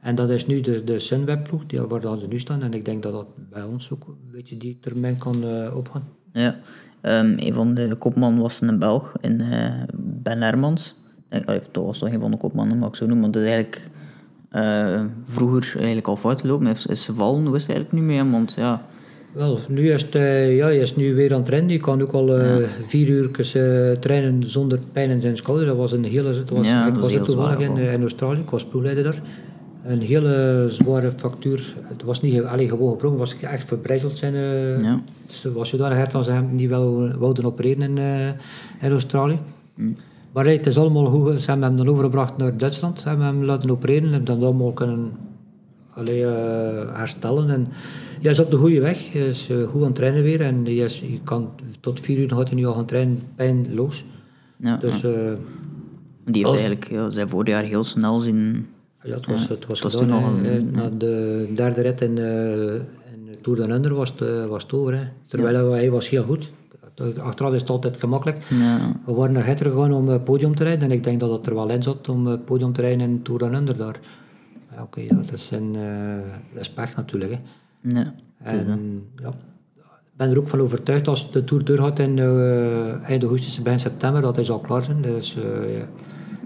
[0.00, 2.62] En dat is nu de, de Sunweb-ploeg, die- waar dan ze nu staan.
[2.62, 6.08] En ik denk dat dat bij ons ook een beetje die termijn kan eh, opgaan.
[6.32, 6.56] Ja.
[7.00, 10.94] Ehm, een van de kopman was een Belg, in, eh, Ben Hermans.
[11.30, 13.22] Ik, allee, dat was toch een van de kopmannen, mag ik zo noemen.
[13.22, 13.90] Want dat is eigenlijk
[14.50, 16.66] eh, vroeger eigenlijk al fout gelopen.
[16.66, 18.16] Hij is, gevallen, het eigenlijk nu mee?
[18.16, 18.30] hem?
[18.30, 18.82] Want ja,
[19.36, 21.68] Wel, nu is, het, eh, ja, hij is nu weer aan het trainen.
[21.70, 22.56] Die kan ook al eh,
[22.86, 25.66] vier uur eh, trainen zonder pijn in zijn schouder.
[25.66, 26.28] Dat was een hele...
[26.28, 28.40] Het was, Ja, ik was er toevallig in, in Australië.
[28.40, 29.22] Ik was ploegleider daar.
[29.84, 31.74] Een hele zware factuur.
[31.82, 34.34] Het was niet alleen gewoon gebroken, het was echt verbrijzeld zijn.
[34.34, 35.00] eh, ja.
[35.26, 37.98] Dus er was zodanig hard dat ze hem niet wel wouden opereren in,
[38.80, 39.38] in Australië.
[40.32, 41.40] Maar hey, het is allemaal goed.
[41.42, 43.00] Ze hebben hem dan overgebracht naar Duitsland.
[43.00, 44.12] Ze hebben hem laten opereren.
[44.12, 45.12] Hebben dat allemaal kunnen
[45.94, 46.24] allee,
[46.92, 47.50] herstellen.
[47.50, 47.68] En
[48.22, 49.12] hij is op de goede weg.
[49.12, 50.40] Hij is eh, goed aan het trainen weer.
[50.40, 51.50] En hij is, je kan,
[51.80, 54.04] tot vier uur gaat hij nu al gaan trainen, pijnloos.
[54.56, 55.08] ja, Dus ja.
[55.08, 55.32] eh,
[56.24, 58.66] Die heeft eigenlijk ja, zijn vorig jaar heel snel zien...
[59.02, 60.44] ja, het was, het was het was gedaan.
[60.46, 64.62] een- Na de derde rit in, eh in Tour de Under was het, eh, was
[64.62, 64.94] het over.
[64.98, 65.04] Hè.
[65.28, 66.50] Terwijl hij was heel goed.
[67.22, 68.38] Achteraf is het altijd gemakkelijk.
[68.50, 71.30] Ja, We waren naar Gitter gegaan om het podium te rijden en ik denk dat
[71.30, 74.00] het er wel in zat om het podium te rijden in Tour en Under daar.
[74.76, 77.30] Ja, Oké, ja, dat, is een, eh, dat is pech natuurlijk.
[77.32, 77.38] Hè.
[77.88, 78.14] Ja.
[78.42, 79.28] En, ja,
[79.78, 83.78] ik ben er ook van overtuigd als de Tour doorgaat in eh, eind augustus, begin
[83.80, 85.02] september, dat hij zal klaar zijn.
[85.02, 85.84] Dus, eh, ja.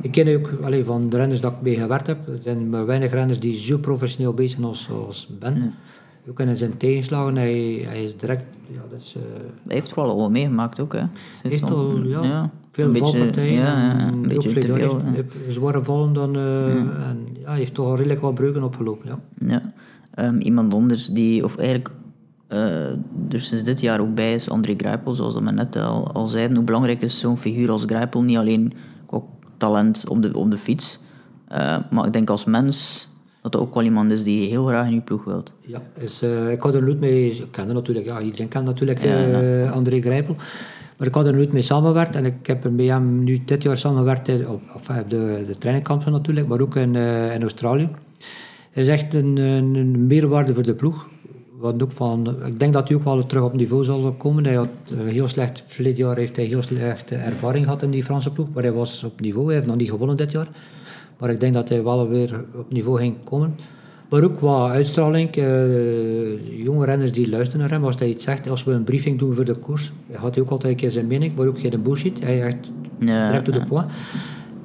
[0.01, 2.87] Ik ken ook allee, van de renners dat ik mee gewerkt heb, er zijn maar
[2.87, 5.75] weinig renners die zo professioneel bezig zijn als, als Ben.
[6.31, 8.45] ook in zijn tegenslagen, hij, hij is direct...
[8.67, 9.23] Ja, dat is, eh,
[9.67, 11.01] Hij heeft wel al meegemaakt ook, hè.
[11.43, 13.53] Ze heeft al ja, veel een beetje- valpartijen.
[13.53, 14.75] Ja, ja, en een ook beetje te veel.
[14.75, 15.11] heeft, ja.
[15.13, 16.37] heeft zware vallen dan...
[16.37, 19.19] En ja, hij heeft toch al redelijk wat breuken opgelopen, ja.
[19.49, 19.73] Ja.
[20.15, 21.91] Ehm, iemand anders die, of eigenlijk
[22.47, 22.91] eh,
[23.31, 26.57] er sinds dit jaar ook bij is, André Grijpel, zoals we net al, al zeiden.
[26.57, 28.23] Hoe belangrijk is zo'n figuur als Grijpel?
[28.23, 28.73] Niet alleen
[29.07, 29.21] qua
[29.57, 31.01] talent op de, op de fiets,
[31.49, 33.09] eh, maar ik denk als mens
[33.43, 35.53] dat dat ook wel iemand is die heel graag in je ploeg wilt.
[35.61, 37.31] Ja, is, eh, ik had er nooit mee...
[37.31, 40.37] Ik kende natuurlijk, ja, iedereen kent natuurlijk eh, André Grijpel.
[40.97, 42.17] Maar ik had er nooit mee samengewerkt.
[42.17, 45.59] En ik heb er met hem nu dit jaar samengewerkt in- op, op de, de
[45.59, 46.95] trainingkampen natuurlijk, maar ook in,
[47.35, 47.89] in Australië.
[48.71, 51.07] Hij is echt een, een, meerwaarde voor de ploeg.
[51.59, 54.45] Wat ook van, ik denk dat hij ook wel terug op niveau zal komen.
[54.45, 58.03] Hij had eh, heel slecht, verleden jaar heeft hij heel slechte ervaring gehad in die
[58.05, 58.47] Franse ploeg.
[58.55, 60.49] Maar hij was op niveau, hij heeft nog niet gewonnen dit jaar.
[61.19, 63.55] Maar ik denk dat hij wel weer op niveau ging komen.
[64.09, 67.85] Maar ook qua uitstraling, eh, jonge renners die luisteren naar hem.
[67.85, 70.51] Als hij iets zegt, als we een briefing doen voor de koers, had hij ook
[70.51, 72.21] altijd een keer zijn mening, maar ook geen bullshit.
[72.25, 73.87] Hij echt direct to the point.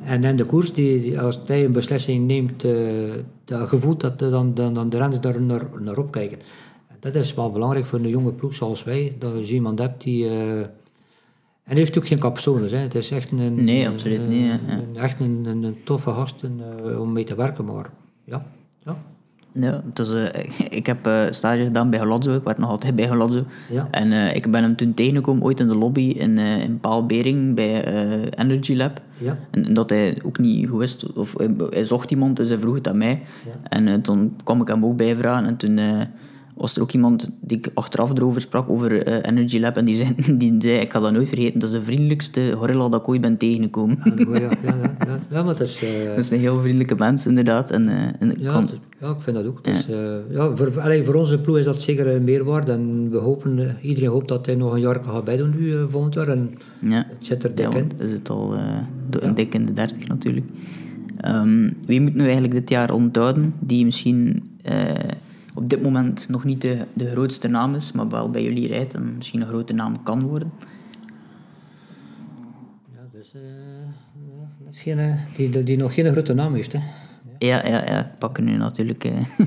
[0.04, 2.72] En in de koers, die, die- als hij een beslissing neemt, eh
[3.46, 6.38] dat gevoel dat de- dan, dan, dan de renners daar naar, naar opkijken.
[6.88, 10.04] En dat is wel belangrijk voor een jonge ploeg zoals wij, dat je iemand hebt
[10.04, 10.28] die...
[10.28, 12.78] eh, en hij heeft ook geen capsones, hè.
[12.78, 13.64] Het is echt een...
[13.64, 14.74] Nee, absoluut een- niet, hè.
[14.78, 17.90] Een- echt een, een, toffe gast eh, om mee te werken, maar
[18.24, 18.46] ja,
[18.86, 18.98] ja.
[19.60, 20.44] Ja, eh,
[20.80, 23.44] ik heb eh, stage gedaan bij Galazzo, ik werk nog altijd bij Galazzo.
[23.70, 23.88] Ja.
[23.92, 27.84] En eh, ik ben hem toen tegengekomen, ooit in de lobby in, in Paalbering bij
[27.84, 29.02] eh, Energy Lab.
[29.18, 29.38] Ja.
[29.52, 32.58] En, en dat hij ook niet goed wist, of hij, hij zocht iemand, dus hij
[32.58, 33.22] vroeg het aan mij.
[33.70, 35.80] En toen kwam ik hem ook bijvragen en toen
[36.58, 39.78] was er ook iemand die ik achteraf erover sprak, over eh, Energy Lab.
[39.78, 42.90] En die zei, die zei, ik ga dat nooit vergeten, dat is de vriendelijkste gorilla
[42.90, 43.98] dat ik ooit ben tegengekomen.
[44.04, 45.20] Ja, ja, ja, ja, ja.
[45.30, 45.84] ja, maar het is...
[45.84, 47.72] eh, dat is een heel vriendelijke mens, inderdaad.
[47.72, 49.64] En, eh, en Ja, kan- het- ja, ik vind dat ook.
[49.64, 49.98] Dus, eh,
[50.30, 52.72] ja, voor, allee, voor onze ploeg is dat zeker een meerwaarde.
[52.72, 55.84] En we hopen, eh, iedereen hoopt dat hij nog een jaar gaat bijdoen nu eh,
[55.88, 56.28] volgend jaar.
[56.28, 56.50] En
[56.80, 57.06] ja.
[57.10, 57.92] het zit er dik in.
[58.00, 58.62] is het al eh,
[59.10, 60.46] een dik in de 30 natuurlijk.
[61.18, 64.76] Ehm, wie moet nu eigenlijk dit jaar onthouden die misschien eh,
[65.56, 68.94] op dit moment nog niet de, de grootste naam is, maar wel bij jullie rijdt
[68.94, 70.52] en misschien een grote naam kan worden?
[72.94, 73.36] Ja, dus,
[74.66, 76.74] dat is geen, eh, die, die, nog geen grote naam heeft.
[76.74, 76.80] Hè.
[77.38, 79.04] Ja, ja, ja, ik pak er nu natuurlijk.
[79.04, 79.12] eh,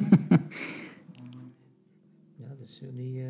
[2.36, 3.16] Ja, dat is niet...
[3.16, 3.24] eh,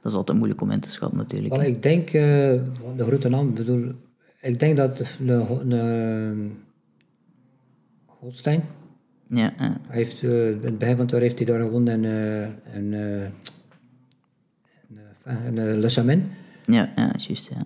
[0.00, 1.54] dat is altijd moeilijk om in te schatten natuurlijk.
[1.54, 2.62] Wel, ik denk, de
[2.98, 3.92] grote naam, ik bedoel,
[4.40, 6.58] ik denk dat een, een,
[8.06, 8.62] Holstein,
[9.32, 12.04] Ja, hij heeft, eh, in het begin van het jaar heeft hij daar gewonnen en,
[12.04, 12.42] eh
[12.76, 13.22] en, eh
[15.24, 16.24] en, en, eh, Le Samin.
[16.64, 17.48] ja, ja, juist.
[17.48, 17.60] Ja.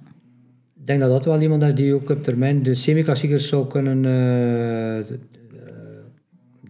[0.81, 4.05] Ik denk dat dat wel iemand is die ook op termijn de semi-klassiekers zou kunnen
[4.05, 5.07] eh, eh,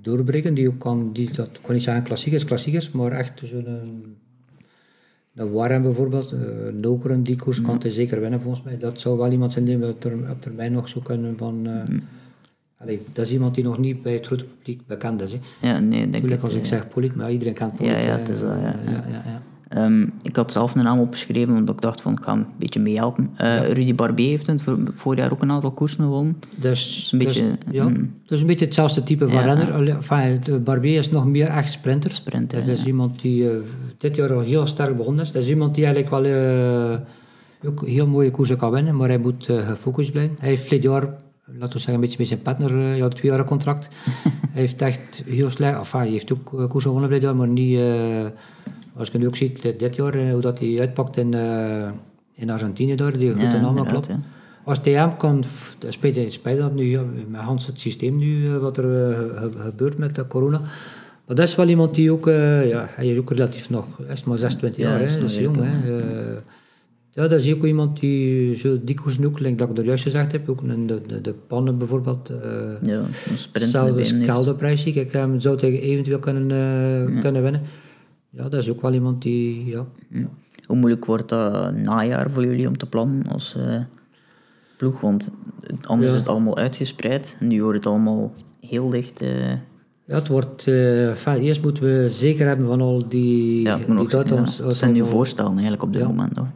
[0.01, 0.55] doorbreken.
[0.55, 4.17] Die ook kan, die, dat kan niet zeggen klassiekers, klassiekers, maar echt zo'n een,
[5.35, 6.41] een Warren bijvoorbeeld, uh,
[6.73, 8.79] Nokeren, die koers kan hij zeker winnen volgens mij.
[8.79, 11.67] Dat zou wel iemand zijn die we op ter- op termijn nog zou kunnen van...
[11.67, 11.97] eh,
[12.85, 15.33] allee, dat is iemand die nog niet bij het grote publiek bekend is.
[15.33, 15.39] Hè.
[15.69, 17.93] ja, nee, denk Moeilijk als ik zeg Polit, maar iedereen kent Polit.
[17.93, 18.91] Ja, ja, het is dat, ja, ja.
[18.91, 19.43] ja, ja, ja.
[19.75, 22.47] Ehm, ik had zelf een naam opgeschreven, omdat ik dacht van, ik ga hem een
[22.57, 23.31] beetje meehelpen.
[23.37, 26.37] Eh Rudy Barbier heeft in het vorig jaar ook een aantal koersen gewonnen.
[26.57, 28.15] Dus, een beetje, dus, ja, mm.
[28.27, 29.89] dus een beetje hetzelfde type van renner.
[29.89, 32.13] Enfin, Barbier is nog meer echt sprinter.
[32.13, 33.57] Sprinter, Dat is iemand die eh,
[33.99, 35.33] dit jaar al heel sterk begonnen is.
[35.33, 36.99] Dat is iemand die eigenlijk wel eh,
[37.69, 40.37] ook heel mooie koersen kan winnen, maar hij moet gefocust blijven.
[40.39, 41.09] Hij heeft verleden jaar,
[41.47, 43.89] laten we zeggen, een beetje met zijn partner, eh, een twee jaar contract.
[44.53, 47.79] hij heeft echt heel slecht, enfin, hij heeft ook eh, koersen gewonnen jaar, maar niet,
[47.79, 48.25] eh,
[48.97, 51.89] als je nu ook ziet, dit jaar, hoe dat hij uitpakt in, eh,
[52.35, 54.07] in Argentinië daar, die Ja, inderdaad, klopt.
[54.07, 54.21] ja.
[54.65, 55.45] Als TM kan,
[55.89, 60.15] spijt, spijt dat nu, ja, met Hans het systeem nu, wat er ge- gebeurt met
[60.15, 60.59] de corona.
[61.27, 64.25] Maar dat is wel iemand die ook, ja, hij is ook relatief nog, hij is
[64.25, 65.57] maar 26 Ja, jaar, is dat is jong.
[65.61, 65.93] Hè.
[67.15, 68.79] Eh, ja, dat is ook iemand die zo
[69.25, 72.29] ook, like dat ik er juist gezegd heb, ook in de, de, de pannen bijvoorbeeld.
[72.31, 72.39] eh
[72.83, 73.03] Ja,
[73.53, 75.13] Hetzelfde kelderprijs zie ik.
[75.13, 76.51] Hem zou tegen eventueel kunnen,
[77.15, 77.63] eh, kunnen winnen.
[78.31, 79.87] Ja, dat is ook wel iemand die, ja.
[80.67, 83.77] Hoe moeilijk wordt dat najaar voor jullie om te plannen als eh,
[84.77, 85.01] ploeg?
[85.01, 85.31] Want
[85.87, 86.15] anders Ja.
[86.15, 87.37] is het allemaal uitgespreid.
[87.41, 89.23] Nu wordt het allemaal heel dicht.
[89.23, 89.51] eh,
[90.07, 94.11] Ja, het wordt, eh, eerst moeten we zeker hebben van al die, ja, ik moet
[94.11, 94.73] die nog zeggen, ja.
[94.75, 96.07] Zijn nu voorstellen eigenlijk op dit Ja.
[96.09, 96.37] moment.
[96.37, 96.49] Hoor.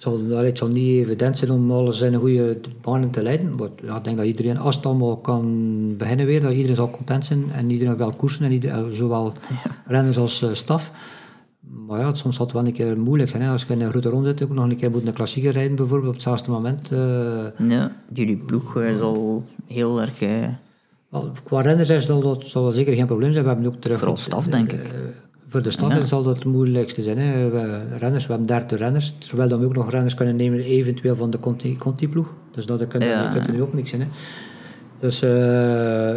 [0.00, 3.54] Het zal, het zal niet evident zijn om alles in een goede banen te leiden.
[3.54, 6.90] Maar ja, ik denk dat iedereen, als het allemaal kan beginnen weer, dat iedereen zal
[6.90, 9.32] content zijn en iedereen wel koersen, en iedereen, eh, zowel
[9.86, 10.92] renners als eh, staf.
[11.86, 13.42] Maar ja, het, soms zal het wel een keer moeilijk zijn.
[13.42, 13.50] Hè.
[13.50, 15.76] Als je in een grote ronde zit, ook nog een keer moet een klassieker rijden
[15.76, 16.92] bijvoorbeeld op hetzelfde moment.
[16.92, 20.18] eh, Ja, jullie ploeg eh, zal heel erg...
[21.44, 23.44] qua renners is dat, dat zal wel zeker geen probleem zijn.
[23.44, 23.98] We hebben ook terug...
[23.98, 24.94] Vooral staf, denk ik.
[25.50, 27.18] Voor de stad zal dat het moeilijkste zijn.
[27.18, 27.48] Hè.
[27.50, 29.14] We, renners, we hebben 30 renners.
[29.18, 32.32] Terwijl dan we ook nog renners kunnen nemen, eventueel van de Conti, Conti ploeg.
[32.50, 33.30] Dus dat kun je, Ja.
[33.32, 34.00] kunt er nu ook niks in.
[34.00, 34.06] Hè.
[34.98, 36.16] Dus, eh,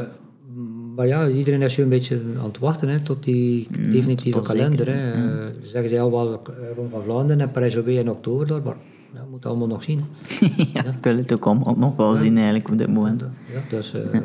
[0.95, 4.47] maar ja, iedereen is nu een beetje aan het wachten hè, tot die definitieve tot
[4.47, 4.85] kalender.
[4.85, 5.45] zeker, Hè.
[5.45, 6.41] Eh, zeggen zij al wel
[6.75, 8.75] rond van Vlaanderen en Parijs-Roubaix in oktober, door, maar
[9.13, 9.99] ja, we moeten allemaal nog zien.
[9.99, 10.45] Hè.
[10.73, 13.21] ja, ik wil het ook allemaal nog wel zien eigenlijk op dit moment.
[13.21, 14.19] Ja, dus, eh,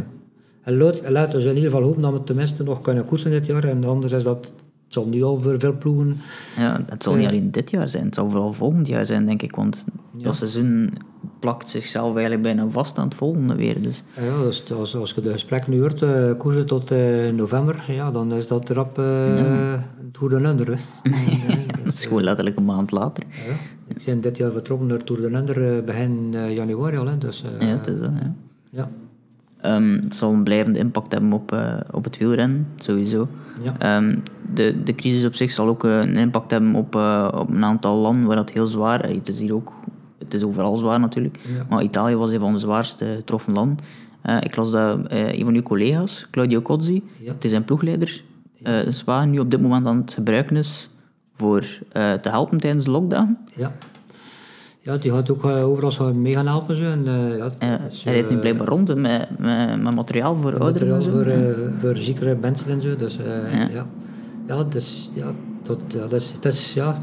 [0.62, 3.64] en laten we in ieder geval hopen dat we tenminste nog kunnen koersen dit jaar.
[3.64, 4.52] En anders is dat,
[4.88, 6.20] het zal nu al voor veel ploegen.
[6.56, 9.42] Ja, het zal niet alleen dit jaar zijn, het zal vooral volgend jaar zijn, denk
[9.42, 9.56] ik.
[9.56, 9.84] Want
[10.20, 10.92] dat seizoen
[11.40, 13.82] plakt zichzelf eigenlijk bijna vast aan het volgende weer.
[13.82, 17.84] Dus Ja, dus als, als je de gesprekken nu hoort, eh, koersen tot eh, november,
[17.88, 19.74] ja, dan is dat erop uh,
[20.12, 20.66] Tour de Lunder.
[21.84, 23.24] dat is gewoon letterlijk een maand later.
[23.30, 23.52] Ja,
[23.94, 27.06] ik ben dit jaar vertrokken naar Tour de Lunder eh, begin eh, januari al.
[27.06, 28.10] Hè, dus, eh, Ja, het is dat,
[28.70, 28.90] ja.
[29.60, 33.28] Ehm, het zal een blijvende impact hebben op, eh, op het wielrennen, sowieso.
[33.62, 33.74] Ja.
[33.78, 34.16] Ehm,
[34.54, 37.64] de, de crisis op zich zal ook eh, een impact hebben op, eh, op een
[37.64, 39.16] aantal landen waar dat heel zwaar is.
[39.16, 39.72] Het is hier ook,
[40.18, 41.38] het is overal zwaar natuurlijk.
[41.56, 41.66] Ja.
[41.68, 43.78] Maar Italië was een van de zwaarste getroffen landen.
[44.40, 47.32] Ik las dat een van uw collega's, Claudio Cozzi, Ja.
[47.32, 48.22] het is een ploegleider,
[49.28, 50.90] nu op dit moment aan het gebruiken is
[51.34, 53.38] voor te helpen tijdens de lockdown.
[53.56, 53.72] Ja.
[54.88, 56.76] Ja, die gaat ook eh, overal zo mee gaan helpen.
[56.76, 56.84] Zo.
[56.84, 57.50] En, eh, ja,
[57.86, 60.88] is, hij rijdt nu eh, blijkbaar rond met, met, met materiaal voor ouderen.
[60.88, 62.96] materiaal voor, voor ziekere mensen en zo.
[62.96, 63.18] Dus,
[63.70, 63.86] Ja.
[64.46, 64.64] ja.
[64.64, 65.30] Dus, ja,
[65.62, 67.02] dat, ja, dat is, dat is, ja.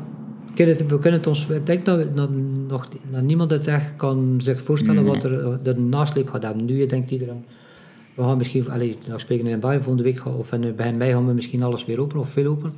[0.56, 2.30] We kunnen het, ons, ik denk dat, we, dat,
[2.68, 6.66] nog, dat niemand het echt kan zich voorstellen wat er de nasleep gaat hebben.
[6.66, 7.46] Nu denkt iedereen,
[8.16, 11.12] we gaan misschien, allez, nou spreken we in België volgende week, of in, bij mei
[11.12, 12.74] gaan we misschien alles weer open, of veel open.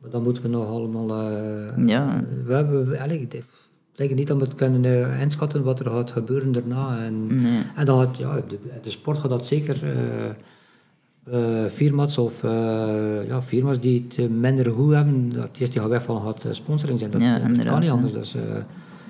[0.00, 2.24] Maar dan moeten we nog allemaal, eh, Ja.
[2.46, 3.30] we hebben, ik
[3.98, 6.98] denk niet dat we het kunnen eh, inschatten wat er gaat gebeuren daarna.
[7.04, 7.62] En, Nee.
[7.76, 9.80] en dan gaat, ja, de, de sport gaat dat zeker.
[11.30, 15.90] eh, firma's of eh, ja, firma's die het minder goed hebben, dat eerst die gaan
[15.90, 17.10] weg van gaat sponsoring zijn.
[17.10, 17.94] Dat, Ja, dat kan niet ja.
[17.94, 18.12] anders.
[18.12, 18.34] Dus,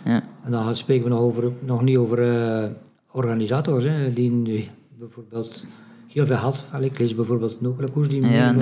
[0.05, 0.23] Ja.
[0.44, 2.19] en dan spreken we nog, over, nog niet over
[3.12, 4.65] organisators, hè, die nu
[4.98, 5.66] bijvoorbeeld
[6.12, 6.65] heel veel geld.
[6.81, 7.59] Ik lees bijvoorbeeld
[7.93, 8.52] koers die Ja,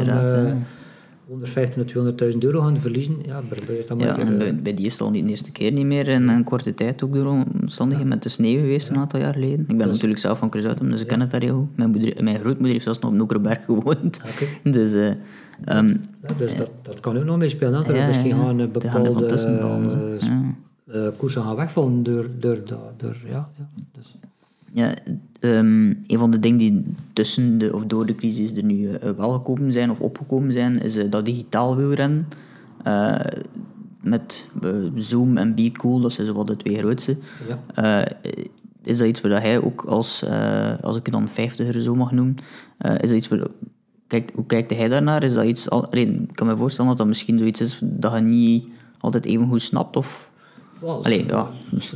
[1.28, 1.76] minimum inderdaad, eh, ja.
[1.76, 3.16] 150 tot 200.000 euro gaan verliezen.
[3.26, 5.30] Ja, probeer dan maar Ja, en eh, bij, bij die is het al niet de
[5.30, 8.88] eerste keer niet meer in een korte tijd ook door omstandigheden met de sneeuw geweest
[8.88, 9.64] een aantal jaar geleden.
[9.68, 11.76] Ik ben natuurlijk zelf van Cruzuitum, dus ik ken het daar heel goed.
[11.76, 14.20] Mijn, moeder, mijn grootmoeder heeft zelfs nog op Noekerberg gewoond.
[14.26, 14.46] Oké.
[14.78, 15.10] Dus eh,
[15.64, 15.88] ehm,
[16.22, 17.72] Ja, dus dat, dat kan ook nog meespelen.
[17.72, 18.36] Dat er Ja, misschien ja.
[18.36, 20.54] gaan eh, gaan bepaalde eh, Ja.
[20.86, 23.66] eh, koersen gaan wegvallen door, door, door, door ja, ja.
[23.92, 24.18] Dus,
[24.76, 24.94] ja,
[25.40, 26.82] ehm, een van de dingen die
[27.12, 30.82] tussen de, of door de crisis er nu eh, wel gekomen zijn of opgekomen zijn,
[30.82, 32.28] is eh, dat digitaal wielrennen.
[32.82, 33.14] Eh,
[34.00, 34.50] met
[34.94, 37.16] Zoom en Be Cool, dat zijn zo wat de twee grootste.
[37.74, 38.08] ja.
[38.82, 40.24] Is dat iets waar hij ook als,
[40.80, 42.36] als ik het dan vijftiger zo mag noemen,
[42.78, 43.46] is dat iets waar,
[44.06, 45.22] kijk, hoe kijkt hij daarnaar?
[45.22, 48.66] Is dat iets, ik kan me voorstellen dat dat misschien zoiets is dat je niet
[48.98, 50.25] altijd even goed snapt of...
[50.80, 51.50] Wel, Allee, ja.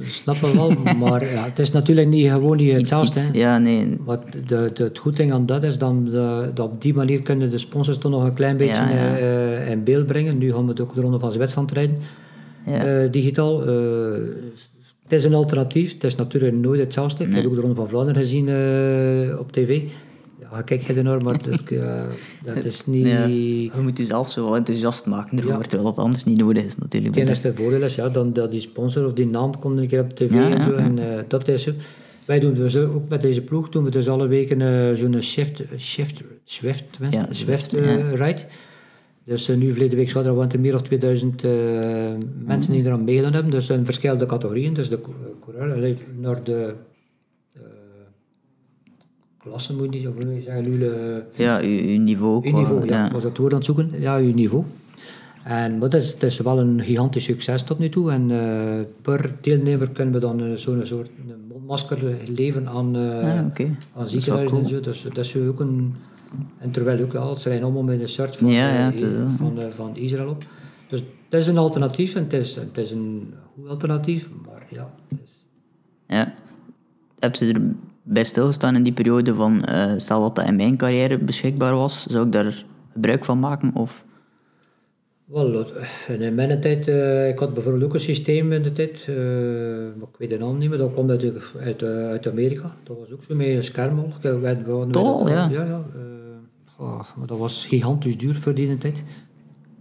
[0.05, 0.71] snappen we wel,
[1.09, 3.21] maar ja, het is natuurlijk niet gewoon niet hetzelfde.
[3.21, 3.97] Iets, ja, nee.
[4.05, 7.23] Wat de, de, het goede ding aan dat is dan de, dat op die manier
[7.23, 9.17] kunnen de sponsors toch nog een klein beetje Ja, ja.
[9.19, 10.39] eh, in beeld brengen.
[10.39, 11.97] Nu gaan we het ook de Ronde van Zwitserland rijden,
[12.67, 12.85] Ja.
[12.85, 13.67] eh, digitaal.
[13.67, 13.75] Eh,
[15.03, 17.25] het is een alternatief, het is natuurlijk nooit hetzelfde.
[17.25, 18.49] Ik heb ook de Ronde van Vlaanderen gezien
[19.39, 19.83] op tv.
[20.53, 22.03] Ja, kijk je ernaar, maar is, eh,
[22.45, 23.07] dat is niet...
[23.07, 25.59] Ja, je moet jezelf zo enthousiast maken ervoor, Ja.
[25.61, 27.15] terwijl dat anders niet nodig is natuurlijk.
[27.15, 30.01] Het enige voordeel is ja, dan, dat die sponsor of die naam komt een keer
[30.01, 30.73] op tv Ja, en zo.
[30.73, 31.69] En, eh, dat is.
[32.25, 35.63] Wij doen dus ook met deze ploeg doen we dus alle weken eh, zo'n shift,
[35.79, 36.85] shift, Swift,
[37.31, 38.41] Swift eh, ride.
[39.25, 41.51] Dus nu verleden week zaterdag waren er meer dan 2000 eh,
[42.47, 43.51] mensen die eraan meegedaan hebben.
[43.51, 44.75] Dus in verschillende categorieën.
[44.75, 46.75] Dus de co- coureur naar de
[49.43, 52.35] klasse moet je niet, of hoe je zeggen, de, Ja, je, je niveau.
[52.35, 53.11] uw qua- niveau, ja.
[53.13, 53.91] Was dat woord aan het zoeken?
[54.01, 54.65] Ja, uw niveau.
[55.45, 58.11] En, maar het is, het is wel een gigantisch succes tot nu toe.
[58.13, 61.11] En eh, per deelnemer kunnen we dan eh, zo'n soort
[61.49, 61.99] mondmasker
[62.29, 63.39] leveren aan, eh Ah,
[63.97, 64.81] aan ziekenhuizen en zo.
[64.81, 65.95] Dus dat is ook een...
[66.59, 69.61] En terwijl ook, ja, ze zijn allemaal met een soort van, Ja, ja, eh, van,
[69.61, 70.43] eh, van Israël op.
[70.89, 74.29] Dus het is een alternatief en het is, het is een goed alternatief.
[74.47, 75.47] Maar ja, het is...
[76.07, 76.35] Ja.
[77.19, 77.61] Heb ze er
[78.03, 82.07] bij stilgestaan in die periode van, eh, stel dat dat in mijn carrière beschikbaar was,
[82.07, 83.75] zou ik daar gebruik van maken?
[83.75, 84.05] Of...
[85.31, 85.65] Wel,
[86.09, 89.15] eh, in mijn tijd, eh, ik had bijvoorbeeld ook een systeem in de tijd, eh,
[89.99, 92.75] maar ik weet de naam niet meer, dat kwam uit, uit, uit Amerika.
[92.83, 94.13] Dat was ook zo met een scherm
[94.91, 95.49] Toch ja?
[95.51, 95.85] Ja, ja.
[97.17, 99.05] maar dat was gigantisch duur voor die tijd.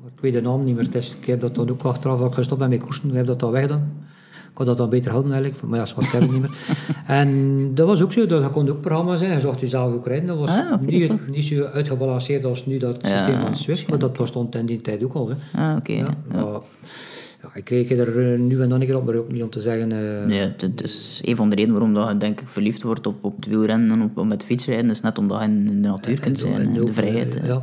[0.02, 0.96] Maar ik weet de naam niet meer.
[1.20, 4.08] Ik heb dat dan ook achteraf gestopt met mijn koersen, ik heb dat dan weggedaan.
[4.52, 6.58] Ik had dat dan beter houden eigenlijk, maar ja, zwart heb ik niet meer.
[7.08, 10.28] En dat was ook zo, dat kon ook programma zijn, je zocht jezelf ook rijden.
[10.28, 14.00] Dat was Ah, niet, niet zo uitgebalanceerd als nu dat Ja, systeem van Swift, maar
[14.00, 15.30] dat bestond in die tijd ook al.
[15.30, 15.62] Hè.
[15.70, 15.94] Ah, oké.
[15.94, 16.10] Ja.
[17.42, 19.50] Ja, ik kreeg er eh, nu en dan een keer op, maar ook niet om
[19.50, 19.92] te zeggen...
[19.92, 22.84] eh, Nee, het, het is een van de redenen waarom dat je denk ik verliefd
[22.84, 24.90] wordt op, op het wielrennen en op, op met fietsrijden.
[24.90, 27.36] is net omdat je in de natuur kunt zijn, en en ook, de vrijheid.
[27.36, 27.48] eh.
[27.48, 27.62] Ja,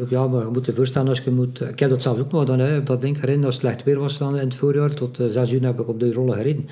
[0.00, 1.60] ook, ja, maar je moet je voorstellen als je moet...
[1.60, 3.98] Ik heb dat zelf ook nog dan, hè, dat ding gereden, als het slecht weer
[3.98, 4.94] was dan in het voorjaar.
[4.94, 6.68] Tot eh, zes uur heb ik op de rollen gereden.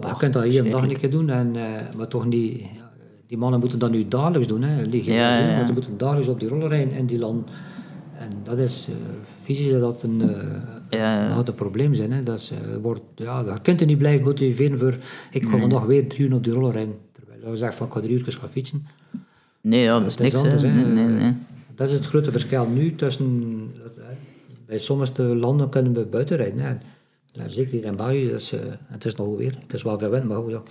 [0.00, 1.54] Maar je kunt dat hier een dag een keer doen, en,
[1.96, 2.62] maar toch niet...
[3.26, 4.82] Die mannen moeten dat nu dagelijks doen, hè.
[4.84, 7.48] Lieg je Ja, ja, ze moeten dagelijks op die rollen rijden in die land.
[8.18, 8.88] En dat is...
[9.42, 10.22] fysisch is dat een...
[10.90, 12.12] Ja, gaat een probleem zijn.
[12.12, 12.22] Hè.
[12.22, 14.94] Dat eh, wordt, ja, je kunt er niet blijven motiveren voor...
[15.30, 16.94] Ik ga vandaag weer drie uur op die rollen rijden.
[17.12, 18.86] Terwijl je zegt van ik ga drie uur gaan fietsen.
[19.60, 20.44] Nee, ja, dat is Het is niks.
[20.44, 20.68] anders, hè.
[20.70, 21.32] Nee, nee.
[21.74, 23.70] Dat is het grote verschil nu tussen...
[24.66, 26.58] Bij sommige landen kunnen we buiten rijden.
[26.60, 26.74] Hè.
[27.48, 28.28] Zeker hier in België.
[28.28, 28.52] Dus,
[28.86, 29.54] het is nog weer.
[29.62, 30.62] Het is wel veel wind, maar goed, ja.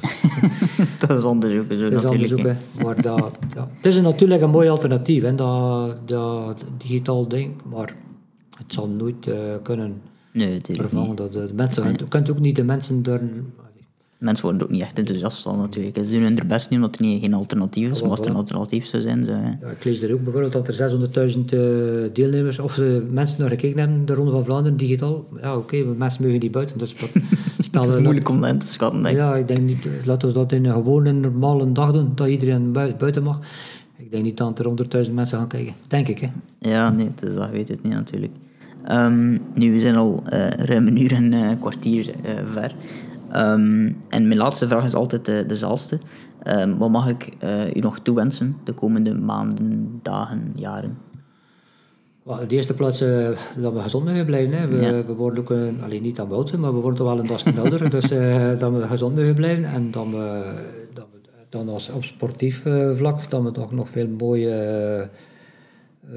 [1.08, 2.58] dat is anders ook zo Het is natuurlijk.
[2.84, 3.70] Maar dat, ja.
[3.76, 7.52] Het is een- natuurlijk een mooi alternatief, hè, dat, dat digitaal ding.
[7.70, 7.96] Maar
[8.58, 9.94] het zal nooit eh, kunnen
[10.32, 11.16] Nee, vervangen.
[11.16, 13.20] Dat de mensen, Je kunt ook niet de mensen door...
[14.18, 15.96] Mensen worden ook niet echt enthousiast van natuurlijk.
[15.98, 18.02] Ze doen hun best niet omdat er niet, geen alternatief is.
[18.02, 19.26] Maar als er een alternatief zou zijn.
[19.62, 20.92] Ja, ik lees er ook bijvoorbeeld dat er
[21.36, 21.60] 600.000 eh,
[22.14, 25.26] deelnemers of eh, mensen naar gekeken hebben, de Ronde van Vlaanderen digitaal.
[25.42, 26.78] Ja, oké, mensen mogen niet buiten.
[26.78, 26.90] Dus
[27.60, 29.22] stel Het is dat- moeilijk om dat in te schatten, denk ik.
[29.22, 32.72] Ja, ik denk niet, laten we dat in een gewone normale dag doen, dat iedereen
[32.72, 33.40] bui- buiten mag.
[33.98, 34.66] Ik denk niet dat er
[35.06, 35.74] 100.000 mensen gaan kijken.
[35.88, 36.28] Denk ik, hè.
[36.60, 38.32] Ja, nee, het is, dat weet het niet natuurlijk.
[38.86, 42.76] Ehm, nu, we zijn al eh, ruim een uur en een kwartier eh, ver.
[43.32, 46.00] Ehm, en mijn laatste vraag is altijd eh, dezelfde.
[46.44, 47.30] Ehm, wat mag ik
[47.76, 50.98] u nog toewensen de komende maanden, dagen, jaren?
[52.24, 53.00] Wel, in de eerste plaats
[53.58, 54.60] dat we gezond mogen blijven.
[54.60, 54.68] Hè.
[54.68, 55.06] We, Ja.
[55.06, 57.62] we worden ook, een, alleen niet aan oud, maar we worden toch wel een dagje
[57.62, 57.90] ouder.
[58.00, 58.10] dus
[58.60, 59.66] dat we gezond mogen blijven.
[59.66, 60.54] En dan, we,
[60.94, 65.10] dat we dan als, op sportief vlak, dat we toch nog veel mooie,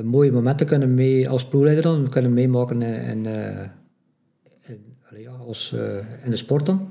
[0.02, 3.68] mooie momenten kunnen mee, als ploegleider dan, kunnen meemaken in, in, eh,
[4.62, 4.78] in,
[5.16, 6.88] ja, als, eh, in de sport dan.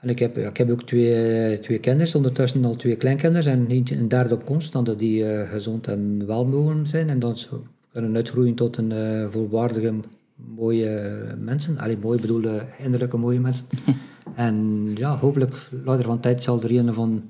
[0.00, 3.96] En ik heb, ik heb ook twee, twee kinderen, ondertussen al twee kleinkinders en eentje
[3.96, 7.36] een derde op komst, dan dat die eh, gezond en wel mogen zijn en dan
[7.36, 9.94] zo kunnen uitgroeien tot een eh, volwaardige,
[10.34, 11.78] mooie mensen.
[11.78, 13.66] Allee, mooi bedoelde, innerlijke mooie mensen.
[14.34, 17.22] en ja, hopelijk later van tijd zal er een van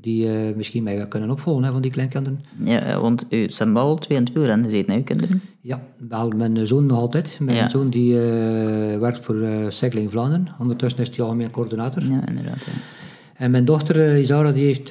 [0.00, 2.40] die eh, misschien mij kunnen opvolgen, hè, van die kleinkinderen.
[2.64, 5.40] Ja, want u zijn wel twee in het wielrennen gezeten, hè, uw kinderen?
[5.60, 7.38] Ja, wel mijn zoon nog altijd.
[7.40, 7.68] Mijn Ja.
[7.68, 10.48] zoon die eh, werkt voor eh Cycling Vlaanderen.
[10.58, 12.02] Ondertussen is hij algemeen coördinator.
[12.02, 12.64] Ja, inderdaad.
[12.64, 12.72] Ja.
[13.34, 14.86] En mijn dochter Isara die heeft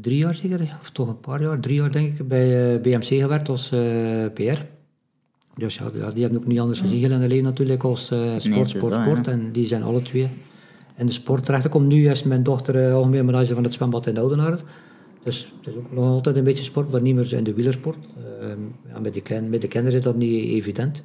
[0.00, 3.48] drie jaar zeker, of toch een paar jaar, drie jaar denk ik, bij BMC gewerkt
[3.48, 3.68] als
[4.34, 4.58] PR.
[5.56, 8.04] Dus ja, die, die hebben ook niet anders gezien in hun leven natuurlijk als
[8.36, 9.26] sport, sport, sport.
[9.26, 10.28] En die zijn alle twee
[11.02, 11.88] in de sport terechtgekomen.
[11.88, 14.58] Nu is mijn dochter uh, algemeen manager van het zwembad in Oudenaarde.
[15.22, 17.96] Dus het is ook nog altijd een beetje sport, maar niet meer in de wielersport.
[18.42, 18.48] Uh,
[18.92, 21.04] ja, met, die klein, met de kinderen is dat niet evident.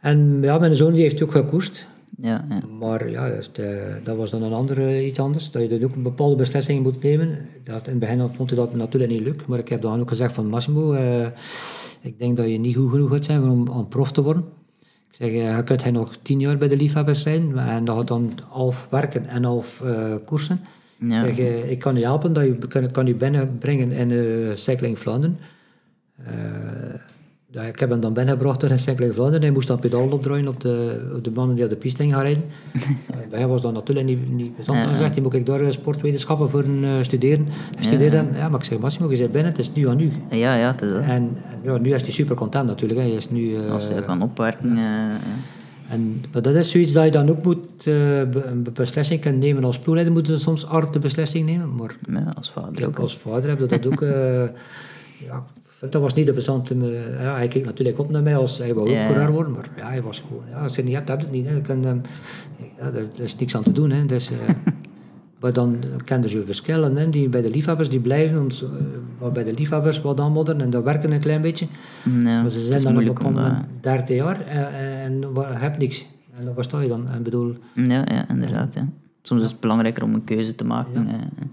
[0.00, 1.86] En ja, mijn zoon die heeft ook gekoerst.
[2.20, 2.62] Ja, ja.
[2.78, 5.50] Maar ja, dus de, dat was dan een andere iets anders.
[5.50, 7.38] Dat je dan ook een bepaalde beslissingen moet nemen.
[7.64, 9.46] Dat, in het begin vond hij dat natuurlijk niet leuk.
[9.46, 11.26] Maar ik heb dan ook gezegd van Massimo, uh,
[12.00, 14.44] ik denk dat je niet goed genoeg gaat zijn om, om prof te worden.
[15.18, 17.58] Zeg, je kunt hij nog tien jaar bij de liefhebbers zijn.
[17.58, 20.60] En dat gaat dan half werken en half uh, koersen.
[20.98, 21.24] Ja.
[21.24, 24.50] Ik, zeg, uh, ik kan je helpen, dat je kan, kan je binnenbrengen in uh,
[24.54, 25.38] Cycling Vlaanderen.
[27.50, 29.42] Ja, ik heb hem dan binnengebracht door Cycling Vlaanderen.
[29.42, 32.22] Hij moest dan pedaal opdraaien op de, op de mannen die op de piste gaan
[32.22, 32.44] rijden.
[33.30, 34.88] Bij hem was dat natuurlijk niet, niet bijzonder.
[34.88, 37.48] Hij zegt, hij moet ik daar sportwetenschappen voor uh, studeren.
[37.78, 38.28] Studeren.
[38.32, 38.38] Ja.
[38.38, 40.10] ja, maar ik zeg, Massimo, je bent binnen, het is nu aan nu.
[40.30, 41.00] Ja, ja, het is dat.
[41.00, 43.00] En ja, nu is hij super content natuurlijk.
[43.00, 43.06] Hè.
[43.06, 44.78] Hij is nu, uh, Als hij kan opwerken.
[45.88, 49.64] En, maar dat is zoiets dat je dan ook moet uh, een beslissing kunnen nemen.
[49.64, 51.74] Als ploegleider moet je soms hard de beslissing nemen.
[51.74, 52.98] Maar ja, als vader ook.
[52.98, 54.00] Als vader heb je dat ook...
[54.00, 54.10] Uh,
[55.28, 55.44] ja,
[55.80, 56.76] dat was niet de plezante...
[57.20, 59.52] Ja, hij keek natuurlijk op naar mij als hij wou ook haar worden.
[59.52, 60.42] Maar ja, hij was gewoon...
[60.50, 61.46] Ja, als je het niet hebt, heb je het niet.
[61.46, 61.60] Hè.
[61.60, 62.00] Kan, um,
[62.78, 63.90] ja, daar, is niks aan te doen.
[63.90, 64.06] Hè.
[64.06, 64.36] Dus, uh,
[65.40, 66.96] maar dan kennen ze verschillen.
[66.96, 67.08] Hè.
[67.10, 68.42] Die bij de liefhebbers die blijven.
[68.42, 68.62] Ons,
[69.22, 70.60] uh, bij de liefhebbers wat aanmodderen.
[70.60, 71.66] En dat werken een klein beetje.
[72.22, 74.46] Ja, maar ze zijn dan op een bepaald moment 30 jaar.
[74.46, 76.06] En, en heb niks.
[76.38, 77.08] En dan sta je dan.
[77.08, 78.74] En bedoel, ja, ja, inderdaad.
[78.74, 78.88] Ja.
[79.22, 81.06] Soms is het belangrijker om een keuze te maken.
[81.06, 81.46] Ja.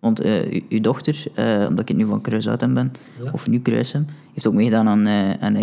[0.00, 3.30] Want uh, uw dochter, uh, omdat ik het nu van Kruishouten ben, ja.
[3.32, 5.54] of nu Kruisem, heeft ook meegedaan aan, uh, aan.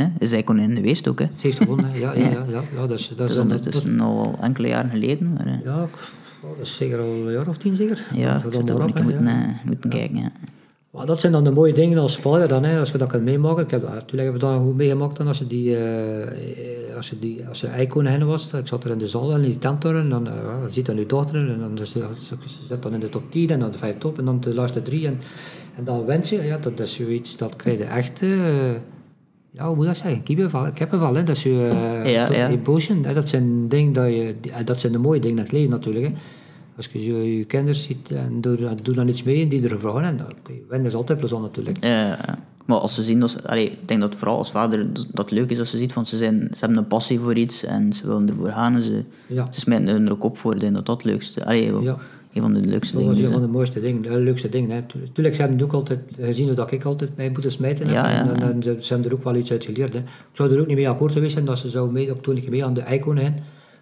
[0.00, 0.06] Hè?
[0.18, 1.26] Is Eikoningin geweest ook, hè?
[1.36, 2.12] Ze heeft gewonnen, ja.
[2.12, 5.32] ja, ja, ja, ja dat is, dat is, is ondertussen dat, al enkele jaren geleden.
[5.32, 8.04] Maar, ja, dat is zeker al een jaar of tien zeker.
[8.14, 10.30] Ja, ik zou dat ook een keer moeten, moeten kijken, ja.
[10.96, 13.24] Maar dat zijn dan de mooie dingen als vader dan, hè, als je dat kunt
[13.24, 13.64] meemaken.
[13.64, 17.18] Ik heb, natuurlijk hebben we dat goed meegemaakt dan als je die, eh, als je
[17.18, 18.52] die, als je was.
[18.52, 20.32] Ik zat er in de zaal en in die tent en dan uh,
[20.66, 22.36] je ziet dan je dochter en dan dus, ze
[22.68, 24.82] zit dan in de top 10 en dan de vijf top en dan de laatste
[24.82, 25.20] drie en,
[25.76, 28.72] en dan wens je, ja, dat is zoiets, dat krijg je echt, eh,
[29.50, 32.48] ja, hoe moet dat zeggen, kippenvel, kippenvel hè, dat is je uh, Ja, ja.
[32.48, 35.70] emotion, hè, dat zijn dingen dat je, dat zijn de mooie dingen in het leven
[35.70, 36.12] natuurlijk, hè.
[36.76, 39.80] Als je je, je kinderen ziet en doe, doe dan iets mee en die er
[39.80, 40.26] vragen, en dan,
[40.68, 41.84] winnen is altijd plezant natuurlijk.
[41.84, 42.18] Ja,
[42.64, 45.30] maar als ze zien, dat ze, allee, ik denk dat vooral als vader dat, dat
[45.30, 47.92] leuk is als ze ziet van ze, zijn, ze hebben een passie voor iets en
[47.92, 49.48] ze willen ervoor gaan en ze, Ja.
[49.50, 50.54] ze smijten hun er ook op voor.
[50.54, 51.96] Ik denk dat dat het leukste, allee, Ja.
[52.32, 53.26] een van de leukste Dat dingen was is.
[53.26, 54.86] een van de mooiste dingen, de leukste dingen.
[55.12, 57.94] Tuurlijk, ze hebben ook altijd gezien hoe dat ik altijd mij moeten smijten heb.
[57.94, 59.92] Ja, ja, en, en ze, ze hebben er ook wel iets uit geleerd.
[59.92, 59.98] Hè.
[59.98, 62.36] Ik zou er ook niet mee akkoord geweest zijn dat ze zou mee, ook toen
[62.36, 63.34] ik mee aan de icon heen.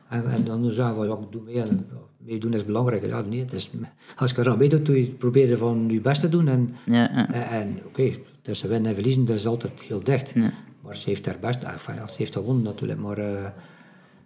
[0.09, 1.61] En, en dan zeggen van, ja, ik doe mee.
[1.61, 1.87] En,
[2.27, 3.07] meedoen is belangrijk.
[3.07, 3.71] Ja, nee, het is,
[4.17, 6.49] als je eraan meedoet, doe je, probeer je van je best te doen.
[6.49, 7.33] En, Ja, ja.
[7.33, 8.11] en, en oké,
[8.43, 10.33] tussen winnen en verliezen, dat is altijd heel dicht.
[10.35, 10.53] Ja.
[10.81, 13.01] Maar ze heeft haar best, enfin, ja, ze heeft gewonnen natuurlijk.
[13.01, 13.45] Maar eh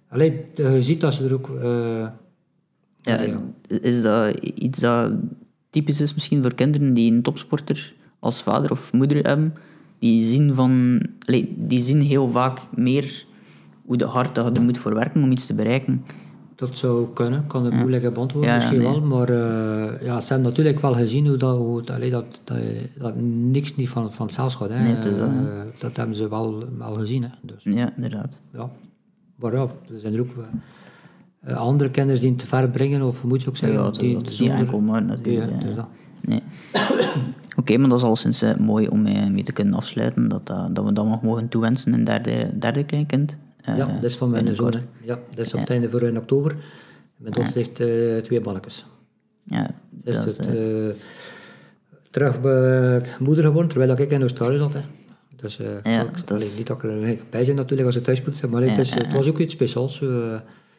[0.08, 1.50] alleen, je ziet dat ze er ook...
[1.62, 2.06] eh,
[3.02, 3.40] Ja,
[3.80, 5.12] Is dat iets dat
[5.70, 9.54] typisch is misschien voor kinderen die een topsporter als vader of moeder hebben?
[9.98, 11.00] Die zien, van,
[11.56, 13.24] die zien heel vaak meer
[13.84, 16.04] hoe de hard dat je er moet voor werken om iets te bereiken.
[16.58, 18.86] Dat zou kunnen, kan ik moeilijk beantwoorden, Ja, misschien nee.
[18.88, 19.00] wel.
[19.00, 22.58] Maar eh, ja, ze hebben natuurlijk wel gezien hoe dat, hoe het, allee, dat, dat,
[22.98, 23.14] dat
[23.50, 24.68] niks niet van, van zelfs gaat.
[24.68, 24.82] Hè.
[24.82, 25.28] Nee, het is Eh,
[25.78, 27.22] dat hebben ze wel, wel gezien.
[27.22, 27.28] Hè.
[27.42, 28.40] Dus, Ja, inderdaad.
[28.52, 28.70] ja.
[29.36, 30.30] Maar ja, er zijn er ook
[31.40, 33.78] eh, andere kenners die het te ver brengen, of moet je ook zeggen.
[33.78, 35.52] Ja, dat, die dat is niet enkel maar natuurlijk.
[35.62, 35.88] het ja.
[36.20, 36.42] Nee.
[37.56, 40.28] Oké, maar dat is alleszins eh, mooi om mee, mee te kunnen afsluiten.
[40.28, 43.38] Dat, dat, dat we dat nog mogen toewensen een derde, derde kleinkind.
[43.72, 44.72] Eh, ja, dat is van mijn zoon.
[45.02, 46.56] Ja, dat is op het einde voor in oktober.
[47.16, 48.86] Mijn dochter heeft eh, twee mannetjes.
[49.44, 49.70] Ja,
[50.02, 50.94] Ze is dat is, het, eh, eh,
[52.10, 54.72] terug bij moeder geworden, terwijl ik in Australië zat.
[54.72, 54.80] Hè.
[55.36, 58.04] Dus eh, Ja, ik- dat is- niet dat ik er bij zijn natuurlijk als het
[58.04, 60.02] thuis moet zijn, maar het, is, het was ook iets speciaals.
[60.02, 60.08] Eh,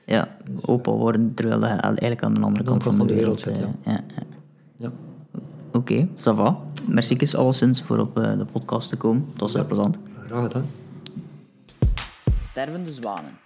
[0.05, 3.59] ja, opa worden terwijl je eigenlijk aan de andere kant van de wereld zit, eh,
[3.85, 4.03] ja.
[4.77, 4.91] ja.
[5.73, 6.59] Oké, ça va.
[6.87, 9.25] Merci alleszins voor op eh, de podcast te komen.
[9.31, 9.99] Dat was heel plezant.
[10.25, 10.65] Graag gedaan.
[12.59, 13.37] Stervende zwanen.